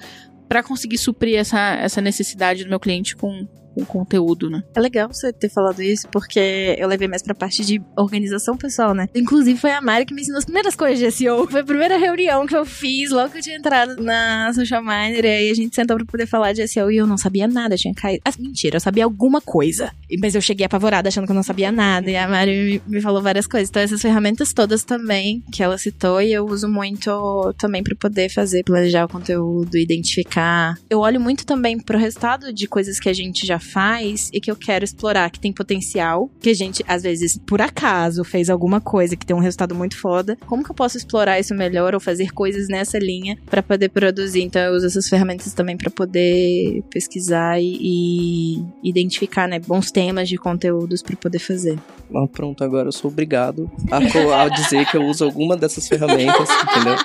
para 0.47 0.63
conseguir 0.63 0.97
suprir 0.97 1.37
essa, 1.37 1.75
essa 1.75 2.01
necessidade 2.01 2.63
do 2.63 2.69
meu 2.69 2.79
cliente 2.79 3.15
com, 3.15 3.47
com 3.85 3.99
conteúdo, 3.99 4.49
né? 4.49 4.63
É 4.75 4.79
legal 4.79 5.07
você 5.07 5.33
ter 5.33 5.49
falado 5.49 5.81
isso, 5.81 6.07
porque 6.09 6.75
eu 6.77 6.87
levei 6.87 7.07
mais 7.07 7.21
pra 7.21 7.35
parte 7.35 7.65
de 7.65 7.81
organização 7.97 8.57
pessoal, 8.57 8.93
né? 8.93 9.07
Inclusive, 9.15 9.59
foi 9.59 9.71
a 9.71 9.81
Mari 9.81 10.05
que 10.05 10.13
me 10.13 10.21
ensinou 10.21 10.39
as 10.39 10.45
primeiras 10.45 10.75
coisas 10.75 10.99
de 10.99 11.11
SEO. 11.11 11.47
Foi 11.47 11.61
a 11.61 11.65
primeira 11.65 11.97
reunião 11.97 12.45
que 12.45 12.55
eu 12.55 12.65
fiz 12.65 13.11
logo 13.11 13.31
que 13.31 13.39
eu 13.39 13.41
tinha 13.41 13.57
entrado 13.57 14.01
na 14.01 14.51
Social 14.53 14.81
Miner, 14.81 15.25
e 15.25 15.27
aí 15.27 15.49
a 15.49 15.53
gente 15.53 15.75
sentou 15.75 15.97
pra 15.97 16.05
poder 16.05 16.25
falar 16.25 16.53
de 16.53 16.67
SEO 16.67 16.91
e 16.91 16.97
eu 16.97 17.07
não 17.07 17.17
sabia 17.17 17.47
nada, 17.47 17.75
tinha 17.75 17.93
caído. 17.93 18.21
Ah, 18.25 18.31
mentira, 18.39 18.77
eu 18.77 18.81
sabia 18.81 19.03
alguma 19.03 19.41
coisa. 19.41 19.91
Mas 20.21 20.35
eu 20.35 20.41
cheguei 20.41 20.65
apavorada 20.65 21.09
achando 21.09 21.25
que 21.25 21.31
eu 21.31 21.35
não 21.35 21.43
sabia 21.43 21.71
nada, 21.71 22.09
e 22.09 22.15
a 22.15 22.27
Mari 22.27 22.81
me, 22.87 23.01
falou 23.01 23.21
várias 23.21 23.47
coisas. 23.47 23.69
Então, 23.69 23.81
essas 23.81 24.01
ferramentas 24.01 24.53
todas 24.53 24.83
também 24.83 25.43
que 25.51 25.61
ela 25.61 25.77
citou, 25.77 26.21
e 26.21 26.33
eu 26.33 26.45
uso 26.45 26.67
muito 26.67 27.53
também 27.57 27.83
pra 27.83 27.95
poder 27.95 28.29
fazer, 28.29 28.63
planejar 28.63 29.05
o 29.05 29.09
conteúdo, 29.09 29.77
identificar. 29.77 30.77
Eu 30.89 30.99
olho 30.99 31.19
muito 31.19 31.45
também 31.45 31.79
pro 31.79 31.97
resultado 31.97 32.53
de 32.53 32.67
coisas 32.67 32.99
que 32.99 33.09
a 33.09 33.13
gente 33.13 33.45
já 33.45 33.59
faz 33.67 34.29
e 34.33 34.39
que 34.39 34.49
eu 34.49 34.55
quero 34.55 34.83
explorar, 34.83 35.29
que 35.29 35.39
tem 35.39 35.53
potencial, 35.53 36.29
que 36.39 36.49
a 36.49 36.53
gente, 36.53 36.83
às 36.87 37.03
vezes, 37.03 37.37
por 37.45 37.61
acaso, 37.61 38.23
fez 38.23 38.49
alguma 38.49 38.81
coisa 38.81 39.15
que 39.15 39.25
tem 39.25 39.35
um 39.35 39.39
resultado 39.39 39.75
muito 39.75 39.97
foda. 39.97 40.37
Como 40.45 40.63
que 40.63 40.71
eu 40.71 40.75
posso 40.75 40.97
explorar 40.97 41.39
isso 41.39 41.53
melhor 41.53 41.93
ou 41.93 41.99
fazer 41.99 42.31
coisas 42.31 42.67
nessa 42.67 42.97
linha 42.97 43.37
para 43.45 43.61
poder 43.61 43.89
produzir? 43.89 44.41
Então 44.41 44.61
eu 44.61 44.73
uso 44.73 44.85
essas 44.85 45.07
ferramentas 45.07 45.53
também 45.53 45.77
para 45.77 45.89
poder 45.89 46.83
pesquisar 46.89 47.59
e, 47.59 47.77
e, 47.81 48.65
identificar, 48.83 49.47
né, 49.47 49.59
bons 49.59 49.91
temas 49.91 50.29
de 50.29 50.37
conteúdos 50.37 51.01
para 51.01 51.15
poder 51.15 51.39
fazer. 51.39 51.77
Ah, 52.15 52.27
pronto, 52.31 52.63
agora 52.63 52.87
eu 52.87 52.91
sou 52.91 53.11
obrigado 53.11 53.69
a, 53.91 54.43
a 54.43 54.49
dizer 54.49 54.85
que 54.89 54.95
eu 54.95 55.03
uso 55.03 55.25
alguma 55.25 55.57
dessas 55.57 55.87
ferramentas, 55.87 56.49
entendeu? 56.49 56.95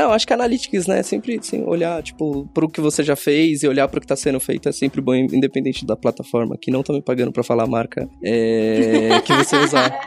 Não, 0.00 0.12
acho 0.12 0.26
que 0.26 0.32
Analytics, 0.32 0.86
né? 0.86 1.02
Sempre 1.02 1.38
assim, 1.38 1.62
olhar, 1.62 2.02
tipo, 2.02 2.48
pro 2.54 2.70
que 2.70 2.80
você 2.80 3.04
já 3.04 3.14
fez 3.14 3.62
e 3.62 3.68
olhar 3.68 3.86
pro 3.86 4.00
que 4.00 4.06
tá 4.06 4.16
sendo 4.16 4.40
feito 4.40 4.66
é 4.66 4.72
sempre 4.72 4.98
bom, 5.02 5.14
independente 5.14 5.84
da 5.84 5.94
plataforma, 5.94 6.56
que 6.56 6.70
não 6.70 6.82
tá 6.82 6.94
me 6.94 7.02
pagando 7.02 7.30
pra 7.30 7.42
falar 7.42 7.64
a 7.64 7.66
marca 7.66 8.08
é, 8.24 9.20
que 9.26 9.34
você 9.34 9.56
usar. 9.58 10.00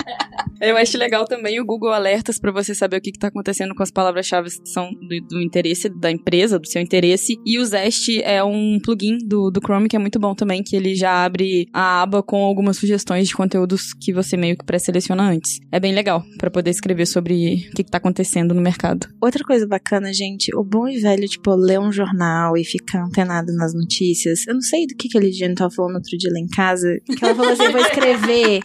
Eu 0.62 0.77
acho 0.77 0.97
legal 0.97 1.25
também 1.25 1.60
o 1.60 1.65
Google 1.65 1.91
Alertas 1.91 2.39
para 2.39 2.51
você 2.51 2.73
saber 2.73 2.97
o 2.97 3.01
que, 3.01 3.10
está 3.10 3.27
acontecendo 3.27 3.75
com 3.75 3.84
as 3.84 3.91
palavras-chave 3.91 4.49
que 4.49 4.69
são 4.69 4.89
do, 4.91 5.27
do, 5.27 5.41
interesse 5.41 5.89
da 5.89 6.10
empresa, 6.10 6.58
do 6.58 6.67
seu 6.67 6.82
interesse. 6.82 7.36
E 7.45 7.60
o 7.60 7.65
Zest 7.65 8.10
é 8.23 8.41
um 8.43 8.79
plugin 8.82 9.17
do, 9.27 9.51
do 9.51 9.60
Chrome 9.60 9.89
que 9.89 9.95
é 9.95 9.99
muito 9.99 10.19
bom 10.19 10.34
também, 10.34 10.63
que 10.63 10.75
ele 10.75 10.95
já 10.95 11.25
abre 11.25 11.67
a 11.73 12.01
aba 12.01 12.23
com 12.23 12.43
algumas 12.43 12.77
sugestões 12.77 13.27
de 13.27 13.36
conteúdos 13.36 13.93
que 13.93 14.13
você 14.13 14.38
meio 14.38 14.58
que 14.58 14.65
pré-seleciona 14.65 15.23
antes. 15.23 15.60
É 15.71 15.79
bem 15.79 15.93
legal 15.93 16.23
para 16.38 16.49
poder 16.49 16.71
escrever 16.71 17.06
sobre 17.08 17.67
o 17.71 17.75
que, 17.75 17.82
está 17.82 17.97
acontecendo 17.97 18.53
no 18.53 18.62
mercado. 18.62 19.08
Outra 19.21 19.43
coisa 19.43 19.67
bacana, 19.67 19.83
gente, 20.13 20.56
o 20.56 20.63
bom 20.63 20.88
e 20.88 21.00
velho, 21.00 21.28
tipo, 21.28 21.54
ler 21.56 21.80
um 21.80 21.91
jornal 21.91 22.58
e 22.58 22.63
ficar 22.63 23.04
antenado 23.04 23.54
nas 23.56 23.74
notícias. 23.74 24.48
Eu 24.48 24.56
não 24.56 24.62
sei 24.62 24.86
do 24.88 24.96
que, 24.96 25.08
que 25.08 25.17
a 25.17 25.22
Lidiane 25.22 25.56
tava 25.56 25.72
falando 25.72 25.96
outro 25.96 26.17
dia 26.17 26.32
lá 26.32 26.39
em 26.39 26.48
casa, 26.48 26.88
que 27.06 27.24
ela 27.24 27.36
falou 27.36 27.52
assim, 27.52 27.72
vou 27.72 27.82
escrever 27.82 28.62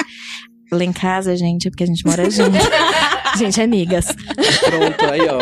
Lá 0.71 0.85
em 0.85 0.93
casa, 0.93 1.35
gente, 1.35 1.67
é 1.67 1.71
porque 1.71 1.85
a 1.85 1.87
gente 1.87 2.05
mora 2.05 2.29
junto. 2.31 2.59
gente, 3.39 3.61
amigas. 3.61 4.07
Pronto, 4.07 5.05
aí, 5.11 5.21
ó. 5.27 5.39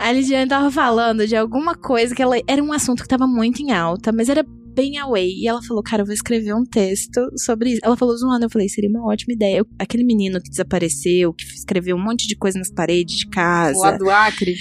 A 0.00 0.10
Lidiane 0.10 0.48
tava 0.48 0.70
falando 0.70 1.26
de 1.26 1.36
alguma 1.36 1.76
coisa 1.76 2.12
que 2.12 2.20
ela. 2.20 2.36
Era 2.48 2.62
um 2.62 2.72
assunto 2.72 3.02
que 3.02 3.08
tava 3.08 3.26
muito 3.26 3.62
em 3.62 3.72
alta, 3.72 4.10
mas 4.10 4.28
era 4.28 4.44
bem 4.78 4.96
away. 4.98 5.32
E 5.34 5.48
ela 5.48 5.60
falou, 5.60 5.82
cara, 5.82 6.02
eu 6.02 6.06
vou 6.06 6.14
escrever 6.14 6.54
um 6.54 6.64
texto 6.64 7.20
sobre 7.36 7.72
isso. 7.72 7.80
Ela 7.82 7.96
falou 7.96 8.16
zoando, 8.16 8.44
eu 8.44 8.50
falei, 8.50 8.68
seria 8.68 8.88
uma 8.88 9.04
ótima 9.04 9.34
ideia. 9.34 9.58
Eu, 9.58 9.66
aquele 9.76 10.04
menino 10.04 10.40
que 10.40 10.48
desapareceu, 10.48 11.34
que 11.34 11.44
escreveu 11.44 11.96
um 11.96 12.02
monte 12.02 12.28
de 12.28 12.36
coisa 12.36 12.58
nas 12.58 12.70
paredes 12.70 13.16
de 13.16 13.28
casa. 13.28 13.78
Lá 13.78 13.96
do 13.96 14.08
Acre. 14.08 14.54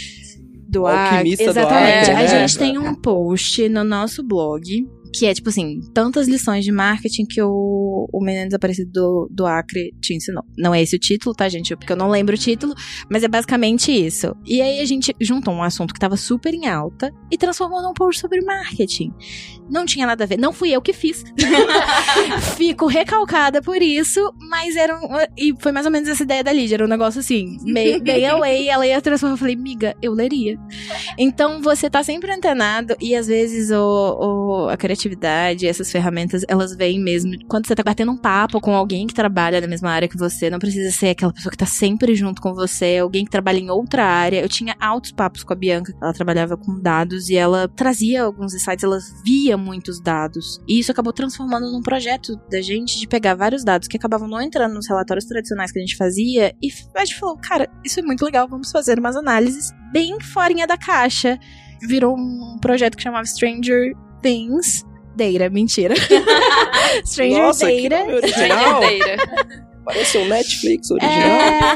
Do 0.67 0.87
Acre. 0.87 1.33
Exatamente. 1.33 1.55
Do 1.55 1.67
Acre, 1.67 2.13
né? 2.13 2.23
A 2.23 2.47
gente 2.47 2.57
tem 2.57 2.77
um 2.79 2.95
post 2.95 3.69
no 3.69 3.83
nosso 3.83 4.23
blog 4.23 4.85
que 5.17 5.25
é 5.25 5.33
tipo 5.33 5.49
assim, 5.49 5.79
tantas 5.93 6.27
lições 6.27 6.63
de 6.63 6.71
marketing 6.71 7.25
que 7.25 7.41
o, 7.41 8.07
o 8.11 8.23
menino 8.23 8.45
desaparecido 8.45 8.91
do, 8.91 9.29
do 9.31 9.45
Acre 9.45 9.91
te 10.01 10.13
ensinou. 10.13 10.43
Não 10.57 10.73
é 10.73 10.81
esse 10.81 10.95
o 10.95 10.99
título, 10.99 11.35
tá, 11.35 11.49
gente? 11.49 11.75
Porque 11.75 11.91
eu 11.91 11.97
não 11.97 12.09
lembro 12.09 12.35
o 12.35 12.37
título, 12.37 12.73
mas 13.09 13.23
é 13.23 13.27
basicamente 13.27 13.91
isso. 13.91 14.35
E 14.45 14.61
aí 14.61 14.79
a 14.79 14.85
gente 14.85 15.15
juntou 15.19 15.53
um 15.53 15.63
assunto 15.63 15.93
que 15.93 15.99
tava 15.99 16.17
super 16.17 16.53
em 16.53 16.67
alta 16.67 17.11
e 17.31 17.37
transformou 17.37 17.81
num 17.81 17.93
post 17.93 18.21
sobre 18.21 18.41
marketing. 18.41 19.11
Não 19.69 19.85
tinha 19.85 20.05
nada 20.05 20.23
a 20.23 20.27
ver, 20.27 20.37
não 20.37 20.53
fui 20.53 20.71
eu 20.71 20.81
que 20.81 20.93
fiz. 20.93 21.23
Fico 22.55 22.87
recalcada 22.87 23.61
por 23.61 23.81
isso, 23.81 24.33
mas 24.49 24.75
era 24.75 24.97
um, 24.97 25.07
e 25.37 25.53
foi 25.59 25.71
mais 25.71 25.85
ou 25.85 25.91
menos 25.91 26.07
essa 26.07 26.23
ideia 26.23 26.43
da 26.43 26.53
Lídia, 26.53 26.75
era 26.75 26.85
um 26.85 26.89
negócio 26.89 27.19
assim, 27.19 27.57
meio, 27.63 28.01
meio 28.01 28.31
away, 28.31 28.69
ela 28.69 28.87
ia 28.87 29.01
transformar, 29.01 29.33
eu 29.33 29.37
falei, 29.37 29.55
miga, 29.55 29.95
eu 30.01 30.13
leria. 30.13 30.57
Então 31.17 31.61
você 31.61 31.89
tá 31.89 32.03
sempre 32.03 32.31
antenado 32.31 32.95
e 33.01 33.15
às 33.15 33.27
vezes 33.27 33.71
o, 33.71 33.77
o, 33.77 34.69
a 34.69 34.77
criatividade, 34.77 35.06
essas 35.67 35.91
ferramentas, 35.91 36.43
elas 36.47 36.75
vêm 36.75 36.99
mesmo 36.99 37.33
quando 37.47 37.67
você 37.67 37.75
tá 37.75 37.83
batendo 37.83 38.11
um 38.11 38.17
papo 38.17 38.59
com 38.59 38.73
alguém 38.73 39.07
que 39.07 39.13
trabalha 39.13 39.61
na 39.61 39.67
mesma 39.67 39.89
área 39.89 40.07
que 40.07 40.17
você, 40.17 40.49
não 40.49 40.59
precisa 40.59 40.91
ser 40.91 41.09
aquela 41.09 41.33
pessoa 41.33 41.51
que 41.51 41.57
tá 41.57 41.65
sempre 41.65 42.15
junto 42.15 42.41
com 42.41 42.53
você, 42.53 42.97
alguém 42.97 43.25
que 43.25 43.31
trabalha 43.31 43.59
em 43.59 43.69
outra 43.69 44.05
área. 44.05 44.41
Eu 44.41 44.49
tinha 44.49 44.75
altos 44.79 45.11
papos 45.11 45.43
com 45.43 45.53
a 45.53 45.55
Bianca, 45.55 45.93
ela 46.01 46.13
trabalhava 46.13 46.57
com 46.57 46.79
dados 46.79 47.29
e 47.29 47.35
ela 47.35 47.67
trazia 47.67 48.23
alguns 48.23 48.53
insights, 48.53 48.83
ela 48.83 48.99
via 49.23 49.57
muitos 49.57 50.01
dados. 50.01 50.61
E 50.67 50.79
isso 50.79 50.91
acabou 50.91 51.13
transformando 51.13 51.71
num 51.71 51.81
projeto 51.81 52.35
da 52.49 52.61
gente 52.61 52.99
de 52.99 53.07
pegar 53.07 53.35
vários 53.35 53.63
dados 53.63 53.87
que 53.87 53.97
acabavam 53.97 54.27
não 54.27 54.41
entrando 54.41 54.73
nos 54.73 54.87
relatórios 54.87 55.25
tradicionais 55.25 55.71
que 55.71 55.79
a 55.79 55.81
gente 55.81 55.95
fazia 55.95 56.53
e 56.61 56.69
a 56.95 57.05
gente 57.05 57.19
falou, 57.19 57.37
cara, 57.37 57.69
isso 57.83 57.99
é 57.99 58.03
muito 58.03 58.23
legal, 58.23 58.47
vamos 58.47 58.71
fazer 58.71 58.99
umas 58.99 59.15
análises 59.15 59.71
bem 59.91 60.19
forinha 60.19 60.67
da 60.67 60.77
caixa. 60.77 61.39
Virou 61.81 62.15
um 62.17 62.57
projeto 62.59 62.97
que 62.97 63.03
chamava 63.03 63.25
Stranger 63.25 63.93
Things 64.21 64.86
Data, 65.17 65.49
mentira. 65.49 65.95
Stranger 67.05 67.37
Nossa, 67.41 67.65
nome 67.65 68.13
original. 68.13 68.79
Verdadeira. 68.81 69.17
Parece 69.83 70.17
um 70.17 70.27
Netflix 70.27 70.91
original. 70.91 71.13
É, 71.15 71.75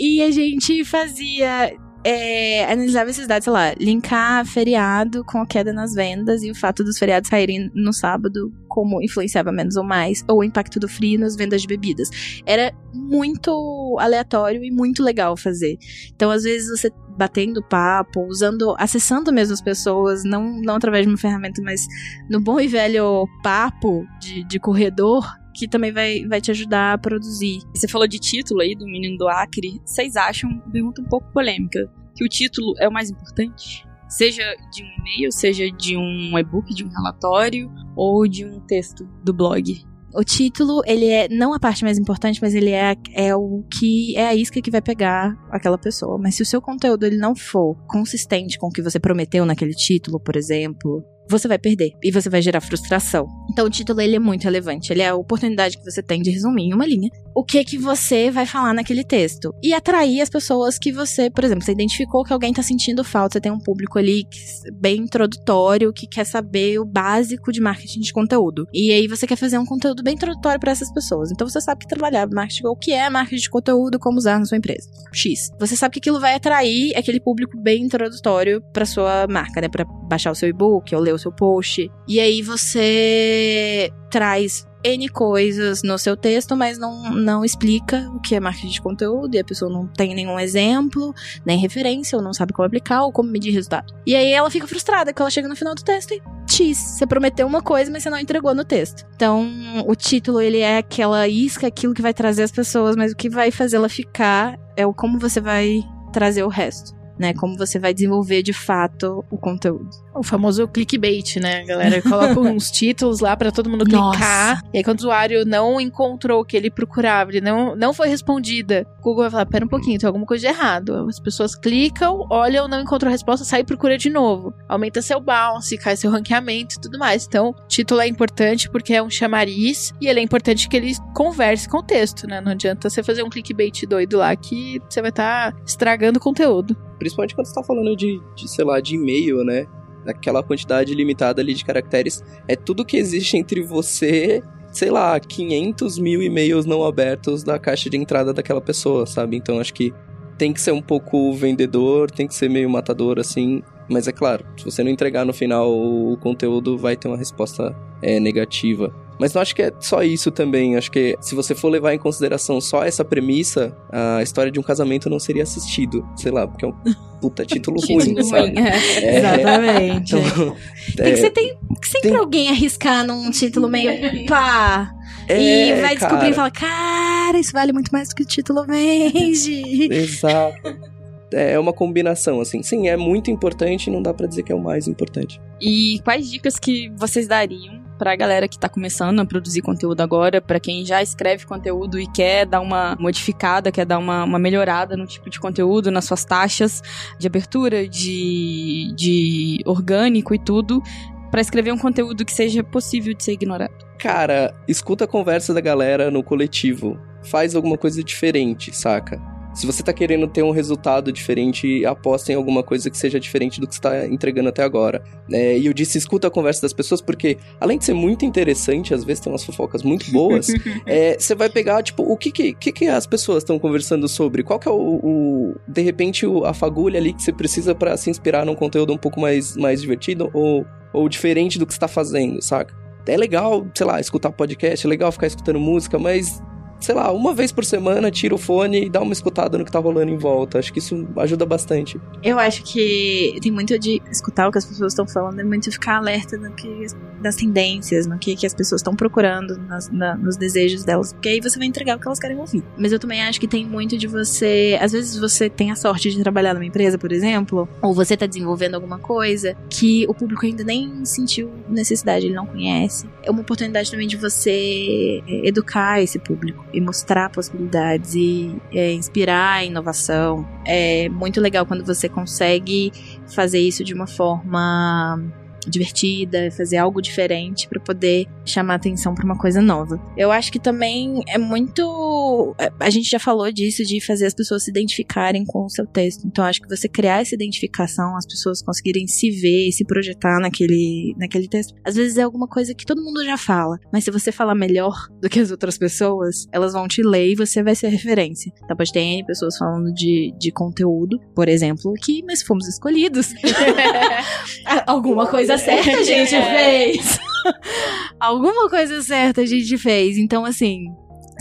e 0.00 0.22
a 0.22 0.30
gente 0.30 0.84
fazia. 0.84 1.72
é, 2.04 2.64
analisava 2.64 3.10
esses 3.10 3.26
dados, 3.26 3.44
sei 3.44 3.52
lá, 3.52 3.74
linkar 3.78 4.44
feriado 4.46 5.24
com 5.24 5.38
a 5.38 5.46
queda 5.46 5.72
nas 5.72 5.94
vendas 5.94 6.42
e 6.42 6.50
o 6.50 6.54
fato 6.54 6.82
dos 6.82 6.98
feriados 6.98 7.28
saírem 7.28 7.70
no 7.74 7.92
sábado, 7.92 8.52
como 8.72 9.02
influenciava 9.02 9.52
menos 9.52 9.76
ou 9.76 9.84
mais, 9.84 10.24
ou 10.26 10.38
o 10.38 10.44
impacto 10.44 10.80
do 10.80 10.88
frio 10.88 11.20
nas 11.20 11.36
vendas 11.36 11.60
de 11.60 11.68
bebidas. 11.68 12.08
Era 12.46 12.72
muito 12.94 13.98
aleatório 14.00 14.64
e 14.64 14.70
muito 14.70 15.02
legal 15.02 15.36
fazer. 15.36 15.76
Então, 16.14 16.30
às 16.30 16.42
vezes, 16.42 16.70
você 16.70 16.90
batendo 17.18 17.62
papo, 17.62 18.26
usando, 18.26 18.74
acessando 18.78 19.30
mesmo 19.30 19.52
as 19.52 19.60
pessoas, 19.60 20.24
não, 20.24 20.58
não 20.62 20.76
através 20.76 21.04
de 21.04 21.12
uma 21.12 21.18
ferramenta, 21.18 21.60
mas 21.62 21.86
no 22.30 22.40
bom 22.40 22.58
e 22.58 22.66
velho 22.66 23.26
papo 23.42 24.06
de, 24.18 24.42
de 24.44 24.58
corredor, 24.58 25.22
que 25.54 25.68
também 25.68 25.92
vai, 25.92 26.26
vai 26.26 26.40
te 26.40 26.50
ajudar 26.50 26.94
a 26.94 26.98
produzir. 26.98 27.58
Você 27.76 27.86
falou 27.86 28.08
de 28.08 28.18
título 28.18 28.62
aí 28.62 28.74
do 28.74 28.86
Menino 28.86 29.18
do 29.18 29.28
Acre. 29.28 29.82
Vocês 29.84 30.16
acham, 30.16 30.58
pergunta 30.72 31.02
um 31.02 31.04
pouco 31.04 31.30
polêmica, 31.30 31.78
que 32.16 32.24
o 32.24 32.28
título 32.28 32.74
é 32.78 32.88
o 32.88 32.92
mais 32.92 33.10
importante? 33.10 33.86
Seja 34.12 34.44
de 34.70 34.82
um 34.82 34.86
e-mail, 34.98 35.32
seja 35.32 35.70
de 35.70 35.96
um 35.96 36.38
e-book, 36.38 36.74
de 36.74 36.84
um 36.84 36.88
relatório 36.88 37.72
ou 37.96 38.28
de 38.28 38.44
um 38.44 38.60
texto 38.60 39.08
do 39.24 39.32
blog. 39.32 39.82
O 40.14 40.22
título, 40.22 40.82
ele 40.84 41.06
é 41.06 41.26
não 41.30 41.54
a 41.54 41.58
parte 41.58 41.82
mais 41.82 41.98
importante, 41.98 42.38
mas 42.42 42.54
ele 42.54 42.70
é, 42.70 42.94
é 43.14 43.34
o 43.34 43.64
que 43.72 44.14
é 44.14 44.26
a 44.26 44.34
isca 44.34 44.60
que 44.60 44.70
vai 44.70 44.82
pegar 44.82 45.34
aquela 45.50 45.78
pessoa. 45.78 46.18
Mas 46.18 46.34
se 46.34 46.42
o 46.42 46.46
seu 46.46 46.60
conteúdo 46.60 47.06
ele 47.06 47.16
não 47.16 47.34
for 47.34 47.74
consistente 47.86 48.58
com 48.58 48.66
o 48.66 48.70
que 48.70 48.82
você 48.82 49.00
prometeu 49.00 49.46
naquele 49.46 49.72
título, 49.72 50.20
por 50.20 50.36
exemplo, 50.36 51.02
você 51.30 51.48
vai 51.48 51.58
perder 51.58 51.92
e 52.02 52.10
você 52.10 52.28
vai 52.28 52.42
gerar 52.42 52.60
frustração. 52.60 53.26
Então 53.50 53.66
o 53.66 53.70
título 53.70 54.02
ele 54.02 54.16
é 54.16 54.18
muito 54.18 54.44
relevante, 54.44 54.92
ele 54.92 55.00
é 55.00 55.08
a 55.08 55.14
oportunidade 55.14 55.78
que 55.78 55.84
você 55.90 56.02
tem 56.02 56.20
de 56.20 56.30
resumir 56.30 56.64
em 56.64 56.74
uma 56.74 56.86
linha 56.86 57.08
o 57.34 57.44
que 57.44 57.64
que 57.64 57.78
você 57.78 58.30
vai 58.30 58.46
falar 58.46 58.74
naquele 58.74 59.04
texto 59.04 59.54
e 59.62 59.72
atrair 59.72 60.20
as 60.20 60.28
pessoas 60.28 60.78
que 60.78 60.92
você, 60.92 61.30
por 61.30 61.44
exemplo, 61.44 61.64
você 61.64 61.72
identificou 61.72 62.24
que 62.24 62.32
alguém 62.32 62.52
tá 62.52 62.62
sentindo 62.62 63.02
falta, 63.04 63.34
você 63.34 63.40
tem 63.40 63.52
um 63.52 63.58
público 63.58 63.98
ali 63.98 64.26
bem 64.74 64.98
introdutório 64.98 65.92
que 65.92 66.06
quer 66.06 66.24
saber 66.24 66.78
o 66.78 66.84
básico 66.84 67.52
de 67.52 67.60
marketing 67.60 68.00
de 68.00 68.12
conteúdo. 68.12 68.66
E 68.72 68.92
aí 68.92 69.06
você 69.06 69.26
quer 69.26 69.36
fazer 69.36 69.58
um 69.58 69.66
conteúdo 69.66 70.02
bem 70.02 70.14
introdutório 70.14 70.60
para 70.60 70.72
essas 70.72 70.92
pessoas. 70.92 71.30
Então 71.30 71.48
você 71.48 71.60
sabe 71.60 71.80
que 71.80 71.88
trabalhar 71.88 72.28
marketing, 72.28 72.66
o 72.66 72.76
que 72.76 72.92
é 72.92 73.08
marketing 73.08 73.42
de 73.42 73.50
conteúdo, 73.50 73.98
como 73.98 74.18
usar 74.18 74.38
na 74.38 74.44
sua 74.44 74.58
empresa. 74.58 74.88
X. 75.12 75.50
Você 75.58 75.76
sabe 75.76 75.94
que 75.94 75.98
aquilo 75.98 76.20
vai 76.20 76.34
atrair 76.34 76.96
aquele 76.96 77.20
público 77.20 77.58
bem 77.60 77.82
introdutório 77.82 78.62
para 78.72 78.84
sua 78.84 79.26
marca, 79.28 79.60
né, 79.60 79.68
para 79.68 79.84
baixar 79.84 80.30
o 80.30 80.34
seu 80.34 80.48
e-book 80.48 80.94
ou 80.94 81.00
ler 81.00 81.14
o 81.14 81.18
seu 81.18 81.32
post. 81.32 81.90
E 82.08 82.20
aí 82.20 82.42
você 82.42 83.90
traz 84.10 84.66
N 84.84 85.08
coisas 85.08 85.82
no 85.82 85.98
seu 85.98 86.16
texto, 86.16 86.56
mas 86.56 86.78
não, 86.78 87.12
não 87.14 87.44
explica 87.44 88.10
o 88.14 88.20
que 88.20 88.34
é 88.34 88.40
marketing 88.40 88.68
de 88.68 88.82
conteúdo, 88.82 89.34
e 89.34 89.38
a 89.38 89.44
pessoa 89.44 89.70
não 89.70 89.86
tem 89.86 90.14
nenhum 90.14 90.38
exemplo, 90.38 91.14
nem 91.44 91.58
referência, 91.58 92.16
ou 92.16 92.22
não 92.22 92.32
sabe 92.32 92.52
como 92.52 92.66
aplicar, 92.66 93.04
ou 93.04 93.12
como 93.12 93.30
medir 93.30 93.52
resultado. 93.52 93.94
E 94.06 94.16
aí 94.16 94.32
ela 94.32 94.50
fica 94.50 94.66
frustrada, 94.66 95.12
que 95.12 95.20
ela 95.20 95.30
chega 95.30 95.48
no 95.48 95.56
final 95.56 95.74
do 95.74 95.82
texto 95.82 96.12
e 96.12 96.22
X, 96.48 96.76
você 96.76 97.06
prometeu 97.06 97.46
uma 97.46 97.62
coisa, 97.62 97.90
mas 97.90 98.02
você 98.02 98.10
não 98.10 98.18
entregou 98.18 98.54
no 98.54 98.64
texto. 98.64 99.06
Então, 99.14 99.48
o 99.86 99.94
título, 99.94 100.40
ele 100.40 100.58
é 100.58 100.78
aquela 100.78 101.26
isca, 101.26 101.66
aquilo 101.66 101.94
que 101.94 102.02
vai 102.02 102.12
trazer 102.12 102.42
as 102.42 102.50
pessoas, 102.50 102.96
mas 102.96 103.12
o 103.12 103.16
que 103.16 103.28
vai 103.28 103.50
fazer 103.50 103.76
ela 103.76 103.88
ficar 103.88 104.58
é 104.76 104.86
o 104.86 104.92
como 104.92 105.18
você 105.18 105.40
vai 105.40 105.82
trazer 106.12 106.42
o 106.42 106.48
resto. 106.48 107.01
Né, 107.22 107.32
como 107.32 107.56
você 107.56 107.78
vai 107.78 107.94
desenvolver 107.94 108.42
de 108.42 108.52
fato 108.52 109.24
o 109.30 109.38
conteúdo. 109.38 109.88
O 110.12 110.24
famoso 110.24 110.66
clickbait, 110.66 111.36
né? 111.36 111.60
A 111.60 111.64
galera 111.64 112.02
coloca 112.02 112.34
uns 112.40 112.68
títulos 112.68 113.20
lá 113.20 113.36
pra 113.36 113.52
todo 113.52 113.70
mundo 113.70 113.84
clicar. 113.84 114.60
E 114.74 114.78
aí, 114.78 114.82
quando 114.82 114.98
o 114.98 115.02
usuário 115.02 115.44
não 115.44 115.80
encontrou 115.80 116.40
o 116.40 116.44
que 116.44 116.56
ele 116.56 116.68
procurava, 116.68 117.30
ele 117.30 117.40
não, 117.40 117.76
não 117.76 117.94
foi 117.94 118.08
respondida, 118.08 118.84
o 118.98 119.02
Google 119.02 119.22
vai 119.22 119.30
falar: 119.30 119.46
pera 119.46 119.64
um 119.64 119.68
pouquinho, 119.68 120.00
tem 120.00 120.06
alguma 120.08 120.26
coisa 120.26 120.48
de 120.48 120.52
errado. 120.52 121.06
As 121.08 121.20
pessoas 121.20 121.54
clicam, 121.54 122.26
olham, 122.28 122.66
não 122.66 122.80
encontram 122.80 123.08
a 123.08 123.12
resposta, 123.12 123.44
sai 123.44 123.60
e 123.60 123.64
procura 123.64 123.96
de 123.96 124.10
novo. 124.10 124.52
Aumenta 124.68 125.00
seu 125.00 125.20
bounce, 125.20 125.78
cai 125.78 125.96
seu 125.96 126.10
ranqueamento 126.10 126.74
e 126.74 126.80
tudo 126.80 126.98
mais. 126.98 127.24
Então, 127.24 127.54
título 127.68 128.00
é 128.00 128.08
importante 128.08 128.68
porque 128.68 128.94
é 128.94 129.02
um 129.02 129.10
chamariz 129.10 129.92
e 130.00 130.08
ele 130.08 130.18
é 130.18 130.22
importante 130.24 130.68
que 130.68 130.76
ele 130.76 130.92
converse 131.14 131.68
com 131.68 131.78
o 131.78 131.82
texto, 131.84 132.26
né? 132.26 132.40
Não 132.40 132.50
adianta 132.50 132.90
você 132.90 133.00
fazer 133.00 133.22
um 133.22 133.30
clickbait 133.30 133.86
doido 133.86 134.18
lá 134.18 134.34
que 134.34 134.80
você 134.88 135.00
vai 135.00 135.10
estar 135.10 135.54
estragando 135.64 136.18
o 136.18 136.22
conteúdo. 136.22 136.76
Principalmente 137.12 137.34
quando 137.34 137.46
você 137.46 137.54
tá 137.54 137.62
falando 137.62 137.96
de, 137.96 138.20
de, 138.34 138.48
sei 138.48 138.64
lá, 138.64 138.80
de 138.80 138.94
e-mail, 138.94 139.44
né? 139.44 139.66
Aquela 140.06 140.42
quantidade 140.42 140.94
limitada 140.94 141.40
ali 141.40 141.54
de 141.54 141.64
caracteres. 141.64 142.24
É 142.48 142.56
tudo 142.56 142.84
que 142.84 142.96
existe 142.96 143.36
entre 143.36 143.62
você, 143.62 144.42
sei 144.72 144.90
lá, 144.90 145.18
500 145.20 145.98
mil 145.98 146.22
e-mails 146.22 146.66
não 146.66 146.84
abertos 146.84 147.42
da 147.42 147.58
caixa 147.58 147.88
de 147.88 147.96
entrada 147.96 148.32
daquela 148.32 148.60
pessoa, 148.60 149.06
sabe? 149.06 149.36
Então 149.36 149.60
acho 149.60 149.74
que 149.74 149.92
tem 150.38 150.52
que 150.52 150.60
ser 150.60 150.72
um 150.72 150.82
pouco 150.82 151.32
vendedor, 151.34 152.10
tem 152.10 152.26
que 152.26 152.34
ser 152.34 152.48
meio 152.48 152.68
matador, 152.68 153.18
assim. 153.18 153.62
Mas 153.88 154.08
é 154.08 154.12
claro, 154.12 154.44
se 154.56 154.64
você 154.64 154.82
não 154.82 154.90
entregar 154.90 155.24
no 155.24 155.32
final 155.32 155.70
o 155.70 156.16
conteúdo, 156.16 156.76
vai 156.78 156.96
ter 156.96 157.08
uma 157.08 157.16
resposta 157.16 157.76
é, 158.00 158.18
negativa. 158.18 158.92
Mas 159.22 159.32
não 159.34 159.40
acho 159.40 159.54
que 159.54 159.62
é 159.62 159.72
só 159.78 160.02
isso 160.02 160.32
também. 160.32 160.76
Acho 160.76 160.90
que 160.90 161.16
se 161.20 161.32
você 161.36 161.54
for 161.54 161.68
levar 161.68 161.94
em 161.94 161.98
consideração 161.98 162.60
só 162.60 162.82
essa 162.82 163.04
premissa, 163.04 163.72
a 163.92 164.20
história 164.20 164.50
de 164.50 164.58
um 164.58 164.62
casamento 164.64 165.08
não 165.08 165.20
seria 165.20 165.44
assistido. 165.44 166.04
Sei 166.16 166.32
lá, 166.32 166.44
porque 166.44 166.64
é 166.64 166.68
um 166.68 166.74
puta 167.20 167.46
título 167.46 167.76
ruim, 167.86 167.98
Título 168.00 168.24
sabe? 168.24 168.48
ruim. 168.48 168.66
É, 168.66 169.18
Exatamente. 169.18 170.16
Então, 170.16 170.56
Tem 170.96 170.96
que, 170.96 171.02
é, 171.12 171.16
você 171.16 171.30
tem 171.30 171.56
que 171.80 171.86
sempre 171.88 172.10
tem- 172.10 172.18
alguém 172.18 172.48
arriscar 172.48 173.06
num 173.06 173.30
título 173.30 173.68
meio 173.68 174.26
pá. 174.26 174.90
e 175.28 175.32
é, 175.70 175.80
vai 175.80 175.94
descobrir 175.96 176.30
e 176.30 176.34
cara, 176.34 176.34
falar, 176.34 176.50
cara, 176.50 177.38
isso 177.38 177.52
vale 177.52 177.72
muito 177.72 177.90
mais 177.92 178.08
do 178.08 178.16
que 178.16 178.24
o 178.24 178.26
título 178.26 178.66
vende. 178.66 179.86
Exato. 179.94 180.92
É 181.34 181.58
uma 181.58 181.72
combinação, 181.72 182.40
assim. 182.42 182.62
Sim, 182.62 182.88
é 182.88 182.96
muito 182.96 183.30
importante, 183.30 183.88
não 183.88 184.02
dá 184.02 184.12
pra 184.12 184.26
dizer 184.26 184.42
que 184.42 184.52
é 184.52 184.54
o 184.54 184.60
mais 184.62 184.86
importante. 184.86 185.40
E 185.60 185.98
quais 186.04 186.30
dicas 186.30 186.58
que 186.58 186.90
vocês 186.96 187.26
dariam 187.26 187.81
pra 188.02 188.16
galera 188.16 188.48
que 188.48 188.58
tá 188.58 188.68
começando 188.68 189.20
a 189.20 189.24
produzir 189.24 189.62
conteúdo 189.62 190.00
agora, 190.00 190.40
pra 190.40 190.58
quem 190.58 190.84
já 190.84 191.00
escreve 191.00 191.46
conteúdo 191.46 192.00
e 192.00 192.10
quer 192.10 192.44
dar 192.44 192.60
uma 192.60 192.96
modificada, 192.98 193.70
quer 193.70 193.86
dar 193.86 193.96
uma, 193.96 194.24
uma 194.24 194.40
melhorada 194.40 194.96
no 194.96 195.06
tipo 195.06 195.30
de 195.30 195.38
conteúdo, 195.38 195.88
nas 195.88 196.04
suas 196.04 196.24
taxas 196.24 196.82
de 197.16 197.28
abertura, 197.28 197.86
de, 197.86 198.92
de 198.96 199.60
orgânico 199.64 200.34
e 200.34 200.38
tudo, 200.40 200.82
pra 201.30 201.40
escrever 201.40 201.70
um 201.70 201.78
conteúdo 201.78 202.24
que 202.24 202.32
seja 202.32 202.64
possível 202.64 203.14
de 203.14 203.22
ser 203.22 203.34
ignorado? 203.34 203.86
Cara, 204.00 204.52
escuta 204.66 205.04
a 205.04 205.06
conversa 205.08 205.54
da 205.54 205.60
galera 205.60 206.10
no 206.10 206.24
coletivo. 206.24 206.98
Faz 207.22 207.54
alguma 207.54 207.78
coisa 207.78 208.02
diferente, 208.02 208.74
saca? 208.74 209.22
Se 209.54 209.66
você 209.66 209.82
tá 209.82 209.92
querendo 209.92 210.26
ter 210.26 210.42
um 210.42 210.50
resultado 210.50 211.12
diferente, 211.12 211.84
aposta 211.84 212.32
em 212.32 212.34
alguma 212.34 212.62
coisa 212.62 212.90
que 212.90 212.96
seja 212.96 213.20
diferente 213.20 213.60
do 213.60 213.66
que 213.66 213.74
você 213.74 213.80
tá 213.80 214.06
entregando 214.06 214.48
até 214.48 214.62
agora. 214.62 215.02
É, 215.30 215.58
e 215.58 215.66
eu 215.66 215.72
disse, 215.74 215.98
escuta 215.98 216.28
a 216.28 216.30
conversa 216.30 216.62
das 216.62 216.72
pessoas, 216.72 217.00
porque 217.00 217.36
além 217.60 217.78
de 217.78 217.84
ser 217.84 217.92
muito 217.92 218.24
interessante, 218.24 218.94
às 218.94 219.04
vezes 219.04 219.20
tem 219.20 219.32
umas 219.32 219.44
fofocas 219.44 219.82
muito 219.82 220.10
boas, 220.10 220.48
é, 220.86 221.16
você 221.18 221.34
vai 221.34 221.50
pegar, 221.50 221.82
tipo, 221.82 222.02
o 222.02 222.16
que 222.16 222.32
que, 222.32 222.54
que, 222.54 222.72
que 222.72 222.86
as 222.86 223.06
pessoas 223.06 223.38
estão 223.38 223.58
conversando 223.58 224.08
sobre? 224.08 224.42
Qual 224.42 224.58
que 224.58 224.68
é 224.68 224.72
o, 224.72 225.00
o 225.02 225.54
de 225.68 225.82
repente, 225.82 226.26
o, 226.26 226.44
a 226.44 226.54
fagulha 226.54 226.98
ali 226.98 227.12
que 227.12 227.22
você 227.22 227.32
precisa 227.32 227.74
para 227.74 227.96
se 227.96 228.08
inspirar 228.08 228.46
num 228.46 228.54
conteúdo 228.54 228.92
um 228.92 228.98
pouco 228.98 229.20
mais, 229.20 229.56
mais 229.56 229.82
divertido 229.82 230.30
ou, 230.32 230.64
ou 230.92 231.08
diferente 231.08 231.58
do 231.58 231.66
que 231.66 231.74
você 231.74 231.80
tá 231.80 231.88
fazendo, 231.88 232.40
saca? 232.42 232.74
É 233.06 233.16
legal, 233.16 233.66
sei 233.74 233.86
lá, 233.86 234.00
escutar 234.00 234.30
podcast, 234.30 234.86
é 234.86 234.88
legal 234.88 235.10
ficar 235.10 235.26
escutando 235.26 235.58
música, 235.58 235.98
mas 235.98 236.40
sei 236.82 236.94
lá, 236.94 237.12
uma 237.12 237.32
vez 237.32 237.52
por 237.52 237.64
semana, 237.64 238.10
tira 238.10 238.34
o 238.34 238.38
fone 238.38 238.86
e 238.86 238.90
dá 238.90 239.00
uma 239.00 239.12
escutada 239.12 239.56
no 239.56 239.64
que 239.64 239.70
tá 239.70 239.78
rolando 239.78 240.10
em 240.10 240.18
volta. 240.18 240.58
Acho 240.58 240.72
que 240.72 240.78
isso 240.78 241.06
ajuda 241.16 241.46
bastante. 241.46 242.00
Eu 242.22 242.38
acho 242.38 242.62
que 242.64 243.38
tem 243.40 243.50
muito 243.50 243.78
de 243.78 244.02
escutar 244.10 244.48
o 244.48 244.52
que 244.52 244.58
as 244.58 244.64
pessoas 244.64 244.92
estão 244.92 245.06
falando, 245.06 245.40
é 245.40 245.44
muito 245.44 245.70
ficar 245.70 245.96
alerta 245.96 246.36
no 246.36 246.52
que, 246.52 246.86
das 247.20 247.36
tendências, 247.36 248.06
no 248.06 248.18
que, 248.18 248.34
que 248.34 248.46
as 248.46 248.54
pessoas 248.54 248.80
estão 248.80 248.94
procurando, 248.94 249.56
nas, 249.58 249.88
na, 249.90 250.16
nos 250.16 250.36
desejos 250.36 250.84
delas, 250.84 251.12
porque 251.12 251.28
aí 251.28 251.40
você 251.40 251.58
vai 251.58 251.68
entregar 251.68 251.96
o 251.96 252.00
que 252.00 252.06
elas 252.06 252.18
querem 252.18 252.36
ouvir. 252.36 252.62
Mas 252.76 252.92
eu 252.92 252.98
também 252.98 253.22
acho 253.22 253.40
que 253.40 253.48
tem 253.48 253.64
muito 253.64 253.96
de 253.96 254.06
você. 254.06 254.78
Às 254.80 254.92
vezes 254.92 255.16
você 255.16 255.48
tem 255.48 255.70
a 255.70 255.76
sorte 255.76 256.10
de 256.10 256.20
trabalhar 256.20 256.54
numa 256.54 256.66
empresa, 256.66 256.98
por 256.98 257.12
exemplo, 257.12 257.68
ou 257.80 257.94
você 257.94 258.16
tá 258.16 258.26
desenvolvendo 258.26 258.74
alguma 258.74 258.98
coisa 258.98 259.56
que 259.70 260.04
o 260.08 260.14
público 260.14 260.44
ainda 260.44 260.64
nem 260.64 261.04
sentiu 261.04 261.50
necessidade, 261.68 262.26
ele 262.26 262.34
não 262.34 262.46
conhece. 262.46 263.06
É 263.22 263.30
uma 263.30 263.42
oportunidade 263.42 263.90
também 263.90 264.06
de 264.06 264.16
você 264.16 265.22
é, 265.26 265.48
educar 265.48 266.02
esse 266.02 266.18
público 266.18 266.64
e 266.72 266.80
mostrar 266.80 267.30
possibilidades 267.30 268.14
e 268.14 268.56
é, 268.72 268.92
inspirar 268.92 269.54
a 269.54 269.64
inovação. 269.64 270.46
É 270.64 271.08
muito 271.08 271.40
legal 271.40 271.66
quando 271.66 271.84
você 271.84 272.08
consegue 272.08 272.92
fazer 273.34 273.58
isso 273.58 273.84
de 273.84 273.94
uma 273.94 274.06
forma 274.06 275.20
divertida, 275.68 276.50
fazer 276.50 276.76
algo 276.76 277.00
diferente 277.00 277.68
para 277.68 277.80
poder 277.80 278.26
chamar 278.44 278.74
atenção 278.74 279.14
para 279.14 279.24
uma 279.24 279.36
coisa 279.36 279.60
nova. 279.60 280.00
Eu 280.16 280.30
acho 280.30 280.50
que 280.52 280.58
também 280.58 281.22
é 281.28 281.38
muito. 281.38 282.54
É, 282.58 282.72
a 282.80 282.90
gente 282.90 283.08
já 283.08 283.18
falou 283.18 283.50
disso, 283.52 283.84
de 283.84 284.00
fazer 284.00 284.26
as 284.26 284.34
pessoas 284.34 284.64
se 284.64 284.70
identificarem 284.70 285.44
com 285.44 285.64
o 285.64 285.70
seu 285.70 285.86
texto. 285.86 286.26
Então, 286.26 286.44
acho 286.44 286.60
que 286.60 286.68
você 286.68 286.88
criar 286.88 287.20
essa 287.20 287.34
identificação, 287.34 288.16
as 288.16 288.26
pessoas 288.26 288.62
conseguirem 288.62 289.06
se 289.06 289.30
ver 289.30 289.68
e 289.68 289.72
se 289.72 289.84
projetar 289.84 290.40
naquele, 290.40 291.14
naquele 291.18 291.48
texto. 291.48 291.74
Às 291.84 291.94
vezes 291.94 292.18
é 292.18 292.22
alguma 292.22 292.48
coisa 292.48 292.74
que 292.74 292.84
todo 292.84 293.02
mundo 293.02 293.24
já 293.24 293.36
fala, 293.36 293.78
mas 293.92 294.04
se 294.04 294.10
você 294.10 294.32
falar 294.32 294.54
melhor 294.54 295.08
do 295.20 295.28
que 295.28 295.40
as 295.40 295.50
outras 295.50 295.78
pessoas, 295.78 296.46
elas 296.52 296.72
vão 296.72 296.88
te 296.88 297.02
ler 297.02 297.32
e 297.32 297.36
você 297.36 297.62
vai 297.62 297.74
ser 297.74 297.88
referência. 297.88 298.52
Então, 298.64 298.76
pode 298.76 298.92
ter 298.92 299.00
N 299.00 299.24
pessoas 299.24 299.56
falando 299.56 299.92
de, 299.92 300.34
de 300.38 300.50
conteúdo, 300.50 301.18
por 301.34 301.48
exemplo, 301.48 301.92
que 301.94 302.22
mas 302.24 302.42
fomos 302.42 302.68
escolhidos. 302.68 303.32
alguma 304.86 305.26
coisa 305.26 305.51
certa 305.58 305.90
a 305.90 306.02
gente 306.02 306.30
fez. 306.30 307.18
alguma 308.20 308.68
coisa 308.68 309.02
certa 309.02 309.42
a 309.42 309.46
gente 309.46 309.76
fez. 309.78 310.16
Então, 310.16 310.44
assim, 310.44 310.84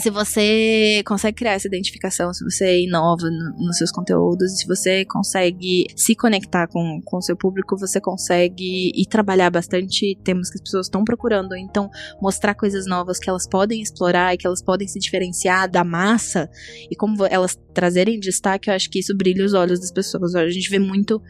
se 0.01 0.09
você 0.09 1.03
consegue 1.05 1.37
criar 1.37 1.53
essa 1.53 1.67
identificação, 1.67 2.33
se 2.33 2.43
você 2.43 2.81
inova 2.81 3.29
no, 3.29 3.65
nos 3.65 3.77
seus 3.77 3.91
conteúdos, 3.91 4.57
se 4.57 4.65
você 4.65 5.05
consegue 5.05 5.85
se 5.95 6.15
conectar 6.15 6.67
com, 6.67 7.01
com 7.05 7.17
o 7.17 7.21
seu 7.21 7.35
público, 7.35 7.77
você 7.77 8.01
consegue 8.01 8.91
e 8.95 9.05
trabalhar 9.05 9.49
bastante 9.49 10.17
temas 10.23 10.49
que 10.49 10.55
as 10.55 10.61
pessoas 10.61 10.87
estão 10.87 11.03
procurando, 11.03 11.55
então 11.55 11.89
mostrar 12.21 12.55
coisas 12.55 12.85
novas 12.87 13.19
que 13.19 13.29
elas 13.29 13.47
podem 13.47 13.81
explorar 13.81 14.33
e 14.33 14.37
que 14.37 14.47
elas 14.47 14.63
podem 14.63 14.87
se 14.87 14.99
diferenciar 14.99 15.69
da 15.69 15.83
massa 15.83 16.49
e 16.89 16.95
como 16.95 17.25
elas 17.25 17.57
trazerem 17.73 18.19
destaque, 18.19 18.69
eu 18.69 18.73
acho 18.73 18.89
que 18.89 18.99
isso 18.99 19.15
brilha 19.15 19.45
os 19.45 19.53
olhos 19.53 19.79
das 19.79 19.91
pessoas. 19.91 20.35
A 20.35 20.49
gente 20.49 20.69
vê 20.69 20.79
muito 20.79 21.21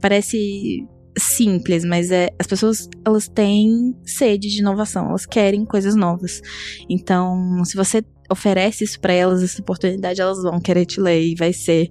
parece 0.00 0.84
simples, 1.22 1.84
mas 1.84 2.10
é 2.10 2.28
as 2.38 2.46
pessoas 2.46 2.88
elas 3.04 3.28
têm 3.28 3.96
sede 4.04 4.48
de 4.48 4.60
inovação, 4.60 5.08
elas 5.08 5.26
querem 5.26 5.64
coisas 5.64 5.94
novas. 5.94 6.40
Então, 6.88 7.64
se 7.64 7.76
você 7.76 8.04
oferece 8.30 8.84
isso 8.84 9.00
para 9.00 9.12
elas, 9.12 9.42
essa 9.42 9.60
oportunidade, 9.60 10.20
elas 10.20 10.42
vão 10.42 10.60
querer 10.60 10.86
te 10.86 11.00
ler 11.00 11.22
e 11.22 11.34
vai 11.34 11.52
ser 11.52 11.90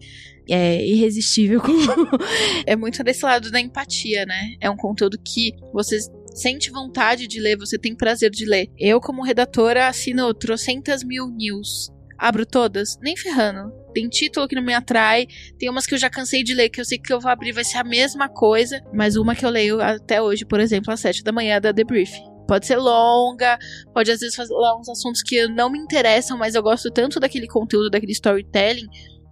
é, 0.49 0.85
irresistível. 0.85 1.61
é 2.65 2.75
muito 2.75 3.03
desse 3.03 3.23
lado 3.25 3.51
da 3.51 3.59
empatia, 3.59 4.25
né? 4.25 4.55
É 4.61 4.69
um 4.69 4.77
conteúdo 4.77 5.17
que 5.23 5.53
você 5.73 5.97
sente 6.33 6.71
vontade 6.71 7.27
de 7.27 7.39
ler, 7.39 7.57
você 7.57 7.77
tem 7.77 7.95
prazer 7.95 8.31
de 8.31 8.45
ler. 8.45 8.67
Eu, 8.77 9.01
como 9.01 9.23
redatora, 9.23 9.87
assino 9.87 10.33
trocentas 10.33 11.03
mil 11.03 11.27
news 11.27 11.91
abro 12.19 12.45
todas? 12.45 12.97
Nem 13.01 13.15
ferrando. 13.15 13.71
Tem 13.93 14.07
título 14.07 14.47
que 14.47 14.55
não 14.55 14.63
me 14.63 14.73
atrai, 14.73 15.27
tem 15.57 15.69
umas 15.69 15.85
que 15.85 15.93
eu 15.93 15.97
já 15.97 16.09
cansei 16.09 16.43
de 16.43 16.53
ler, 16.53 16.69
que 16.69 16.79
eu 16.79 16.85
sei 16.85 16.97
que 16.97 17.11
eu 17.11 17.19
vou 17.19 17.31
abrir 17.31 17.51
vai 17.51 17.63
ser 17.63 17.77
a 17.77 17.83
mesma 17.83 18.29
coisa, 18.29 18.81
mas 18.93 19.15
uma 19.15 19.35
que 19.35 19.45
eu 19.45 19.49
leio 19.49 19.81
até 19.81 20.21
hoje, 20.21 20.45
por 20.45 20.59
exemplo, 20.59 20.93
às 20.93 20.99
sete 20.99 21.23
da 21.23 21.31
manhã 21.31 21.59
da 21.59 21.73
The 21.73 21.83
Brief. 21.83 22.11
Pode 22.47 22.65
ser 22.65 22.77
longa, 22.77 23.59
pode 23.93 24.11
às 24.11 24.19
vezes 24.19 24.35
falar 24.35 24.75
uns 24.77 24.89
assuntos 24.89 25.21
que 25.21 25.47
não 25.47 25.69
me 25.69 25.77
interessam, 25.77 26.37
mas 26.37 26.55
eu 26.55 26.63
gosto 26.63 26.89
tanto 26.89 27.19
daquele 27.19 27.47
conteúdo, 27.47 27.91
daquele 27.91 28.11
storytelling, 28.11 28.87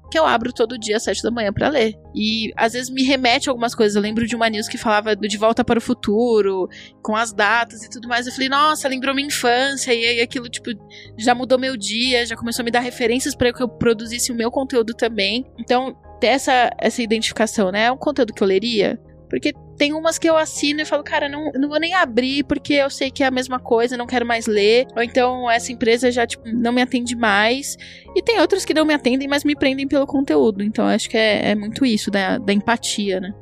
que 0.09 0.17
eu 0.17 0.25
abro 0.25 0.53
todo 0.53 0.77
dia 0.77 0.97
às 0.97 1.03
sete 1.03 1.21
da 1.21 1.31
manhã 1.31 1.51
para 1.51 1.69
ler. 1.69 1.95
E 2.15 2.51
às 2.55 2.73
vezes 2.73 2.89
me 2.89 3.03
remete 3.03 3.49
a 3.49 3.51
algumas 3.51 3.75
coisas. 3.75 3.95
Eu 3.95 4.01
lembro 4.01 4.25
de 4.25 4.35
uma 4.35 4.49
news 4.49 4.67
que 4.67 4.77
falava 4.77 5.15
do 5.15 5.27
De 5.27 5.37
Volta 5.37 5.63
para 5.63 5.79
o 5.79 5.81
Futuro, 5.81 6.67
com 7.01 7.15
as 7.15 7.33
datas 7.33 7.83
e 7.83 7.89
tudo 7.89 8.07
mais. 8.07 8.25
Eu 8.25 8.33
falei, 8.33 8.49
nossa, 8.49 8.87
lembrou 8.87 9.13
minha 9.13 9.27
infância. 9.27 9.93
E 9.93 10.05
aí 10.05 10.21
aquilo, 10.21 10.49
tipo, 10.49 10.69
já 11.17 11.35
mudou 11.35 11.59
meu 11.59 11.75
dia, 11.75 12.25
já 12.25 12.35
começou 12.35 12.63
a 12.63 12.65
me 12.65 12.71
dar 12.71 12.79
referências 12.79 13.35
para 13.35 13.51
que 13.51 13.61
eu 13.61 13.67
produzisse 13.67 14.31
o 14.31 14.35
meu 14.35 14.49
conteúdo 14.49 14.93
também. 14.93 15.45
Então, 15.59 15.95
ter 16.19 16.27
essa, 16.27 16.71
essa 16.77 17.01
identificação, 17.01 17.71
né? 17.71 17.85
É 17.85 17.91
um 17.91 17.97
conteúdo 17.97 18.33
que 18.33 18.41
eu 18.41 18.47
leria. 18.47 18.99
Porque 19.29 19.53
tem 19.77 19.93
umas 19.93 20.17
que 20.17 20.27
eu 20.27 20.35
assino 20.35 20.81
e 20.81 20.85
falo, 20.85 21.03
cara, 21.03 21.29
não, 21.29 21.51
não 21.53 21.69
vou 21.69 21.79
nem 21.79 21.93
abrir 21.93 22.43
porque 22.43 22.73
eu 22.73 22.89
sei 22.89 23.11
que 23.11 23.23
é 23.23 23.27
a 23.27 23.31
mesma 23.31 23.59
coisa, 23.59 23.95
não 23.95 24.07
quero 24.07 24.25
mais 24.25 24.47
ler. 24.47 24.87
Ou 24.95 25.03
então 25.03 25.49
essa 25.49 25.71
empresa 25.71 26.11
já, 26.11 26.25
tipo, 26.25 26.43
não 26.47 26.71
me 26.71 26.81
atende 26.81 27.15
mais. 27.15 27.77
E 28.15 28.21
tem 28.21 28.39
outras 28.39 28.65
que 28.65 28.73
não 28.73 28.85
me 28.85 28.93
atendem, 28.93 29.27
mas 29.27 29.43
me 29.43 29.55
prendem 29.55 29.87
pelo 29.87 30.07
conteúdo. 30.07 30.63
Então 30.63 30.85
acho 30.85 31.09
que 31.09 31.17
é, 31.17 31.51
é 31.51 31.55
muito 31.55 31.85
isso, 31.85 32.09
da, 32.09 32.37
da 32.37 32.51
empatia, 32.51 33.19
né? 33.19 33.33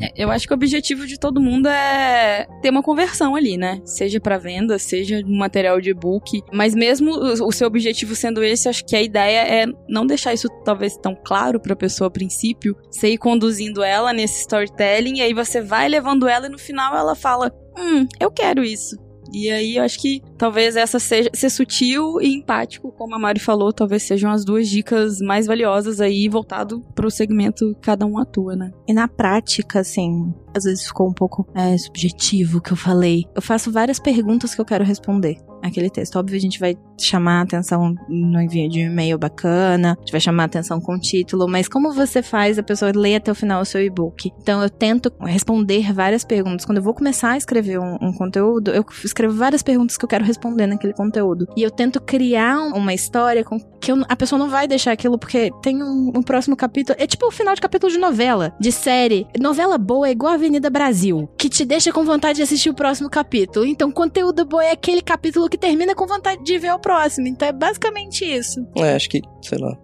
É, 0.00 0.12
eu 0.16 0.30
acho 0.30 0.46
que 0.46 0.52
o 0.52 0.56
objetivo 0.56 1.06
de 1.06 1.18
todo 1.18 1.40
mundo 1.40 1.68
é 1.68 2.46
ter 2.62 2.70
uma 2.70 2.82
conversão 2.82 3.36
ali, 3.36 3.56
né? 3.56 3.80
Seja 3.84 4.20
para 4.20 4.38
venda, 4.38 4.78
seja 4.78 5.20
material 5.26 5.80
de 5.80 5.90
e-book. 5.90 6.42
Mas 6.52 6.74
mesmo 6.74 7.10
o 7.10 7.52
seu 7.52 7.66
objetivo 7.66 8.14
sendo 8.14 8.42
esse, 8.42 8.68
acho 8.68 8.84
que 8.84 8.96
a 8.96 9.02
ideia 9.02 9.40
é 9.40 9.66
não 9.88 10.06
deixar 10.06 10.32
isso 10.32 10.48
talvez 10.64 10.96
tão 10.96 11.14
claro 11.14 11.60
para 11.60 11.74
a 11.74 11.76
pessoa 11.76 12.08
a 12.08 12.10
princípio, 12.10 12.76
você 12.90 13.10
ir 13.10 13.18
conduzindo 13.18 13.82
ela 13.82 14.12
nesse 14.12 14.40
storytelling 14.40 15.18
e 15.18 15.22
aí 15.22 15.34
você 15.34 15.60
vai 15.60 15.88
levando 15.88 16.26
ela 16.26 16.46
e 16.46 16.50
no 16.50 16.58
final 16.58 16.96
ela 16.96 17.14
fala: 17.14 17.52
"Hum, 17.78 18.06
eu 18.18 18.30
quero 18.30 18.64
isso". 18.64 18.96
E 19.32 19.50
aí 19.50 19.76
eu 19.76 19.84
acho 19.84 19.98
que 19.98 20.22
talvez 20.36 20.76
essa 20.76 20.98
seja 20.98 21.30
ser 21.32 21.50
sutil 21.50 22.20
e 22.20 22.34
empático, 22.34 22.92
como 22.92 23.14
a 23.14 23.18
Mari 23.18 23.40
falou, 23.40 23.72
talvez 23.72 24.02
sejam 24.02 24.30
as 24.30 24.44
duas 24.44 24.68
dicas 24.68 25.20
mais 25.20 25.46
valiosas 25.46 26.00
aí 26.00 26.28
voltado 26.28 26.80
para 26.94 27.06
o 27.06 27.10
segmento 27.10 27.74
que 27.74 27.80
cada 27.80 28.06
um 28.06 28.18
atua, 28.18 28.56
né? 28.56 28.70
E 28.86 28.92
na 28.92 29.08
prática, 29.08 29.80
assim, 29.80 30.34
às 30.54 30.64
vezes 30.64 30.86
ficou 30.86 31.08
um 31.08 31.14
pouco 31.14 31.46
é, 31.54 31.76
subjetivo 31.76 32.60
que 32.60 32.72
eu 32.72 32.76
falei. 32.76 33.24
Eu 33.34 33.42
faço 33.42 33.70
várias 33.70 33.98
perguntas 33.98 34.54
que 34.54 34.60
eu 34.60 34.64
quero 34.64 34.84
responder 34.84 35.38
aquele 35.62 35.90
texto. 35.90 36.16
Óbvio, 36.16 36.36
a 36.36 36.40
gente 36.40 36.58
vai 36.58 36.76
chamar 36.98 37.42
atenção 37.42 37.94
no 38.08 38.40
envio 38.40 38.68
de 38.68 38.80
um 38.80 38.86
e-mail 38.90 39.18
bacana, 39.18 39.96
a 39.96 40.00
gente 40.00 40.12
vai 40.12 40.20
chamar 40.20 40.44
atenção 40.44 40.80
com 40.80 40.94
o 40.94 41.00
título, 41.00 41.48
mas 41.48 41.68
como 41.68 41.92
você 41.92 42.22
faz 42.22 42.58
a 42.58 42.62
pessoa 42.62 42.92
ler 42.94 43.16
até 43.16 43.32
o 43.32 43.34
final 43.34 43.62
o 43.62 43.64
seu 43.64 43.82
e-book? 43.82 44.30
Então, 44.40 44.62
eu 44.62 44.70
tento 44.70 45.12
responder 45.20 45.92
várias 45.92 46.24
perguntas. 46.24 46.64
Quando 46.64 46.78
eu 46.78 46.84
vou 46.84 46.94
começar 46.94 47.32
a 47.32 47.36
escrever 47.36 47.78
um, 47.78 47.96
um 48.00 48.12
conteúdo, 48.12 48.70
eu 48.70 48.84
escrevo 49.04 49.34
várias 49.34 49.62
perguntas 49.62 49.96
que 49.96 50.04
eu 50.04 50.08
quero 50.08 50.24
responder 50.24 50.66
naquele 50.66 50.92
conteúdo. 50.92 51.46
E 51.56 51.62
eu 51.62 51.70
tento 51.70 52.00
criar 52.00 52.58
uma 52.58 52.92
história 52.92 53.44
com 53.44 53.58
que 53.80 53.90
eu, 53.90 53.96
a 54.08 54.14
pessoa 54.16 54.38
não 54.38 54.48
vai 54.48 54.68
deixar 54.68 54.92
aquilo 54.92 55.18
porque 55.18 55.50
tem 55.62 55.82
um, 55.82 56.12
um, 56.14 56.22
próximo 56.22 56.56
capítulo. 56.56 56.96
É 57.00 57.06
tipo 57.06 57.26
o 57.26 57.30
final 57.30 57.54
de 57.54 57.60
capítulo 57.60 57.90
de 57.90 57.98
novela, 57.98 58.54
de 58.60 58.70
série. 58.70 59.26
Novela 59.40 59.78
boa 59.78 60.08
é 60.08 60.10
igual 60.10 60.34
Avenida 60.34 60.68
Brasil, 60.68 61.28
que 61.38 61.48
te 61.48 61.64
deixa 61.64 61.92
com 61.92 62.04
vontade 62.04 62.36
de 62.36 62.42
assistir 62.42 62.70
o 62.70 62.74
próximo 62.74 63.08
capítulo. 63.08 63.64
Então, 63.64 63.90
conteúdo 63.90 64.44
bom 64.44 64.60
é 64.60 64.72
aquele 64.72 65.00
capítulo 65.00 65.48
que 65.48 65.58
termina 65.58 65.94
com 65.94 66.06
vontade 66.06 66.42
de 66.44 66.58
ver 66.58 66.72
o 66.72 66.78
próximo. 66.78 67.26
Então, 67.26 67.48
é 67.48 67.52
basicamente 67.52 68.24
isso. 68.24 68.60
É, 68.76 68.94
acho 68.94 69.08
que, 69.08 69.22
sei 69.42 69.58
lá, 69.58 69.76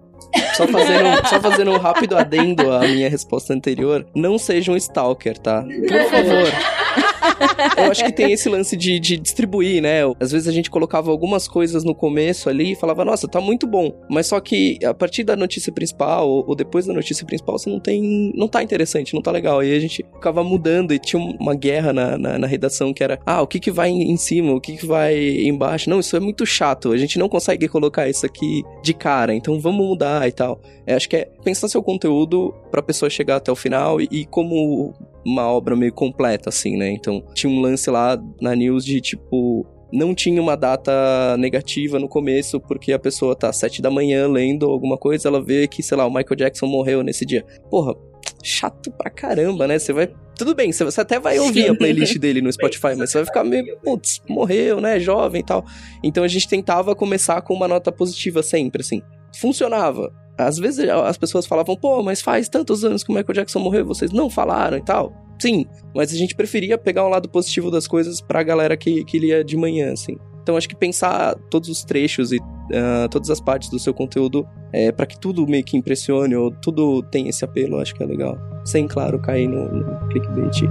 só 0.55 0.67
fazendo, 0.67 1.09
só 1.29 1.41
fazendo 1.41 1.71
um 1.73 1.79
rápido 1.79 2.17
adendo 2.17 2.73
à 2.73 2.81
minha 2.81 3.09
resposta 3.09 3.55
anterior, 3.55 4.07
não 4.15 4.39
seja 4.39 4.73
um 4.73 4.77
stalker, 4.77 5.39
tá? 5.39 5.63
Por 5.63 6.11
favor. 6.11 7.16
eu 7.77 7.91
acho 7.91 8.05
que 8.05 8.13
tem 8.13 8.33
esse 8.33 8.49
lance 8.49 8.77
de, 8.77 8.99
de 8.99 9.17
distribuir, 9.17 9.83
né? 9.83 10.01
Às 10.21 10.33
vezes 10.33 10.49
a 10.49 10.53
gente 10.53 10.71
colocava 10.71 11.11
algumas 11.11 11.49
coisas 11.49 11.85
no 11.85 11.95
começo 11.95 12.49
ali 12.49 12.73
e 12.73 12.77
falava, 12.77 13.05
nossa, 13.05 13.29
tá 13.29 13.41
muito 13.41 13.67
bom. 13.67 13.93
Mas 14.09 14.27
só 14.27 14.41
que 14.41 14.79
a 14.85 14.95
partir 14.95 15.25
da 15.25 15.37
notícia 15.37 15.73
principal 15.73 16.29
ou, 16.29 16.55
depois 16.55 16.87
da 16.87 16.93
notícia 16.93 17.27
principal, 17.27 17.59
você 17.59 17.71
não 17.71 17.81
tem. 17.81 18.33
não 18.35 18.49
tá 18.49 18.63
interessante, 18.63 19.15
não 19.15 19.23
tá 19.23 19.31
legal. 19.31 19.61
Aí 19.61 19.75
a 19.75 19.81
gente 19.81 20.05
ficava 20.15 20.43
mudando 20.43 20.93
e 20.93 20.99
tinha 20.99 21.21
uma 21.21 21.55
guerra 21.55 21.93
na, 21.93 22.19
na, 22.19 22.39
na 22.39 22.47
redação 22.47 22.93
que 22.93 23.03
era, 23.03 23.19
ah, 23.25 23.43
o 23.43 23.47
que 23.47 23.61
que 23.61 23.71
vai 23.71 23.91
em 23.91 24.17
cima, 24.17 24.53
o 24.53 24.61
que 24.61 24.77
que 24.77 24.87
vai 24.87 25.17
embaixo. 25.43 25.91
Não, 25.91 26.01
isso 26.01 26.17
é 26.17 26.21
muito 26.21 26.47
chato. 26.47 26.93
A 26.93 26.97
gente 26.97 27.19
não 27.19 27.29
consegue 27.29 27.69
colocar 27.69 28.09
isso 28.09 28.25
aqui 28.25 28.63
de 28.83 28.95
cara, 28.95 29.35
então 29.35 29.61
vamos 29.61 29.87
mudar 29.87 30.27
e 30.29 30.33
tal. 30.33 30.61
É, 30.87 30.95
acho 30.95 31.09
que 31.09 31.17
é 31.17 31.29
pensar 31.45 31.69
seu 31.69 31.83
conteúdo 31.83 32.55
pra 32.71 32.83
pessoa 32.83 33.11
chegar 33.11 33.37
até 33.37 33.51
o 33.51 33.57
final 33.57 34.01
e, 34.01 34.09
e 34.11 34.25
como 34.27 34.95
uma 35.27 35.51
obra 35.51 35.75
meio 35.75 35.93
completa, 35.93 36.49
assim, 36.49 36.77
né? 36.77 36.91
Então, 36.91 37.23
tinha 37.35 37.51
um 37.51 37.61
lance 37.61 37.91
lá 37.91 38.17
na 38.41 38.55
news 38.55 38.85
de 38.85 39.01
tipo. 39.01 39.67
Não 39.93 40.15
tinha 40.15 40.43
uma 40.43 40.57
data 40.57 41.37
negativa 41.39 41.99
no 41.99 42.09
começo, 42.09 42.61
porque 42.61 42.93
a 42.93 42.99
pessoa 42.99 43.37
tá 43.37 43.49
às 43.49 43.57
sete 43.57 43.81
da 43.81 43.91
manhã 43.91 44.29
lendo 44.29 44.67
alguma 44.67 44.99
coisa, 44.99 45.29
ela 45.29 45.41
vê 45.41 45.69
que, 45.69 45.83
sei 45.83 45.97
lá, 45.97 46.05
o 46.07 46.13
Michael 46.13 46.37
Jackson 46.37 46.67
morreu 46.67 47.03
nesse 47.03 47.25
dia. 47.25 47.45
Porra, 47.71 47.95
chato 48.43 48.91
pra 48.93 49.11
caramba, 49.11 49.67
né? 49.67 49.79
Você 49.79 49.93
vai. 49.93 50.09
Tudo 50.37 50.55
bem, 50.55 50.71
você 50.71 51.01
até 51.01 51.19
vai 51.19 51.39
ouvir 51.39 51.69
a 51.69 51.75
playlist 51.75 52.19
dele 52.19 52.43
no 52.43 52.51
Spotify, 52.53 52.95
mas 52.97 53.11
você 53.11 53.19
vai 53.19 53.25
ficar 53.25 53.45
meio, 53.45 53.79
putz, 53.79 54.21
morreu, 54.29 54.81
né? 54.81 55.01
Jovem 55.01 55.41
e 55.41 55.45
tal. 55.45 55.65
Então 56.03 56.23
a 56.23 56.29
gente 56.29 56.49
tentava 56.49 56.95
começar 56.95 57.41
com 57.41 57.55
uma 57.55 57.67
nota 57.67 57.91
positiva 57.91 58.43
sempre, 58.43 58.83
assim. 58.83 59.03
Funcionava. 59.35 60.13
Às 60.39 60.59
vezes 60.59 60.87
as 60.89 61.17
pessoas 61.17 61.47
falavam, 61.47 61.77
pô, 61.77 62.03
mas 62.03 62.21
faz 62.21 62.49
tantos 62.49 62.85
anos 62.85 63.03
que 63.03 63.11
o 63.11 63.15
Michael 63.15 63.35
Jackson 63.35 63.59
morreu 63.59 63.87
vocês 63.87 64.13
não 64.13 64.29
falaram 64.29 64.77
e 64.77 64.83
tal. 64.83 65.13
Sim, 65.39 65.67
mas 65.95 66.13
a 66.13 66.17
gente 66.17 66.35
preferia 66.35 66.79
pegar 66.79 67.07
um 67.07 67.09
lado 67.09 67.29
positivo 67.29 67.71
das 67.71 67.87
coisas 67.87 68.21
pra 68.21 68.43
galera 68.43 68.77
que, 68.77 69.05
que 69.05 69.19
lia 69.19 69.43
de 69.45 69.57
manhã, 69.57 69.93
assim. 69.93 70.17
Então 70.43 70.57
acho 70.57 70.69
que 70.69 70.77
pensar 70.77 71.35
todos 71.51 71.69
os 71.69 71.85
trechos 71.85 72.33
e 72.33 72.37
uh, 72.37 73.09
todas 73.11 73.31
as 73.31 73.41
partes 73.41 73.69
do 73.69 73.79
seu 73.79 73.93
conteúdo 73.93 74.47
é, 74.73 74.93
para 74.93 75.07
que 75.07 75.19
tudo 75.19 75.47
meio 75.47 75.65
que 75.65 75.77
impressione 75.77 76.37
ou 76.37 76.51
tudo 76.51 77.03
tenha 77.03 77.31
esse 77.31 77.45
apelo, 77.45 77.81
acho 77.81 77.95
que 77.95 78.03
é 78.03 78.07
legal. 78.07 78.39
Sem, 78.65 78.87
claro, 78.87 79.19
cair 79.19 79.49
no, 79.49 79.69
no 79.69 80.09
clickbait. 80.09 80.63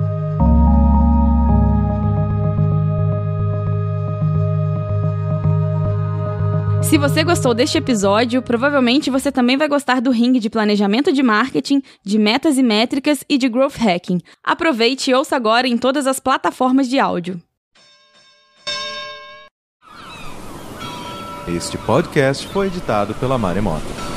Se 6.89 6.99
você 6.99 7.23
gostou 7.23 7.55
deste 7.55 7.79
episódio, 7.79 8.43
provavelmente 8.43 9.09
você 9.09 9.31
também 9.31 9.57
vai 9.57 9.67
gostar 9.67 9.99
do 9.99 10.11
ringue 10.11 10.39
de 10.39 10.51
planejamento 10.51 11.11
de 11.11 11.23
marketing, 11.23 11.81
de 12.03 12.19
metas 12.19 12.59
e 12.59 12.63
métricas 12.63 13.23
e 13.27 13.39
de 13.39 13.49
growth 13.49 13.75
hacking. 13.75 14.21
Aproveite 14.43 15.09
e 15.09 15.13
ouça 15.13 15.36
agora 15.36 15.67
em 15.67 15.77
todas 15.79 16.05
as 16.05 16.19
plataformas 16.19 16.88
de 16.88 16.99
áudio. 16.99 17.41
Este 21.47 21.75
podcast 21.79 22.47
foi 22.47 22.67
editado 22.67 23.15
pela 23.15 23.38
Maremoto. 23.38 24.14